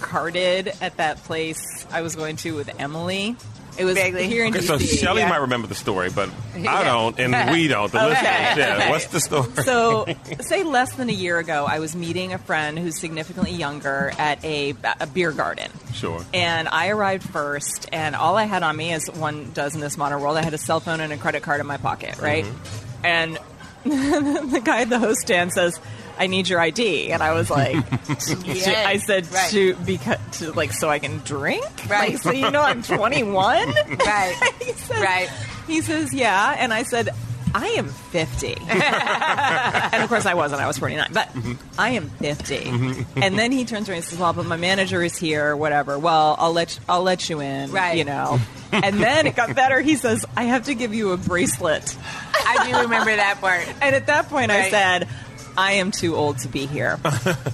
carded 0.00 0.72
at 0.80 0.96
that 0.98 1.18
place 1.24 1.86
I 1.90 2.02
was 2.02 2.16
going 2.16 2.36
to 2.36 2.54
with 2.54 2.70
Emily? 2.80 3.36
It 3.78 3.84
was 3.84 3.94
Vaguely. 3.94 4.26
here 4.26 4.44
in 4.44 4.52
Okay, 4.52 4.66
so 4.66 4.76
DC. 4.76 4.98
Shelley 4.98 5.22
yeah. 5.22 5.28
might 5.28 5.36
remember 5.42 5.68
the 5.68 5.74
story, 5.76 6.10
but 6.10 6.28
I 6.54 6.58
Yeah. 6.58 6.82
don't, 6.84 7.16
and 7.20 7.52
we 7.52 7.68
don't. 7.68 7.92
The 7.92 7.98
Okay. 7.98 8.08
listeners, 8.08 8.56
yeah. 8.56 8.74
Okay. 8.76 8.90
What's 8.90 9.06
the 9.06 9.20
story? 9.20 9.48
So, 9.62 10.04
say 10.40 10.64
less 10.64 10.94
than 10.96 11.08
a 11.08 11.12
year 11.12 11.38
ago, 11.38 11.64
I 11.68 11.78
was 11.78 11.94
meeting 11.94 12.32
a 12.32 12.38
friend 12.38 12.76
who's 12.76 12.98
significantly 12.98 13.52
younger 13.52 14.12
at 14.18 14.44
a, 14.44 14.74
a 14.98 15.06
beer 15.06 15.30
garden. 15.30 15.70
Sure. 15.92 16.24
And 16.34 16.66
I 16.66 16.88
arrived 16.88 17.22
first, 17.30 17.88
and 17.92 18.16
all 18.16 18.36
I 18.36 18.44
had 18.44 18.64
on 18.64 18.76
me, 18.76 18.92
as 18.92 19.06
one 19.14 19.52
does 19.52 19.76
in 19.76 19.80
this 19.80 19.96
modern 19.96 20.20
world, 20.20 20.36
I 20.36 20.42
had 20.42 20.54
a 20.54 20.58
cell 20.58 20.80
phone 20.80 20.98
and 20.98 21.12
a 21.12 21.16
credit 21.16 21.44
card 21.44 21.60
in 21.60 21.66
my 21.68 21.76
pocket, 21.76 22.18
right? 22.18 22.44
Mm-hmm. 22.44 23.06
And 23.06 23.38
the 24.52 24.60
guy 24.64 24.80
at 24.80 24.88
the 24.90 24.98
host 24.98 25.20
stand 25.20 25.52
says, 25.52 25.78
"I 26.18 26.26
need 26.26 26.48
your 26.48 26.60
ID," 26.60 27.12
and 27.12 27.22
I 27.22 27.32
was 27.32 27.48
like, 27.50 27.74
Yes. 28.44 28.86
I 28.86 28.96
said 28.98 29.30
Right. 29.32 29.50
to 29.50 29.74
because 29.86 30.18
to 30.38 30.52
like 30.52 30.72
so 30.72 30.88
I 30.90 30.98
can 30.98 31.18
drink, 31.18 31.64
Right. 31.88 32.12
Like, 32.12 32.18
so 32.22 32.30
you 32.32 32.50
know 32.50 32.62
I'm 32.62 32.82
21, 32.82 33.32
Right. 34.06 34.52
he 34.60 34.72
says, 34.72 35.00
Right. 35.00 35.28
He 35.66 35.80
says, 35.82 36.12
"Yeah," 36.14 36.56
and 36.58 36.72
I 36.72 36.82
said. 36.82 37.10
I 37.54 37.68
am 37.78 37.88
50. 37.88 38.56
and 38.68 40.02
of 40.02 40.08
course 40.10 40.26
I 40.26 40.34
wasn't. 40.34 40.60
I 40.60 40.66
was 40.66 40.76
49. 40.76 41.08
But 41.14 41.28
mm-hmm. 41.28 41.54
I 41.80 41.90
am 41.90 42.10
50. 42.10 42.56
Mm-hmm. 42.58 43.22
And 43.22 43.38
then 43.38 43.52
he 43.52 43.64
turns 43.64 43.88
around 43.88 43.96
and 43.96 44.04
says, 44.04 44.18
"Well, 44.18 44.34
but 44.34 44.44
my 44.44 44.58
manager 44.58 45.02
is 45.02 45.16
here, 45.16 45.56
whatever. 45.56 45.98
Well, 45.98 46.36
I'll 46.38 46.52
let 46.52 46.78
I'll 46.90 47.02
let 47.02 47.28
you 47.30 47.40
in, 47.40 47.70
Right. 47.72 47.96
you 47.96 48.04
know." 48.04 48.38
And 48.70 49.00
then 49.02 49.26
it 49.26 49.34
got 49.34 49.54
better. 49.54 49.80
He 49.80 49.96
says, 49.96 50.26
"I 50.36 50.44
have 50.44 50.64
to 50.64 50.74
give 50.74 50.92
you 50.92 51.12
a 51.12 51.16
bracelet." 51.16 51.96
I 52.34 52.70
do 52.70 52.80
remember 52.82 53.16
that 53.16 53.40
part. 53.40 53.66
And 53.80 53.94
at 53.96 54.06
that 54.08 54.28
point 54.28 54.50
I 54.50 54.68
said, 54.68 55.08
"I 55.58 55.72
am 55.72 55.90
too 55.90 56.14
old 56.16 56.38
to 56.38 56.48
be 56.48 56.66
here." 56.66 56.98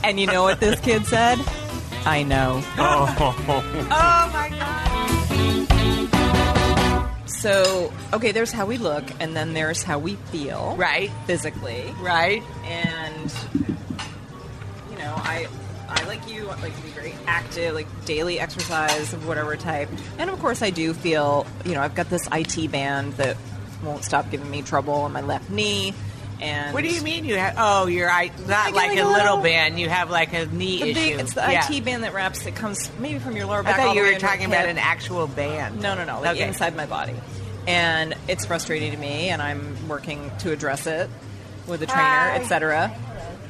and 0.04 0.20
you 0.20 0.26
know 0.26 0.42
what 0.44 0.60
this 0.60 0.78
kid 0.80 1.06
said? 1.06 1.38
I 2.06 2.22
know. 2.22 2.60
Oh. 2.76 3.34
oh, 3.90 4.30
my 4.32 4.48
God. 4.50 4.90
So, 7.26 7.92
okay, 8.12 8.32
there's 8.32 8.52
how 8.52 8.66
we 8.66 8.78
look, 8.78 9.04
and 9.20 9.34
then 9.36 9.52
there's 9.54 9.82
how 9.82 9.98
we 9.98 10.16
feel, 10.32 10.74
Right. 10.78 11.10
physically, 11.26 11.92
Right. 12.00 12.42
and 12.64 13.32
you 14.90 14.96
know, 14.98 15.12
I 15.16 15.46
I 15.88 16.04
like 16.06 16.26
you 16.28 16.44
like 16.44 16.74
to 16.74 16.82
be 16.82 16.88
very 16.88 17.14
active, 17.26 17.74
like 17.74 17.86
daily 18.06 18.40
exercise 18.40 19.12
of 19.12 19.26
whatever 19.28 19.56
type, 19.56 19.88
and 20.18 20.30
of 20.30 20.38
course 20.40 20.62
I 20.62 20.70
do 20.70 20.94
feel 20.94 21.46
you 21.66 21.72
know 21.74 21.82
I've 21.82 21.94
got 21.94 22.08
this 22.08 22.26
IT 22.32 22.70
band 22.70 23.12
that 23.14 23.36
won't 23.82 24.04
stop 24.04 24.30
giving 24.30 24.50
me 24.50 24.62
trouble 24.62 24.94
on 24.94 25.12
my 25.12 25.20
left 25.20 25.50
knee, 25.50 25.92
and 26.44 26.74
What 26.74 26.85
do 26.85 26.90
you 26.90 27.00
mean 27.02 27.24
you 27.24 27.37
have? 27.37 27.54
Oh, 27.57 27.87
you're 27.87 28.11
I, 28.11 28.30
not 28.46 28.72
like 28.72 28.74
like 28.74 28.90
a 28.92 28.94
little 28.96 29.12
little- 29.12 29.37
band. 29.38 29.80
You 29.80 29.88
have 29.88 30.11
like 30.11 30.33
a 30.35 30.46
knee 30.46 30.80
The 30.83 30.90
issue. 30.90 31.18
it's 31.20 31.35
the 31.35 31.40
Yeah. 31.40 31.66
IT 31.70 31.80
band 31.85 32.04
that 32.04 32.12
wraps 32.14 32.42
that 32.44 32.54
comes 32.54 32.90
maybe 32.98 33.18
from 33.18 33.37
your 33.37 33.46
lower 33.46 33.61
I 33.61 33.62
back. 33.62 33.78
all 33.78 33.87
thought 33.87 33.96
you 33.96 34.02
were 34.02 34.18
talking 34.18 34.46
about 34.46 34.66
an 34.68 34.78
actual 34.78 35.26
band. 35.26 35.80
No, 35.80 35.94
no, 35.94 36.04
no. 36.04 36.20
Like 36.20 36.37
Okay. 36.37 36.46
inside 36.46 36.76
my 36.76 36.87
body. 36.87 37.14
And 37.66 38.14
it's 38.28 38.44
frustrating 38.44 38.92
to 38.92 38.98
me, 38.98 39.30
and 39.30 39.40
I'm 39.40 39.88
working 39.88 40.30
to 40.40 40.52
address 40.52 40.87
it 40.87 41.09
with 41.66 41.83
a 41.83 41.87
trainer, 41.87 42.33
etc. 42.35 42.92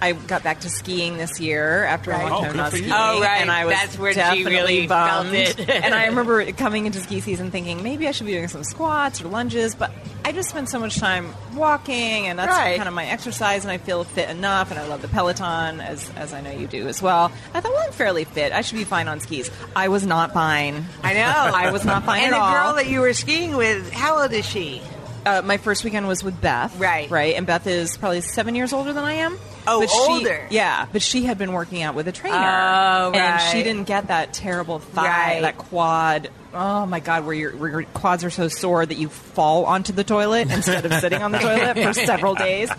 I 0.02 0.12
got 0.12 0.42
back 0.42 0.60
to 0.60 0.70
skiing 0.70 1.16
this 1.16 1.40
year 1.40 1.84
after 1.84 2.10
Right. 2.10 2.22
a 2.22 2.28
long 2.28 2.32
Oh, 2.32 2.40
time 2.42 2.50
good 2.52 2.56
not 2.58 2.70
for 2.70 2.76
you. 2.76 2.82
skiing. 2.84 2.96
Oh, 2.98 3.20
right. 3.20 3.40
And 3.40 3.50
I 3.50 3.64
was 3.64 3.74
That's 3.74 3.98
where 3.98 4.12
she 4.12 4.16
definitely 4.18 4.52
really 4.52 4.88
felt 4.88 5.24
bummed. 5.24 5.34
it. 5.34 5.68
and 5.84 5.94
I 5.94 6.06
remember 6.08 6.52
coming 6.52 6.86
into 6.86 7.00
ski 7.00 7.20
season 7.20 7.50
thinking 7.50 7.82
maybe 7.82 8.06
I 8.08 8.10
should 8.12 8.26
be 8.26 8.32
doing 8.32 8.48
some 8.48 8.64
squats 8.64 9.20
or 9.22 9.28
lunges, 9.28 9.74
but 9.74 9.90
I 10.24 10.32
just 10.32 10.48
spend 10.50 10.68
so 10.68 10.78
much 10.78 10.96
time 10.98 11.34
walking, 11.54 12.26
and 12.26 12.38
that's 12.38 12.50
Right. 12.50 12.76
kind 12.76 12.88
of 12.88 12.94
my 12.94 13.06
exercise, 13.06 13.64
and 13.64 13.70
I 13.72 13.78
feel 13.78 14.04
fit 14.04 14.30
enough, 14.30 14.70
and 14.70 14.80
I 14.80 14.86
love 14.86 15.02
the 15.02 15.08
Peloton, 15.08 15.80
as, 15.80 16.10
as 16.16 16.32
I 16.32 16.40
know 16.40 16.50
you 16.50 16.66
do 16.66 16.88
as 16.88 17.02
well. 17.02 17.30
I 17.52 17.60
thought, 17.60 17.72
well, 17.72 17.82
I'm 17.86 17.92
fairly 17.92 18.24
fit. 18.24 18.52
I 18.52 18.62
should 18.62 18.78
be 18.78 18.84
fine 18.84 19.06
on 19.08 19.20
skis. 19.20 19.50
I 19.76 19.88
was 19.88 20.06
not 20.06 20.32
fine. 20.32 20.86
I 21.02 21.12
know. 21.14 21.20
I 21.54 21.70
was 21.72 21.84
not 21.84 22.04
fine 22.04 22.24
And 22.24 22.34
at 22.34 22.38
the 22.38 22.52
girl 22.58 22.74
that 22.74 22.86
you 22.86 23.00
were 23.00 23.12
skiing 23.12 23.56
with, 23.56 23.92
how 23.92 24.20
old 24.22 24.32
is 24.32 24.46
she? 24.46 24.80
Uh, 25.26 25.40
my 25.42 25.56
first 25.56 25.84
weekend 25.84 26.06
was 26.08 26.22
with 26.24 26.38
Beth. 26.40 26.78
Right. 26.78 27.10
Right. 27.10 27.34
And 27.34 27.46
Beth 27.46 27.66
is 27.66 27.96
probably 27.96 28.20
seven 28.20 28.54
years 28.54 28.72
older 28.74 28.92
than 28.92 29.04
I 29.04 29.14
am. 29.14 29.38
Oh, 29.66 29.80
but 29.80 29.90
she- 29.90 29.98
older. 30.12 30.46
yeah. 30.50 30.86
But 30.92 31.02
she 31.02 31.24
had 31.24 31.38
been 31.38 31.52
working 31.52 31.82
out 31.82 31.94
with 31.94 32.06
a 32.08 32.12
trainer. 32.12 32.36
Oh, 32.36 33.12
And 33.12 33.40
she 33.50 33.62
didn't 33.62 33.84
get 33.84 34.08
that 34.08 34.32
terrible 34.32 34.78
thigh, 34.78 35.34
Right. 35.34 35.42
that 35.42 35.58
quad. 35.58 36.30
Oh 36.56 36.86
my 36.86 37.00
God, 37.00 37.24
where 37.26 37.34
your, 37.34 37.50
where 37.56 37.70
your 37.70 37.82
quads 37.82 38.22
are 38.22 38.30
so 38.30 38.46
sore 38.48 38.86
that 38.86 38.96
you 38.96 39.08
fall 39.08 39.64
onto 39.66 39.92
the 39.92 40.04
toilet 40.04 40.50
instead 40.52 40.84
of 40.86 40.92
sitting 41.00 41.20
on 41.20 41.32
the 41.32 41.38
toilet 41.38 41.76
for 41.76 41.92
several 41.92 42.34
days. 42.36 42.70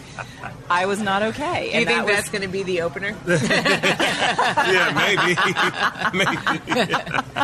I 0.70 0.86
was 0.86 1.00
not 1.02 1.22
okay. 1.24 1.72
Do 1.74 1.80
you 1.80 1.86
think 1.86 2.08
that's 2.08 2.30
going 2.30 2.42
to 2.44 2.48
be 2.48 2.64
the 2.64 2.82
opener? 2.82 3.16
yeah, 3.28 4.94
maybe. 6.14 6.26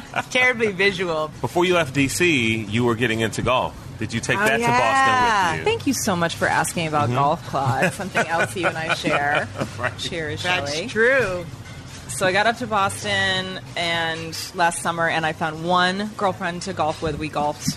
maybe. 0.01 0.21
Terribly 0.31 0.71
visual. 0.71 1.29
Before 1.41 1.65
you 1.65 1.73
left 1.75 1.93
DC, 1.95 2.69
you 2.71 2.85
were 2.85 2.95
getting 2.95 3.19
into 3.21 3.41
golf. 3.41 3.75
Did 4.01 4.13
you 4.13 4.19
take 4.19 4.39
Oh, 4.39 4.45
that 4.45 4.59
yeah. 4.59 4.65
to 4.65 4.71
Boston 4.71 5.51
with 5.51 5.59
you? 5.59 5.63
Thank 5.71 5.85
you 5.85 5.93
so 5.93 6.15
much 6.15 6.33
for 6.33 6.47
asking 6.47 6.87
about 6.87 7.05
mm-hmm. 7.05 7.17
golf, 7.17 7.47
Claude. 7.49 7.93
Something 7.93 8.25
else 8.25 8.55
you 8.55 8.65
and 8.65 8.75
I 8.75 8.95
share. 8.95 9.47
Right. 9.77 9.95
Cheers, 9.99 10.41
That's 10.41 10.73
Shelley. 10.73 10.87
true. 10.87 11.45
So 12.07 12.25
I 12.25 12.31
got 12.31 12.47
up 12.47 12.57
to 12.57 12.67
Boston 12.67 13.59
and 13.77 14.35
last 14.55 14.81
summer, 14.81 15.07
and 15.07 15.23
I 15.23 15.33
found 15.33 15.63
one 15.63 16.09
girlfriend 16.17 16.63
to 16.63 16.73
golf 16.73 17.03
with. 17.03 17.19
We 17.19 17.29
golfed 17.29 17.75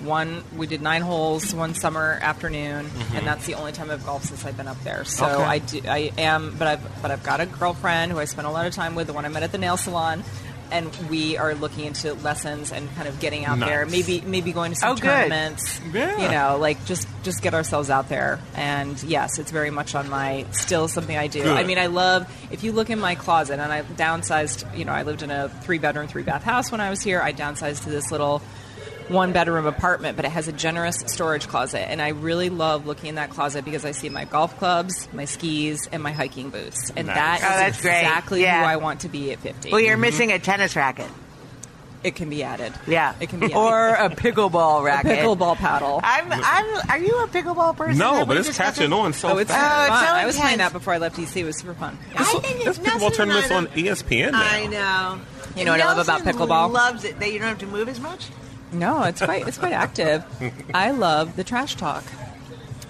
one. 0.00 0.42
We 0.56 0.66
did 0.66 0.80
nine 0.80 1.02
holes 1.02 1.54
one 1.54 1.74
summer 1.74 2.18
afternoon, 2.22 2.86
and 2.86 2.88
mm-hmm. 2.88 3.24
that's 3.26 3.44
the 3.44 3.54
only 3.54 3.72
time 3.72 3.90
I've 3.90 4.04
golfed 4.06 4.26
since 4.28 4.46
I've 4.46 4.56
been 4.56 4.68
up 4.68 4.82
there. 4.82 5.04
So 5.04 5.26
Okay. 5.26 5.42
I 5.42 5.58
do, 5.58 5.80
I 5.86 6.10
am, 6.16 6.56
but 6.58 6.68
I've 6.68 7.02
but 7.02 7.10
I've 7.10 7.22
got 7.22 7.40
a 7.40 7.46
girlfriend 7.46 8.12
who 8.12 8.18
I 8.18 8.24
spent 8.24 8.46
a 8.46 8.50
lot 8.50 8.66
of 8.66 8.72
time 8.74 8.94
with. 8.94 9.08
The 9.08 9.12
one 9.12 9.26
I 9.26 9.28
met 9.28 9.42
at 9.42 9.52
the 9.52 9.58
nail 9.58 9.76
salon. 9.76 10.24
And 10.70 10.94
we 11.08 11.36
are 11.36 11.54
looking 11.54 11.84
into 11.86 12.14
lessons 12.14 12.72
and 12.72 12.92
kind 12.96 13.08
of 13.08 13.18
getting 13.20 13.44
out 13.44 13.58
there. 13.58 13.86
Maybe 13.86 14.20
maybe 14.20 14.52
going 14.52 14.72
to 14.72 14.76
some 14.76 14.90
Oh, 14.90 14.94
good. 14.94 15.02
tournaments. 15.02 15.80
Yeah. 15.92 16.22
You 16.22 16.28
know, 16.30 16.58
like 16.60 16.84
just 16.86 17.06
just 17.22 17.42
get 17.42 17.54
ourselves 17.54 17.90
out 17.90 18.08
there. 18.08 18.38
And 18.54 19.00
yes, 19.02 19.38
it's 19.38 19.50
very 19.50 19.70
much 19.70 19.94
on 19.94 20.08
my 20.08 20.46
still 20.52 20.88
something 20.88 21.16
I 21.16 21.26
do. 21.26 21.42
Good. 21.42 21.56
I 21.56 21.64
mean, 21.64 21.78
I 21.78 21.86
love 21.86 22.26
if 22.50 22.64
you 22.64 22.72
look 22.72 22.90
in 22.90 22.98
my 23.00 23.14
closet, 23.14 23.58
and 23.60 23.72
I 23.72 23.82
downsized. 23.82 24.76
You 24.76 24.84
know, 24.84 24.92
I 24.92 25.02
lived 25.02 25.22
in 25.22 25.30
a 25.30 25.48
three 25.48 25.78
bedroom, 25.78 26.08
three 26.08 26.22
bath 26.22 26.42
house 26.42 26.70
when 26.72 26.80
I 26.80 26.90
was 26.90 27.02
here. 27.02 27.20
I 27.20 27.32
downsized 27.32 27.84
to 27.84 27.90
this 27.90 28.10
little 28.10 28.42
one 29.08 29.32
bedroom 29.32 29.66
apartment, 29.66 30.16
but 30.16 30.24
it 30.24 30.30
has 30.30 30.48
a 30.48 30.52
generous 30.52 30.98
storage 31.06 31.46
closet. 31.48 31.88
And 31.90 32.02
I 32.02 32.08
really 32.08 32.50
love 32.50 32.86
looking 32.86 33.10
in 33.10 33.14
that 33.16 33.30
closet 33.30 33.64
because 33.64 33.84
I 33.84 33.92
see 33.92 34.08
my 34.08 34.24
golf 34.24 34.58
clubs, 34.58 35.08
my 35.12 35.24
skis, 35.26 35.88
and 35.92 36.02
my 36.02 36.12
hiking 36.12 36.50
boots. 36.50 36.90
And 36.96 37.06
Nice. 37.06 37.16
that 37.16 37.40
oh, 37.42 37.46
is 37.46 37.52
Oh, 37.52 37.58
that's 37.58 37.82
great. 37.82 37.98
exactly 38.00 38.42
Yeah. 38.42 38.60
who 38.62 38.66
I 38.66 38.76
want 38.76 39.00
to 39.00 39.08
be 39.08 39.32
at 39.32 39.38
50. 39.40 39.70
Well, 39.70 39.80
you're 39.80 39.92
mm-hmm. 39.94 40.00
missing 40.02 40.32
a 40.32 40.38
tennis 40.38 40.74
racket. 40.76 41.08
it 42.04 42.14
can 42.14 42.28
be 42.30 42.42
added. 42.44 42.72
Yeah, 42.86 43.14
It 43.20 43.28
can 43.30 43.40
be 43.40 43.46
added. 43.52 43.56
or 43.56 43.88
a 43.94 44.10
pickleball 44.10 44.84
racket. 44.84 45.18
pickleball 45.18 45.56
paddle. 45.56 46.00
I'm, 46.04 46.30
I'm. 46.32 46.90
Are 46.90 46.98
you 46.98 47.22
a 47.22 47.26
pickleball 47.28 47.76
person? 47.76 47.98
No, 47.98 48.24
but 48.26 48.36
it's 48.36 48.56
catching 48.56 48.92
on 48.92 49.12
so 49.12 49.30
Oh, 49.30 49.38
it's 49.38 49.50
fast. 49.50 49.64
Oh, 49.64 49.84
super 49.84 49.92
it's 49.94 50.00
fun. 50.00 50.06
so 50.08 50.14
I 50.14 50.26
was 50.26 50.36
playing 50.38 50.58
that 50.58 50.72
before 50.72 50.92
I 50.94 50.98
left 50.98 51.16
DC. 51.16 51.36
It 51.36 51.44
was 51.44 51.58
super 51.58 51.74
fun. 51.74 51.98
Yeah. 52.12 52.16
I 52.20 52.24
think 52.24 52.64
There's 52.64 52.78
it's 52.78 52.88
pickleball 52.88 53.14
tournaments 53.14 53.50
on 53.50 53.66
ESPN 53.68 54.32
now. 54.32 54.40
I 54.42 54.66
know. 54.66 55.20
You 55.56 55.64
know 55.64 55.72
what 55.72 55.80
I 55.80 55.86
love 55.86 55.98
about 55.98 56.24
Nelson 56.24 56.40
pickleball? 56.48 56.70
Loves 56.72 57.04
it 57.04 57.18
that 57.18 57.32
you 57.32 57.38
don't 57.38 57.48
have 57.48 57.58
to 57.58 57.66
move 57.66 57.88
as 57.88 57.98
much. 57.98 58.28
No, 58.72 59.02
it's 59.04 59.22
quite 59.22 59.46
it's 59.46 59.58
quite 59.58 59.72
active. 59.72 60.24
I 60.74 60.90
love 60.90 61.36
the 61.36 61.44
trash 61.44 61.76
talk. 61.76 62.04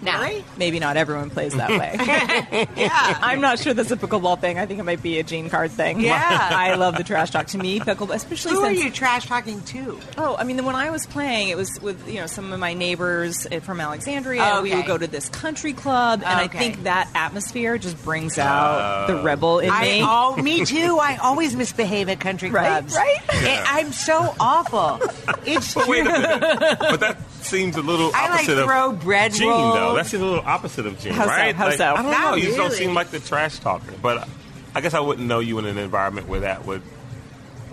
Now, 0.03 0.21
Really? 0.21 0.45
maybe 0.59 0.79
not 0.79 0.97
everyone 0.97 1.31
plays 1.31 1.55
that 1.55 1.71
way. 1.71 1.97
Yeah. 2.77 3.19
I'm 3.23 3.41
not 3.41 3.59
sure 3.59 3.73
that's 3.75 3.91
a 3.91 3.97
pickleball 3.97 4.41
thing. 4.41 4.59
I 4.59 4.67
think 4.67 4.79
it 4.81 4.83
might 4.83 5.03
be 5.03 5.19
a 5.19 5.23
Jean 5.23 5.49
Card 5.51 5.71
thing. 5.71 6.01
Yeah. 6.01 6.21
I 6.53 6.75
love 6.75 6.97
the 6.97 7.05
trash 7.05 7.31
talk. 7.31 7.47
To 7.49 7.59
me, 7.59 7.81
pickleball, 7.81 8.15
especially 8.15 8.53
Who 8.53 8.63
are 8.65 8.71
you 8.73 8.91
trash 8.91 9.27
talking 9.27 9.61
to? 9.63 9.99
Oh, 10.19 10.37
I 10.37 10.45
mean, 10.45 10.65
when 10.65 10.75
I 10.75 10.91
was 10.91 11.07
playing, 11.07 11.49
it 11.49 11.57
was 11.57 11.81
with 11.81 12.07
you 12.09 12.21
know 12.21 12.27
some 12.27 12.53
of 12.53 12.61
my 12.61 12.75
neighbors 12.75 13.47
eh, 13.51 13.61
from 13.61 13.81
Alexandria. 13.81 14.43
Oh, 14.43 14.55
and 14.55 14.63
We 14.63 14.75
would 14.75 14.87
go 14.87 14.99
to 14.99 15.07
this 15.07 15.29
country 15.29 15.73
club, 15.73 16.23
and 16.25 16.41
I 16.41 16.49
think 16.49 16.83
that 16.85 17.09
atmosphere 17.15 17.79
just 17.79 18.03
brings 18.05 18.37
out 18.39 19.07
the 19.07 19.23
rebel 19.23 19.61
in 19.61 19.71
I 19.71 19.83
me. 19.83 20.01
oh, 20.03 20.37
me 20.37 20.65
too. 20.65 20.99
I 21.01 21.17
always 21.17 21.55
misbehave 21.57 22.09
at 22.09 22.21
country 22.21 22.51
Right, 22.51 22.69
clubs. 22.69 22.95
right? 22.95 23.21
It- 23.33 23.65
I'm 23.67 23.93
so 23.93 24.35
awful. 24.41 25.01
It's 25.47 25.75
But 25.75 25.87
wait 25.89 26.01
a 26.07 26.11
minute. 26.11 26.41
but 26.81 27.01
that 27.01 27.19
seems 27.47 27.77
a 27.77 27.83
little 27.83 28.11
I 28.15 28.29
like 28.29 28.31
opposite 28.41 28.65
throw 28.65 28.91
of 28.91 29.01
bread 29.01 29.33
Jean, 29.33 29.49
rolls. 29.49 29.75
though. 29.75 29.95
That 29.97 30.07
seems 30.07 30.23
a 30.23 30.27
little 30.27 30.45
opposite 30.45 30.87
of 30.87 30.99
Jean, 31.01 31.13
How 31.15 31.25
so? 31.25 31.31
right? 31.31 31.55
How 31.55 31.67
Like, 31.67 31.79
so? 31.79 31.95
I 31.95 32.03
don't 32.03 32.11
Not 32.11 32.31
know. 32.31 32.35
You 32.37 32.45
just 32.45 32.57
don't 32.57 32.73
seem 32.73 32.95
like 32.95 33.11
the 33.11 33.21
trash 33.21 33.59
talker. 33.59 33.93
But 34.03 34.29
I 34.75 34.81
guess 34.81 34.95
I 34.95 35.01
wouldn't 35.01 35.27
know 35.27 35.41
you 35.41 35.59
in 35.59 35.65
an 35.67 35.79
environment 35.79 36.29
where 36.29 36.41
that 36.41 36.67
would. 36.67 36.83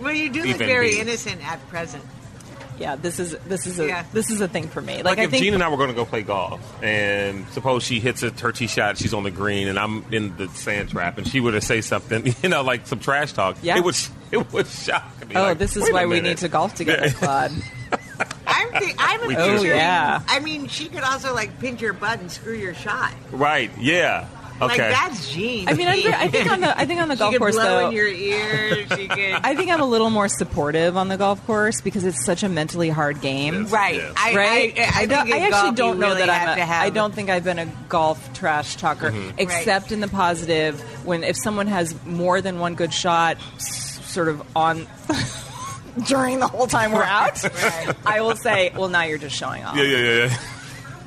Well, 0.00 0.12
you 0.14 0.30
do 0.30 0.42
look 0.42 0.56
very 0.56 0.92
be. 0.92 1.00
innocent 1.00 1.46
at 1.46 1.66
present. 1.68 2.02
yeah, 2.78 2.96
this 2.96 3.20
is 3.20 3.36
this 3.46 3.66
is 3.68 3.78
a 3.78 3.86
Yeah. 3.86 4.04
this 4.12 4.28
is 4.30 4.40
a 4.40 4.48
thing 4.48 4.66
for 4.68 4.80
me. 4.82 4.96
Like, 4.96 5.04
Like, 5.04 5.18
I 5.20 5.22
if 5.24 5.30
think 5.30 5.42
Jean 5.44 5.54
and 5.54 5.62
I 5.62 5.68
were 5.68 5.76
going 5.76 5.90
to 5.90 5.94
go 5.94 6.04
play 6.04 6.22
golf, 6.22 6.60
and 6.82 7.46
suppose 7.50 7.84
she 7.84 8.00
hits 8.00 8.22
a 8.24 8.30
her 8.30 8.50
tee 8.50 8.66
shot, 8.66 8.98
she's 8.98 9.14
on 9.14 9.22
the 9.22 9.30
green, 9.30 9.68
and 9.68 9.78
I'm 9.78 10.04
in 10.12 10.36
the 10.36 10.48
sand 10.48 10.90
trap, 10.90 11.16
and 11.16 11.26
she 11.28 11.38
were 11.40 11.52
to 11.52 11.60
say 11.60 11.80
something, 11.80 12.34
you 12.42 12.48
know, 12.48 12.62
like 12.62 12.86
some 12.88 12.98
trash 12.98 13.32
talk, 13.32 13.56
Yeah. 13.62 13.76
it 13.78 13.84
would 13.84 13.96
it 14.32 14.52
would 14.52 14.66
shock 14.66 15.28
me. 15.28 15.36
oh, 15.36 15.42
like, 15.42 15.58
this 15.58 15.76
is 15.76 15.90
why 15.92 16.06
we 16.06 16.20
need 16.20 16.38
to 16.38 16.48
golf 16.48 16.74
together, 16.74 17.10
Claude. 17.14 17.52
I'm, 18.46 18.72
th- 18.72 18.94
I'm 18.98 19.26
We 19.28 19.36
Oh, 19.36 19.62
yeah. 19.62 20.22
I 20.28 20.40
mean, 20.40 20.66
she 20.68 20.88
could 20.88 21.02
also 21.04 21.34
like 21.34 21.58
pinch 21.60 21.80
your 21.80 21.92
butt 21.92 22.20
and 22.20 22.30
screw 22.30 22.54
your 22.54 22.74
shot. 22.74 23.12
Right? 23.32 23.70
Yeah. 23.78 24.28
Okay. 24.56 24.66
Like 24.66 24.76
that's 24.78 25.32
Jean. 25.32 25.68
I 25.68 25.72
mean, 25.72 25.88
I'm, 25.88 26.14
I 26.14 26.28
think 26.28 26.48
on 26.48 26.60
the 26.60 26.78
I 26.78 26.86
think 26.86 27.00
on 27.00 27.08
the 27.08 27.14
she 27.16 27.18
golf 27.18 27.36
course 27.38 27.56
blow 27.56 27.64
though. 27.64 27.88
in 27.88 27.92
your 27.92 28.06
ear. 28.06 28.76
She 28.96 29.08
could. 29.08 29.18
I 29.42 29.56
think 29.56 29.68
I'm 29.72 29.80
a 29.80 29.84
little 29.84 30.10
more 30.10 30.28
supportive 30.28 30.96
on 30.96 31.08
the 31.08 31.16
golf 31.16 31.44
course 31.44 31.80
because 31.80 32.04
it's 32.04 32.24
such 32.24 32.44
a 32.44 32.48
mentally 32.48 32.88
hard 32.88 33.20
game. 33.20 33.62
Yes. 33.62 33.72
right. 33.72 33.96
Yeah. 33.96 34.12
I, 34.16 34.34
right? 34.36 34.78
I, 34.78 34.82
I, 34.82 34.90
think 34.92 35.10
don't- 35.10 35.32
I 35.32 35.38
actually 35.38 35.50
golf, 35.50 35.76
don't 35.76 35.98
know 35.98 36.06
really 36.10 36.20
that 36.20 36.30
I'm. 36.30 36.38
have 36.46 36.56
A, 36.56 36.60
to 36.60 36.64
have 36.66 36.82
I 36.84 36.90
don't 36.90 37.12
think 37.12 37.30
I've 37.30 37.42
been 37.44 37.58
a 37.58 37.66
golf 37.88 38.32
trash 38.32 38.76
talker, 38.76 39.10
Mm-hmm. 39.10 39.38
except 39.38 39.90
in 39.90 39.98
the 39.98 40.08
positive 40.08 40.80
when 41.04 41.24
if 41.24 41.36
someone 41.36 41.66
has 41.66 41.92
more 42.06 42.40
than 42.40 42.60
one 42.60 42.76
good 42.76 42.92
shot, 42.94 43.38
s- 43.56 43.98
sort 44.04 44.28
of 44.28 44.40
on. 44.56 44.86
During 46.06 46.40
the 46.40 46.48
whole 46.48 46.66
time 46.66 46.92
we're 46.92 47.02
out, 47.04 47.42
Right. 47.54 47.94
I 48.04 48.20
will 48.20 48.34
say, 48.36 48.72
"Well, 48.76 48.88
now 48.88 49.02
you're 49.04 49.18
just 49.18 49.36
showing 49.36 49.62
off, 49.64 49.76
yeah, 49.76 49.84
yeah, 49.84 49.98
yeah, 49.98 50.26
yeah. 50.26 50.38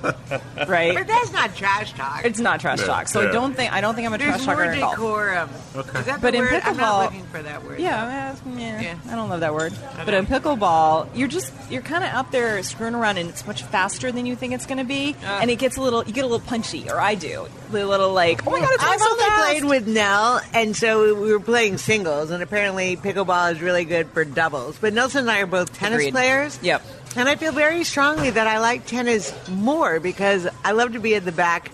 right?" 0.68 0.94
But 0.96 1.08
that's 1.08 1.32
not 1.32 1.56
trash 1.56 1.94
talk. 1.94 2.26
It's 2.26 2.40
not 2.40 2.60
trash 2.60 2.80
Yeah, 2.80 2.86
talk, 2.86 3.08
so 3.08 3.22
yeah. 3.22 3.30
I 3.30 3.32
don't 3.32 3.54
think 3.56 3.74
I 3.74 3.82
don't 3.82 3.96
think 3.96 4.08
I'm 4.08 4.14
a 4.14 4.18
There's 4.18 4.44
trash 4.44 4.46
talker 4.46 4.64
more 4.66 4.74
in 4.74 4.80
golf. 4.80 4.92
decorum. 4.96 5.50
Okay. 5.76 6.00
Is 6.00 6.06
that 6.06 6.22
But 6.22 6.32
the 6.32 6.38
in 6.40 6.44
word? 6.46 6.62
I'm 6.64 6.78
not 6.78 7.04
looking 7.06 7.26
for 7.28 7.42
that 7.42 7.64
word. 7.64 7.80
Yeah, 7.80 8.34
uh, 8.46 8.50
yeah, 8.58 8.82
Yeah. 8.82 8.96
I 9.10 9.16
don't 9.16 9.30
love 9.30 9.40
that 9.42 9.54
word. 9.54 9.74
But 10.06 10.14
in 10.14 10.26
pickleball, 10.26 11.10
you're 11.16 11.28
just 11.28 11.54
you're 11.70 11.82
kind 11.82 12.04
of 12.04 12.10
out 12.12 12.32
there 12.32 12.62
screwing 12.64 12.96
around, 12.96 13.18
and 13.18 13.30
it's 13.30 13.46
much 13.48 13.64
faster 13.64 14.12
than 14.12 14.26
you 14.26 14.36
think 14.36 14.54
it's 14.54 14.66
going 14.66 14.78
to 14.80 14.84
be, 14.84 15.16
Uh. 15.26 15.40
and 15.42 15.50
it 15.52 15.58
gets 15.60 15.78
a 15.78 15.82
little 15.82 16.04
you 16.06 16.14
get 16.14 16.24
a 16.24 16.28
little 16.28 16.46
punchy, 16.46 16.90
or 16.90 17.00
I 17.00 17.16
do, 17.16 17.48
a 17.70 17.72
little 17.74 18.14
like, 18.14 18.46
oh 18.48 18.52
my 18.52 18.60
god, 18.60 18.70
it's 18.74 18.84
going 18.84 18.94
I've 18.94 19.00
so 19.02 19.12
only 19.12 19.24
fast. 19.24 19.44
played 19.52 19.64
with 19.66 19.88
Nell, 19.88 20.42
and 20.54 20.76
so 20.76 21.14
we 21.16 21.32
were 21.32 21.40
playing 21.40 21.78
singles, 21.78 22.32
and 22.32 22.42
apparently 22.44 22.96
pickleball 22.98 23.52
is 23.54 23.62
really 23.62 23.86
good 23.86 24.08
for 24.12 24.24
doubles. 24.26 24.78
But 24.80 24.94
Nelson 24.94 25.22
and 25.22 25.32
I 25.32 25.40
are 25.42 25.46
both 25.48 25.74
tennis 25.74 25.98
Agreed. 25.98 26.12
players. 26.14 26.60
Yep. 26.62 26.82
And 27.15 27.28
I 27.28 27.36
feel 27.36 27.52
very 27.52 27.84
strongly 27.84 28.30
that 28.30 28.46
I 28.48 28.60
like 28.60 28.86
tennis 28.86 29.34
more 29.50 30.00
because 30.00 30.48
I 30.63 30.72
love 30.74 30.93
to 30.93 31.00
be 31.00 31.15
at 31.15 31.26
the 31.26 31.32
back, 31.32 31.72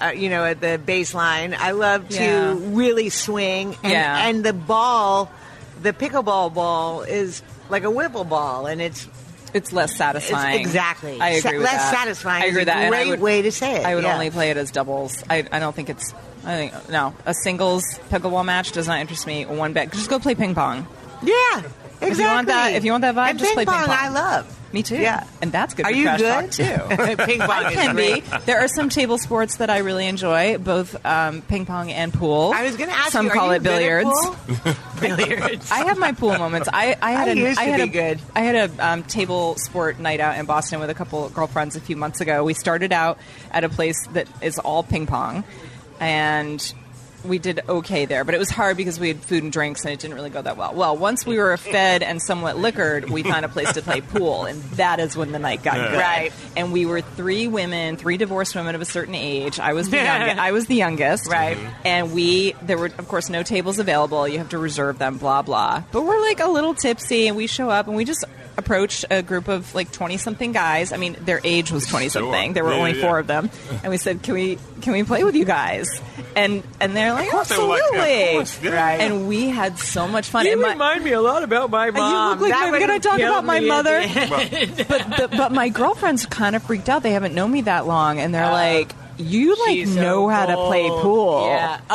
uh, 0.00 0.08
you 0.14 0.28
know, 0.28 0.44
at 0.44 0.60
the 0.60 0.80
baseline. 0.84 1.56
I 1.58 1.72
love 1.72 2.08
to 2.10 2.22
Yeah. 2.22 2.56
really 2.58 3.08
swing. 3.08 3.76
And, 3.82 3.92
Yeah. 3.92 4.26
and 4.28 4.44
the 4.44 4.52
ball, 4.52 5.30
the 5.82 5.92
pickleball 5.92 6.54
ball, 6.54 7.02
is 7.02 7.42
like 7.68 7.82
a 7.84 7.88
wiffle 7.88 8.28
ball, 8.28 8.66
and 8.66 8.80
it's 8.80 9.08
It's 9.52 9.72
less 9.72 9.96
satisfying. 9.96 10.60
exactly. 10.60 11.20
I 11.20 11.40
Sa- 11.40 11.48
agree 11.48 11.58
with 11.58 11.66
less 11.66 11.82
that. 11.90 11.94
satisfying 11.94 12.42
I 12.42 12.46
agree 12.46 12.62
is 12.62 12.66
with 12.66 12.74
a 12.76 12.78
that. 12.78 12.88
great 12.90 13.08
would- 13.08 13.20
way 13.20 13.42
to 13.42 13.50
say 13.50 13.76
it, 13.76 13.84
I 13.86 13.96
would 13.96 14.04
yeah. 14.04 14.12
only 14.14 14.30
play 14.30 14.50
it 14.50 14.56
as 14.56 14.70
doubles. 14.70 15.24
I, 15.28 15.44
I 15.50 15.58
don't 15.58 15.74
think 15.74 15.90
it's. 15.90 16.14
I 16.46 16.54
think 16.56 16.88
no, 16.88 17.12
a 17.26 17.34
singles 17.34 17.82
pickleball 18.10 18.44
match 18.44 18.70
does 18.72 18.86
not 18.86 19.00
interest 19.00 19.26
me 19.26 19.44
one 19.46 19.72
bit. 19.72 19.90
Just 19.92 20.08
go 20.08 20.18
play 20.20 20.34
ping 20.36 20.54
pong. 20.54 20.86
Yeah, 21.22 21.62
exactly. 22.00 22.10
If 22.10 22.18
you 22.18 22.24
want 22.26 22.46
that- 22.48 22.72
if 22.74 22.84
you 22.84 22.90
want 22.92 23.02
that 23.02 23.14
vibe, 23.14 23.30
and 23.30 23.38
just 23.38 23.48
ping 23.50 23.54
play 23.56 23.64
ping 23.66 23.74
pong. 23.74 23.86
pong. 23.86 23.96
I 23.98 24.08
love. 24.08 24.56
Me 24.72 24.84
too. 24.84 24.98
Yeah. 24.98 25.24
and 25.42 25.50
that's 25.50 25.74
good. 25.74 25.84
Are 25.84 25.90
for 25.90 25.96
you 25.96 26.04
good 26.16 26.52
too? 26.52 26.64
ping 27.24 27.40
pong 27.40 27.50
I 27.50 27.72
can 27.74 27.94
great. 27.96 28.22
be. 28.30 28.36
There 28.46 28.60
are 28.60 28.68
some 28.68 28.88
table 28.88 29.18
sports 29.18 29.56
that 29.56 29.68
I 29.68 29.78
really 29.78 30.06
enjoy, 30.06 30.58
both 30.58 31.04
um, 31.04 31.42
ping 31.42 31.66
pong 31.66 31.90
and 31.90 32.14
pool. 32.14 32.52
I 32.54 32.62
was 32.62 32.76
going 32.76 32.88
to 32.88 32.94
ask 32.96 33.10
some 33.10 33.26
you, 33.26 33.32
call 33.32 33.48
you 33.48 33.54
it 33.54 33.62
billiards. 33.64 34.10
Billiards. 35.00 35.70
I 35.72 35.84
have 35.86 35.98
my 35.98 36.12
pool 36.12 36.36
moments. 36.38 36.68
I, 36.72 36.96
I 37.02 37.10
had 37.12 37.28
I 37.28 37.32
a, 37.32 37.34
used 37.34 37.58
to 37.58 37.64
I 37.64 37.68
had 37.68 37.76
be 37.78 37.82
a, 37.82 37.86
good. 37.88 38.20
I 38.36 38.40
had 38.42 38.70
a 38.70 38.86
um, 38.88 39.02
table 39.02 39.56
sport 39.56 39.98
night 39.98 40.20
out 40.20 40.38
in 40.38 40.46
Boston 40.46 40.78
with 40.78 40.90
a 40.90 40.94
couple 40.94 41.24
of 41.24 41.34
girlfriends 41.34 41.74
a 41.74 41.80
few 41.80 41.96
months 41.96 42.20
ago. 42.20 42.44
We 42.44 42.54
started 42.54 42.92
out 42.92 43.18
at 43.50 43.64
a 43.64 43.68
place 43.68 43.96
that 44.12 44.28
is 44.42 44.58
all 44.60 44.82
ping 44.84 45.06
pong, 45.06 45.42
and 45.98 46.72
we 47.24 47.38
did 47.38 47.60
okay 47.68 48.04
there. 48.04 48.24
But 48.24 48.34
it 48.34 48.38
was 48.38 48.50
hard 48.50 48.76
because 48.76 48.98
we 48.98 49.08
had 49.08 49.20
food 49.20 49.42
and 49.42 49.52
drinks, 49.52 49.84
and 49.84 49.92
it 49.92 50.00
didn't 50.00 50.14
really 50.14 50.30
go 50.30 50.42
that 50.42 50.56
well. 50.56 50.74
Well, 50.74 50.96
once 50.96 51.26
we 51.26 51.38
were 51.38 51.56
fed 51.56 52.02
and 52.02 52.20
somewhat 52.20 52.58
liquored, 52.58 53.10
we 53.10 53.22
found 53.22 53.44
a 53.44 53.48
place 53.48 53.72
to 53.72 53.82
play 53.82 54.00
pool, 54.00 54.44
and 54.44 54.62
that 54.72 55.00
is 55.00 55.16
when 55.16 55.32
the 55.32 55.38
night 55.38 55.62
got 55.62 55.76
good. 55.76 55.98
Right. 55.98 56.32
And 56.56 56.72
we 56.72 56.86
were 56.86 57.00
three 57.00 57.48
women, 57.48 57.96
three 57.96 58.16
divorced 58.16 58.54
women 58.54 58.74
of 58.74 58.80
a 58.80 58.86
certain 58.86 59.14
age. 59.14 59.60
I 59.60 59.72
was 59.72 59.90
the 59.90 59.98
youngest. 59.98 60.38
I 60.38 60.52
was 60.52 60.66
the 60.66 60.76
youngest. 60.76 61.28
Right. 61.28 61.58
And 61.84 62.12
we, 62.12 62.52
there 62.62 62.78
were, 62.78 62.86
of 62.86 63.08
course, 63.08 63.28
no 63.28 63.42
tables 63.42 63.78
available. 63.78 64.26
You 64.26 64.38
have 64.38 64.50
to 64.50 64.58
reserve 64.58 64.98
them, 64.98 65.18
blah, 65.18 65.42
blah. 65.42 65.82
But 65.92 66.02
we're 66.02 66.20
like 66.20 66.40
a 66.40 66.48
little 66.48 66.74
tipsy, 66.74 67.28
and 67.28 67.36
we 67.36 67.46
show 67.46 67.70
up, 67.70 67.86
and 67.86 67.96
we 67.96 68.04
just 68.04 68.24
approached 68.60 69.04
a 69.10 69.22
group 69.22 69.48
of 69.48 69.74
like 69.74 69.90
20 69.90 70.16
something 70.18 70.52
guys. 70.52 70.92
I 70.92 70.96
mean, 70.96 71.16
their 71.20 71.40
age 71.42 71.72
was 71.72 71.86
20 71.86 72.08
something. 72.10 72.32
Sure. 72.50 72.54
There 72.54 72.64
were 72.64 72.70
Yeah, 72.72 72.78
only 72.78 72.92
yeah, 73.00 73.06
four 73.06 73.18
of 73.18 73.26
them. 73.26 73.50
And 73.82 73.90
we 73.90 73.96
said, 73.96 74.22
can 74.22 74.34
we, 74.34 74.58
can 74.82 74.92
we 74.92 75.02
play 75.02 75.24
with 75.24 75.34
you 75.34 75.44
guys? 75.44 75.88
And, 76.36 76.62
and 76.80 76.94
they're 76.96 77.12
like, 77.12 77.28
course 77.30 77.48
they 77.48 77.58
were 77.58 77.64
like, 77.64 77.80
absolutely. 77.82 78.08
yeah, 78.20 78.26
of 78.26 78.34
course, 78.36 78.62
yeah. 78.62 78.70
Right. 78.70 79.00
And 79.00 79.26
we 79.26 79.48
had 79.48 79.78
so 79.78 80.06
much 80.06 80.28
fun. 80.28 80.46
You 80.46 80.52
And 80.52 80.60
my- 80.62 80.72
remind 80.72 81.02
me 81.04 81.12
a 81.12 81.20
lot 81.20 81.42
about 81.42 81.70
my 81.70 81.90
mom. 81.90 82.30
look 82.38 82.40
like 82.42 82.52
That 82.52 82.64
my- 82.66 82.70
would 82.70 82.80
can 82.80 82.90
I 82.90 82.92
have 82.94 83.02
talk 83.02 83.18
about 83.18 83.44
my 83.44 83.60
mother? 83.60 84.00
but 84.88 85.16
the, 85.16 85.28
but 85.36 85.52
my 85.52 85.68
girlfriends 85.70 86.26
kind 86.26 86.54
of 86.54 86.62
freaked 86.62 86.88
out. 86.88 87.02
They 87.02 87.12
haven't 87.12 87.34
known 87.34 87.50
me 87.50 87.62
that 87.62 87.86
long, 87.86 88.18
and 88.20 88.34
they're 88.34 88.50
like, 88.52 88.92
"You 89.18 89.56
like 89.66 89.70
She's 89.76 89.94
so 89.94 90.00
know 90.00 90.28
how 90.28 90.46
to 90.46 90.56
play 90.56 90.88
pool?" 90.88 91.46
Yeah. 91.46 91.80
Oh, 91.90 91.92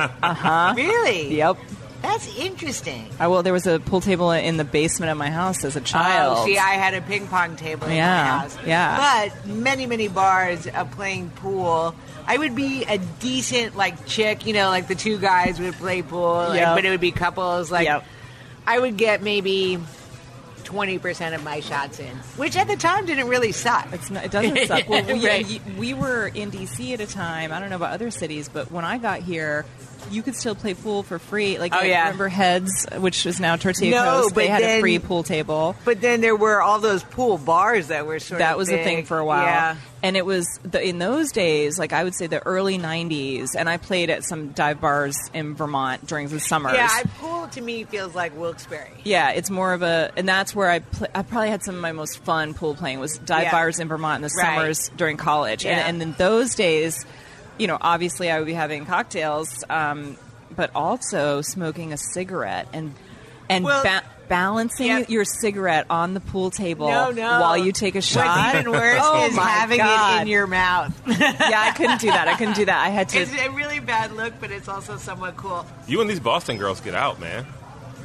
oh. 0.00 0.10
Uh 0.22 0.34
huh. 0.34 0.74
really? 0.76 1.36
Yep. 1.36 1.56
That's 2.06 2.38
interesting. 2.38 3.08
I, 3.18 3.26
well, 3.28 3.42
there 3.42 3.52
was 3.52 3.66
a 3.66 3.80
pool 3.80 4.00
table 4.00 4.30
in 4.30 4.56
the 4.56 4.64
basement 4.64 5.10
of 5.10 5.18
my 5.18 5.28
house 5.30 5.64
as 5.64 5.74
a 5.76 5.80
oh, 5.80 5.82
child. 5.82 6.38
Oh, 6.38 6.46
see, 6.46 6.56
I 6.56 6.70
had 6.74 6.94
a 6.94 7.02
ping 7.02 7.26
pong 7.26 7.56
table 7.56 7.86
in 7.88 7.96
Yeah, 7.96 8.06
my 8.22 8.38
house. 8.38 8.56
yeah. 8.64 9.28
But 9.30 9.46
many, 9.46 9.86
many 9.86 10.08
bars 10.08 10.66
of 10.68 10.90
playing 10.92 11.30
pool. 11.30 11.94
I 12.26 12.38
would 12.38 12.54
be 12.54 12.84
a 12.84 12.98
decent 12.98 13.76
like 13.76 14.06
chick, 14.06 14.46
you 14.46 14.52
know, 14.52 14.68
like 14.68 14.86
the 14.88 14.94
two 14.94 15.18
guys 15.18 15.58
would 15.60 15.74
play 15.74 16.02
pool, 16.02 16.34
like, 16.48 16.60
Yep. 16.60 16.76
but 16.76 16.84
it 16.84 16.90
would 16.90 17.00
be 17.00 17.10
couples. 17.12 17.70
Like 17.70 17.86
Yep. 17.86 18.04
I 18.66 18.78
would 18.78 18.96
get 18.96 19.22
maybe 19.22 19.78
twenty 20.64 20.98
percent 20.98 21.34
of 21.34 21.44
my 21.44 21.60
shots 21.60 21.98
in, 22.00 22.16
which 22.36 22.56
at 22.56 22.66
the 22.66 22.76
time 22.76 23.06
didn't 23.06 23.28
really 23.28 23.52
suck. 23.52 23.88
It's 23.92 24.10
not, 24.10 24.24
it 24.24 24.30
doesn't 24.30 24.66
suck. 24.66 24.88
Well, 24.88 25.04
we, 25.04 25.26
Right. 25.26 25.60
we 25.78 25.94
were 25.94 26.26
in 26.28 26.50
DC 26.50 26.92
at 26.94 27.00
a 27.00 27.06
time. 27.06 27.52
I 27.52 27.60
don't 27.60 27.70
know 27.70 27.76
about 27.76 27.92
other 27.92 28.10
cities, 28.10 28.48
but 28.48 28.70
when 28.72 28.84
I 28.84 28.98
got 28.98 29.20
here, 29.20 29.64
you 30.10 30.22
could 30.22 30.34
still 30.34 30.54
play 30.54 30.74
pool 30.74 31.02
for 31.02 31.18
free. 31.18 31.58
Like 31.58 31.72
Oh, 31.74 31.78
I 31.78 31.84
yeah. 31.84 32.04
remember 32.04 32.28
Heads, 32.28 32.86
which 32.98 33.26
is 33.26 33.40
now 33.40 33.56
Tortilla 33.56 33.90
No, 33.90 34.04
Coast. 34.22 34.34
They 34.34 34.46
had 34.48 34.62
a 34.62 34.80
free 34.80 34.98
pool 34.98 35.22
table. 35.22 35.76
But 35.84 36.00
then 36.00 36.20
there 36.20 36.36
were 36.36 36.60
all 36.62 36.78
those 36.78 37.02
pool 37.02 37.38
bars 37.38 37.88
that 37.88 38.06
were 38.06 38.18
sort 38.18 38.38
that 38.38 38.56
was 38.56 38.70
a 38.70 38.82
thing 38.82 39.04
for 39.04 39.18
a 39.18 39.24
while. 39.24 39.42
Yeah. 39.44 39.76
And 40.02 40.16
it 40.16 40.24
was 40.24 40.46
the, 40.62 40.80
in 40.86 40.98
those 40.98 41.32
days, 41.32 41.78
like 41.78 41.92
I 41.92 42.04
would 42.04 42.14
say 42.14 42.26
the 42.28 42.40
early 42.46 42.78
'90s, 42.78 43.56
and 43.58 43.68
I 43.68 43.76
played 43.76 44.08
at 44.10 44.22
some 44.24 44.48
dive 44.50 44.80
bars 44.80 45.16
in 45.34 45.54
Vermont 45.56 46.06
during 46.06 46.28
the 46.28 46.38
summers. 46.38 46.74
Yeah, 46.74 46.86
I, 46.88 47.02
pool 47.18 47.48
to 47.48 47.60
me 47.60 47.82
feels 47.84 48.14
like 48.14 48.36
Wilkes-Barre. 48.38 48.90
Yeah, 49.04 49.30
it's 49.30 49.50
more 49.50 49.72
of 49.72 49.82
a, 49.82 50.12
and 50.16 50.28
that's 50.28 50.54
where 50.54 50.70
I 50.70 50.76
I 51.14 51.22
probably 51.22 51.48
had 51.48 51.64
some 51.64 51.74
of 51.74 51.80
my 51.80 51.92
most 51.92 52.18
fun 52.18 52.54
pool 52.54 52.74
playing 52.76 53.00
was 53.00 53.18
dive 53.18 53.44
Yeah. 53.44 53.50
bars 53.50 53.80
in 53.80 53.88
Vermont 53.88 54.22
in 54.22 54.28
the 54.28 54.34
Right. 54.36 54.54
summers 54.54 54.90
during 54.96 55.16
college, 55.16 55.64
Yeah. 55.64 55.72
and, 55.78 55.88
and 56.00 56.02
in 56.02 56.12
those 56.18 56.54
days, 56.54 57.04
you 57.58 57.66
know, 57.66 57.78
obviously 57.80 58.30
I 58.30 58.38
would 58.38 58.46
be 58.46 58.54
having 58.54 58.86
cocktails, 58.86 59.64
um, 59.70 60.16
but 60.54 60.70
also 60.74 61.40
smoking 61.42 61.92
a 61.92 61.96
cigarette 61.96 62.68
and 62.72 62.94
and 63.48 63.64
Well, 63.64 63.82
ba- 63.82 64.02
balancing 64.28 64.86
yeah. 64.88 65.04
your 65.08 65.24
cigarette 65.24 65.86
on 65.88 66.14
the 66.14 66.20
pool 66.20 66.50
table 66.50 66.88
No, 66.88 67.10
no. 67.12 67.40
while 67.40 67.56
you 67.56 67.70
take 67.70 67.94
a 67.94 68.00
shot. 68.02 68.26
What's 68.26 68.58
even 68.58 68.72
worse 68.72 69.00
oh 69.02 69.26
is 69.26 69.36
my 69.36 69.44
having 69.48 69.78
it 69.80 70.22
in 70.22 70.26
your 70.28 70.46
mouth. 70.48 71.00
yeah, 71.06 71.36
I 71.56 71.72
couldn't 71.76 72.00
do 72.00 72.08
that. 72.08 72.26
I 72.26 72.34
couldn't 72.36 72.56
do 72.56 72.64
that. 72.64 72.84
I 72.84 72.88
had 72.88 73.08
to. 73.10 73.18
it's 73.20 73.32
a 73.32 73.50
really 73.50 73.78
bad 73.78 74.12
look, 74.12 74.34
but 74.40 74.50
it's 74.50 74.68
also 74.68 74.96
somewhat 74.96 75.36
cool. 75.36 75.64
You 75.86 76.00
and 76.00 76.10
these 76.10 76.18
Boston 76.20 76.56
girls 76.56 76.80
get 76.80 76.94
out, 76.96 77.20
man. 77.20 77.46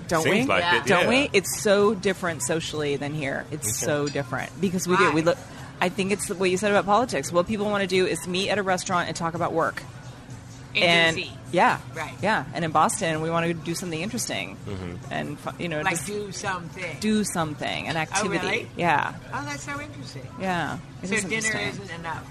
Don't 0.08 0.24
Seems 0.24 0.36
we? 0.42 0.46
like 0.46 0.62
Yeah. 0.62 0.78
it. 0.78 0.86
Don't 0.86 1.04
yeah. 1.04 1.10
we? 1.10 1.30
It's 1.34 1.62
so 1.62 1.96
different 1.96 2.44
socially 2.44 2.98
than 2.98 3.14
here. 3.14 3.46
It's 3.50 3.82
Okay. 3.84 3.92
so 3.92 4.08
different 4.08 4.52
because 4.62 4.88
we 4.88 4.98
do. 4.98 5.12
We 5.14 5.22
look. 5.24 5.38
I 5.82 5.90
think 5.90 6.12
it's 6.12 6.30
what 6.30 6.50
you 6.50 6.58
said 6.58 6.72
about 6.72 6.86
politics. 6.86 7.32
What 7.32 7.48
people 7.48 7.66
want 7.66 7.82
to 7.82 7.88
do 7.88 8.06
is 8.06 8.28
meet 8.28 8.50
at 8.50 8.58
a 8.60 8.64
restaurant 8.64 9.08
and 9.08 9.18
talk 9.18 9.34
about 9.34 9.52
work. 9.52 9.82
In 10.74 10.84
and 10.84 11.18
DC. 11.18 11.30
yeah, 11.52 11.80
Right. 11.94 12.14
yeah. 12.22 12.46
And 12.54 12.64
in 12.64 12.72
Boston, 12.72 13.20
we 13.22 13.30
want 13.30 13.46
to 13.46 13.54
do 13.54 13.76
something 13.76 14.00
interesting 14.00 14.56
Mm-hmm. 14.66 14.96
and 15.12 15.38
you 15.60 15.68
know 15.68 15.82
Like 15.82 15.96
just 15.96 16.06
do 16.08 16.32
something. 16.32 16.96
do 17.02 17.26
something, 17.26 17.88
an 17.90 17.98
activity. 17.98 18.38
really? 18.46 18.68
Yeah, 18.78 19.14
Oh, 19.34 19.44
that's 19.44 19.64
so 19.64 19.82
interesting. 19.82 20.26
yeah. 20.40 20.78
It 21.04 21.10
so 21.10 21.16
is 21.16 21.24
dinner 21.26 21.60
isn't 21.60 21.92
enough. 22.00 22.26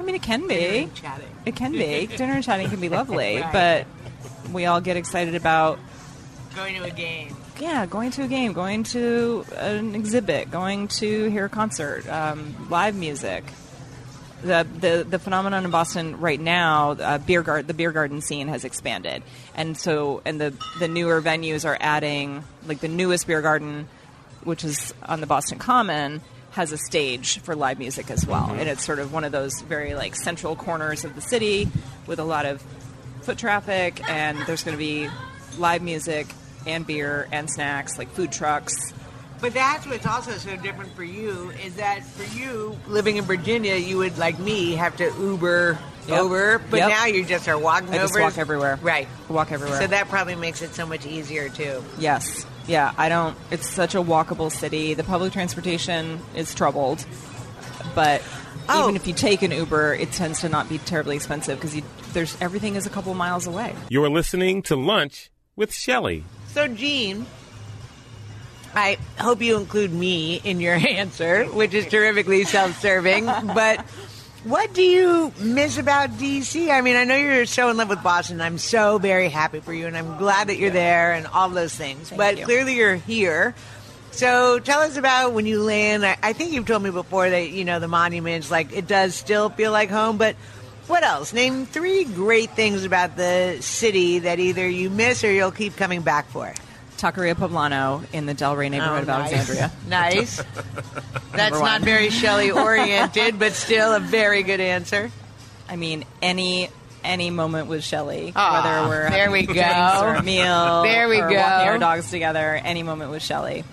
I 0.00 0.02
mean, 0.02 0.14
it 0.16 0.22
can 0.22 0.48
Dinner 0.48 0.72
be. 0.72 0.78
and 0.78 0.94
chatting. 0.94 1.28
It 1.44 1.54
can 1.54 1.72
be. 1.72 2.06
Dinner 2.16 2.32
and 2.32 2.42
chatting 2.44 2.68
can 2.70 2.80
be 2.80 2.88
lovely, 2.88 3.40
Right. 3.40 3.52
but 3.52 4.52
we 4.52 4.64
all 4.66 4.80
get 4.80 4.96
excited 4.96 5.34
about 5.36 5.78
Going 6.56 6.74
to 6.74 6.82
a 6.84 6.90
game. 6.90 7.35
Yeah, 7.60 7.86
going 7.86 8.10
to 8.12 8.22
a 8.22 8.28
game, 8.28 8.52
going 8.52 8.84
to 8.84 9.44
an 9.56 9.94
exhibit, 9.94 10.50
going 10.50 10.88
to 10.88 11.30
hear 11.30 11.46
a 11.46 11.48
concert, 11.48 12.08
um, 12.08 12.68
live 12.70 12.94
music. 12.94 13.44
The, 14.42 14.66
the 14.78 15.06
the 15.08 15.18
phenomenon 15.18 15.64
in 15.64 15.70
Boston 15.70 16.20
right 16.20 16.38
now, 16.38 16.90
uh, 16.90 17.18
beer 17.18 17.42
garden, 17.42 17.66
the 17.66 17.74
beer 17.74 17.90
garden 17.90 18.20
scene 18.20 18.48
has 18.48 18.64
expanded, 18.64 19.22
and 19.54 19.76
so 19.76 20.20
and 20.24 20.40
the 20.40 20.52
the 20.78 20.88
newer 20.88 21.22
venues 21.22 21.64
are 21.64 21.76
adding 21.80 22.44
like 22.66 22.80
the 22.80 22.88
newest 22.88 23.26
beer 23.26 23.40
garden, 23.40 23.88
which 24.44 24.62
is 24.62 24.92
on 25.02 25.20
the 25.20 25.26
Boston 25.26 25.58
Common, 25.58 26.20
has 26.50 26.70
a 26.70 26.78
stage 26.78 27.40
for 27.40 27.56
live 27.56 27.78
music 27.78 28.10
as 28.10 28.26
well, 28.26 28.50
and 28.50 28.68
it's 28.68 28.84
sort 28.84 28.98
of 28.98 29.12
one 29.12 29.24
of 29.24 29.32
those 29.32 29.62
very 29.62 29.94
like 29.94 30.14
central 30.14 30.54
corners 30.54 31.04
of 31.04 31.14
the 31.14 31.22
city 31.22 31.68
with 32.06 32.18
a 32.18 32.24
lot 32.24 32.44
of 32.44 32.62
foot 33.22 33.38
traffic, 33.38 34.06
and 34.08 34.38
there's 34.46 34.62
going 34.62 34.76
to 34.76 34.78
be 34.78 35.08
live 35.58 35.80
music 35.80 36.26
and 36.66 36.86
beer 36.86 37.28
and 37.32 37.50
snacks, 37.50 37.98
like 37.98 38.08
food 38.10 38.32
trucks. 38.32 38.92
But 39.40 39.52
that's 39.52 39.86
what's 39.86 40.06
also 40.06 40.32
so 40.32 40.56
different 40.56 40.94
for 40.96 41.04
you 41.04 41.50
is 41.64 41.76
that 41.76 42.02
for 42.04 42.24
you 42.36 42.76
living 42.88 43.16
in 43.18 43.24
Virginia, 43.24 43.74
you 43.76 43.98
would 43.98 44.16
like 44.16 44.38
me 44.38 44.72
have 44.76 44.96
to 44.96 45.04
Uber 45.18 45.78
Yep. 46.08 46.18
over, 46.20 46.58
but 46.70 46.76
Yep. 46.78 46.88
now 46.88 47.04
you 47.06 47.24
just 47.24 47.48
are 47.48 47.58
walking 47.58 47.90
I 47.90 47.98
just 47.98 48.14
over. 48.14 48.22
walk 48.22 48.38
everywhere. 48.38 48.78
Right. 48.80 49.08
Walk 49.28 49.50
everywhere. 49.50 49.80
So 49.80 49.88
that 49.88 50.08
probably 50.08 50.36
makes 50.36 50.62
it 50.62 50.72
so 50.74 50.86
much 50.86 51.04
easier 51.04 51.48
too. 51.48 51.82
Yes. 51.98 52.46
Yeah, 52.68 52.92
I 52.96 53.08
don't. 53.08 53.36
It's 53.50 53.68
such 53.68 53.94
a 53.94 53.98
walkable 53.98 54.50
city. 54.52 54.94
The 54.94 55.02
public 55.04 55.32
transportation 55.32 56.20
is 56.36 56.54
troubled, 56.54 57.04
but 57.94 58.22
Oh. 58.68 58.84
even 58.84 58.96
if 58.96 59.06
you 59.06 59.12
take 59.12 59.42
an 59.42 59.50
Uber, 59.52 59.94
it 59.94 60.12
tends 60.12 60.40
to 60.40 60.48
not 60.48 60.68
be 60.68 60.78
terribly 60.78 61.16
expensive 61.16 61.60
because 61.60 61.80
there's 62.12 62.36
everything 62.40 62.74
is 62.76 62.86
a 62.86 62.90
couple 62.90 63.12
miles 63.14 63.46
away. 63.46 63.74
You're 63.88 64.08
listening 64.08 64.62
to 64.62 64.76
Lunch 64.76 65.30
with 65.56 65.74
Shelley. 65.74 66.24
So, 66.56 66.66
Jean, 66.68 67.26
I 68.74 68.96
hope 69.18 69.42
you 69.42 69.58
include 69.58 69.92
me 69.92 70.40
in 70.42 70.58
your 70.58 70.72
answer, 70.88 71.44
which 71.44 71.74
is 71.74 71.84
terrifically 71.84 72.44
self-serving. 72.44 73.26
but 73.54 73.82
what 74.44 74.72
do 74.72 74.80
you 74.80 75.34
miss 75.38 75.76
about 75.76 76.12
DC? 76.12 76.70
I 76.70 76.80
mean, 76.80 76.96
I 76.96 77.04
know 77.04 77.14
you're 77.14 77.44
so 77.44 77.68
in 77.68 77.76
love 77.76 77.90
with 77.90 78.02
Boston. 78.02 78.40
I'm 78.40 78.56
so 78.56 78.96
very 78.96 79.28
happy 79.28 79.60
for 79.60 79.74
you, 79.74 79.86
and 79.86 79.94
I'm 79.94 80.16
glad 80.16 80.48
that 80.48 80.56
you're 80.56 80.70
there 80.70 81.12
and 81.12 81.26
all 81.26 81.50
those 81.50 81.74
things. 81.74 82.08
Thank 82.08 82.18
but 82.18 82.38
you. 82.38 82.46
clearly, 82.46 82.76
you're 82.76 82.94
here. 82.94 83.54
So 84.12 84.58
tell 84.58 84.80
us 84.80 84.96
about 84.96 85.34
when 85.34 85.44
you 85.44 85.62
land. 85.62 86.06
I, 86.06 86.16
I 86.22 86.32
think 86.32 86.52
you've 86.52 86.64
told 86.64 86.82
me 86.82 86.88
before 86.88 87.28
that 87.28 87.50
you 87.50 87.66
know 87.66 87.80
the 87.80 87.88
monuments, 87.88 88.50
like 88.50 88.72
it 88.72 88.86
does 88.86 89.14
still 89.14 89.50
feel 89.50 89.72
like 89.72 89.90
home. 89.90 90.16
But 90.16 90.36
what 90.86 91.02
else? 91.02 91.32
Name 91.32 91.66
three 91.66 92.04
great 92.04 92.50
things 92.50 92.84
about 92.84 93.16
the 93.16 93.58
city 93.60 94.20
that 94.20 94.38
either 94.38 94.68
you 94.68 94.90
miss 94.90 95.24
or 95.24 95.30
you'll 95.32 95.50
keep 95.50 95.76
coming 95.76 96.02
back 96.02 96.28
for. 96.28 96.52
Taqueria 96.98 97.34
Poblano 97.34 98.04
in 98.14 98.24
the 98.26 98.32
Del 98.34 98.56
Ray 98.56 98.68
neighborhood 98.70 99.02
of 99.02 99.08
Oh, 99.10 99.18
nice. 99.18 99.32
Alexandria. 99.32 99.72
Nice. 99.88 100.42
That's 101.32 101.58
not 101.60 101.82
very 101.82 102.08
Shelley 102.10 102.50
oriented, 102.50 103.38
but 103.38 103.52
still 103.52 103.92
a 103.92 104.00
very 104.00 104.42
good 104.42 104.60
answer. 104.60 105.10
I 105.68 105.76
mean, 105.76 106.04
any 106.22 106.70
any 107.04 107.30
moment 107.30 107.68
with 107.68 107.84
Shelley, 107.84 108.32
ah, 108.34 108.62
whether 108.62 108.88
we're 108.88 109.10
there 109.10 109.26
having 109.30 109.46
we 109.46 109.54
go. 109.54 110.00
or 110.02 110.14
a 110.14 110.22
meal, 110.22 110.82
There 110.84 111.08
we 111.08 111.20
or 111.20 111.28
go. 111.28 111.36
walking 111.36 111.68
our 111.68 111.78
dogs 111.78 112.10
together, 112.10 112.54
any 112.64 112.82
moment 112.82 113.10
with 113.10 113.22
Shelley. 113.22 113.64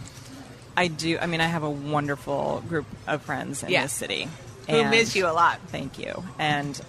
I 0.75 0.87
do. 0.87 1.17
I 1.19 1.25
mean, 1.27 1.39
I 1.39 1.45
have 1.47 1.63
a 1.63 1.69
wonderful 1.69 2.61
group 2.67 2.85
of 3.07 3.21
friends 3.21 3.63
in 3.63 3.69
Yeah. 3.69 3.83
this 3.83 3.93
city 3.93 4.27
Who 4.69 4.75
and- 4.75 4.89
miss 4.91 5.15
you 5.15 5.27
a 5.27 5.31
lot. 5.33 5.59
Thank 5.67 5.97
you. 5.97 6.23
And 6.37 6.79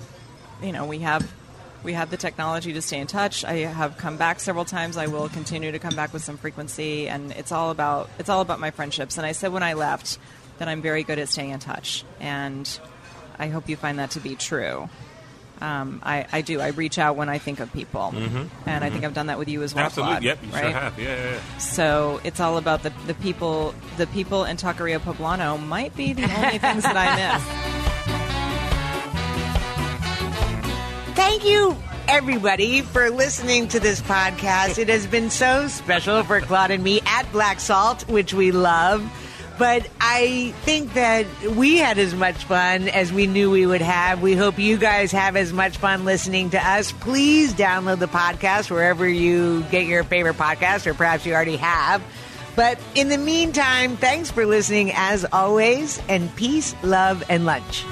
you 0.62 0.72
know, 0.72 0.86
we 0.86 1.00
have 1.00 1.30
we 1.82 1.92
have 1.92 2.10
the 2.10 2.16
technology 2.16 2.72
to 2.72 2.80
stay 2.82 2.98
in 2.98 3.06
touch. 3.06 3.44
I 3.44 3.56
have 3.58 3.98
come 3.98 4.16
back 4.16 4.40
several 4.40 4.64
times. 4.64 4.96
I 4.96 5.06
will 5.06 5.28
continue 5.28 5.70
to 5.72 5.78
come 5.78 5.94
back 5.94 6.12
with 6.12 6.24
some 6.24 6.36
frequency, 6.38 7.08
and 7.08 7.30
it's 7.32 7.52
all 7.52 7.70
about 7.70 8.08
it's 8.18 8.28
all 8.28 8.40
about 8.40 8.60
my 8.60 8.70
friendships. 8.70 9.18
And 9.18 9.26
I 9.26 9.32
said 9.32 9.52
when 9.52 9.62
I 9.62 9.74
left 9.74 10.18
that 10.58 10.68
I'm 10.68 10.80
very 10.82 11.02
good 11.02 11.18
at 11.18 11.28
staying 11.28 11.50
in 11.50 11.58
touch, 11.58 12.04
and 12.20 12.68
I 13.38 13.48
hope 13.48 13.68
you 13.68 13.76
find 13.76 13.98
that 13.98 14.12
to 14.12 14.20
be 14.20 14.34
true. 14.36 14.88
Um, 15.60 16.00
I, 16.02 16.26
I 16.32 16.40
do. 16.42 16.60
I 16.60 16.68
reach 16.68 16.98
out 16.98 17.16
when 17.16 17.28
I 17.28 17.38
think 17.38 17.60
of 17.60 17.72
people, 17.72 18.12
and 18.66 18.84
I 18.84 18.90
think 18.90 19.04
I've 19.04 19.14
done 19.14 19.26
that 19.28 19.38
with 19.38 19.48
you 19.48 19.62
as 19.62 19.74
well. 19.74 19.84
Absolutely. 19.84 20.14
Claude, 20.14 20.22
Yep, 20.24 20.38
you 20.42 20.50
right? 20.52 20.60
sure 20.62 20.70
have. 20.72 20.98
Yeah, 20.98 21.04
yeah, 21.16 21.30
yeah. 21.34 21.58
So 21.58 22.20
it's 22.24 22.40
all 22.40 22.56
about 22.58 22.82
the, 22.82 22.92
the 23.06 23.14
people. 23.14 23.72
The 23.96 24.06
people 24.08 24.44
in 24.44 24.56
Taqueria 24.56 24.98
Poblano 24.98 25.56
might 25.64 25.96
be 25.96 26.12
the 26.12 26.24
only 26.38 26.58
things 26.58 26.82
that 26.82 26.96
I 26.96 27.36
miss. 27.38 27.83
Thank 31.34 31.46
you, 31.48 31.76
everybody, 32.06 32.82
for 32.82 33.10
listening 33.10 33.66
to 33.66 33.80
this 33.80 34.00
podcast. 34.00 34.78
It 34.78 34.88
has 34.88 35.04
been 35.04 35.30
so 35.30 35.66
special 35.66 36.22
for 36.22 36.40
Claude 36.40 36.70
and 36.70 36.84
me 36.84 37.00
at 37.06 37.30
Black 37.32 37.58
Salt, 37.58 38.08
which 38.08 38.32
we 38.32 38.52
love. 38.52 39.02
But 39.58 39.88
I 40.00 40.54
think 40.62 40.94
that 40.94 41.26
we 41.56 41.76
had 41.76 41.98
as 41.98 42.14
much 42.14 42.36
fun 42.44 42.86
as 42.86 43.12
we 43.12 43.26
knew 43.26 43.50
we 43.50 43.66
would 43.66 43.80
have. 43.80 44.22
We 44.22 44.36
hope 44.36 44.60
you 44.60 44.76
guys 44.78 45.10
have 45.10 45.34
as 45.34 45.52
much 45.52 45.76
fun 45.76 46.04
listening 46.04 46.50
to 46.50 46.64
us. 46.64 46.92
Please 46.92 47.52
download 47.52 47.98
the 47.98 48.06
podcast 48.06 48.70
wherever 48.70 49.08
you 49.08 49.64
get 49.72 49.86
your 49.86 50.04
favorite 50.04 50.36
podcast, 50.36 50.86
or 50.86 50.94
perhaps 50.94 51.26
you 51.26 51.34
already 51.34 51.56
have. 51.56 52.00
But 52.54 52.78
in 52.94 53.08
the 53.08 53.18
meantime, 53.18 53.96
thanks 53.96 54.30
for 54.30 54.46
listening 54.46 54.92
as 54.94 55.26
always, 55.32 56.00
and 56.08 56.32
peace, 56.36 56.76
love, 56.84 57.24
and 57.28 57.44
lunch. 57.44 57.84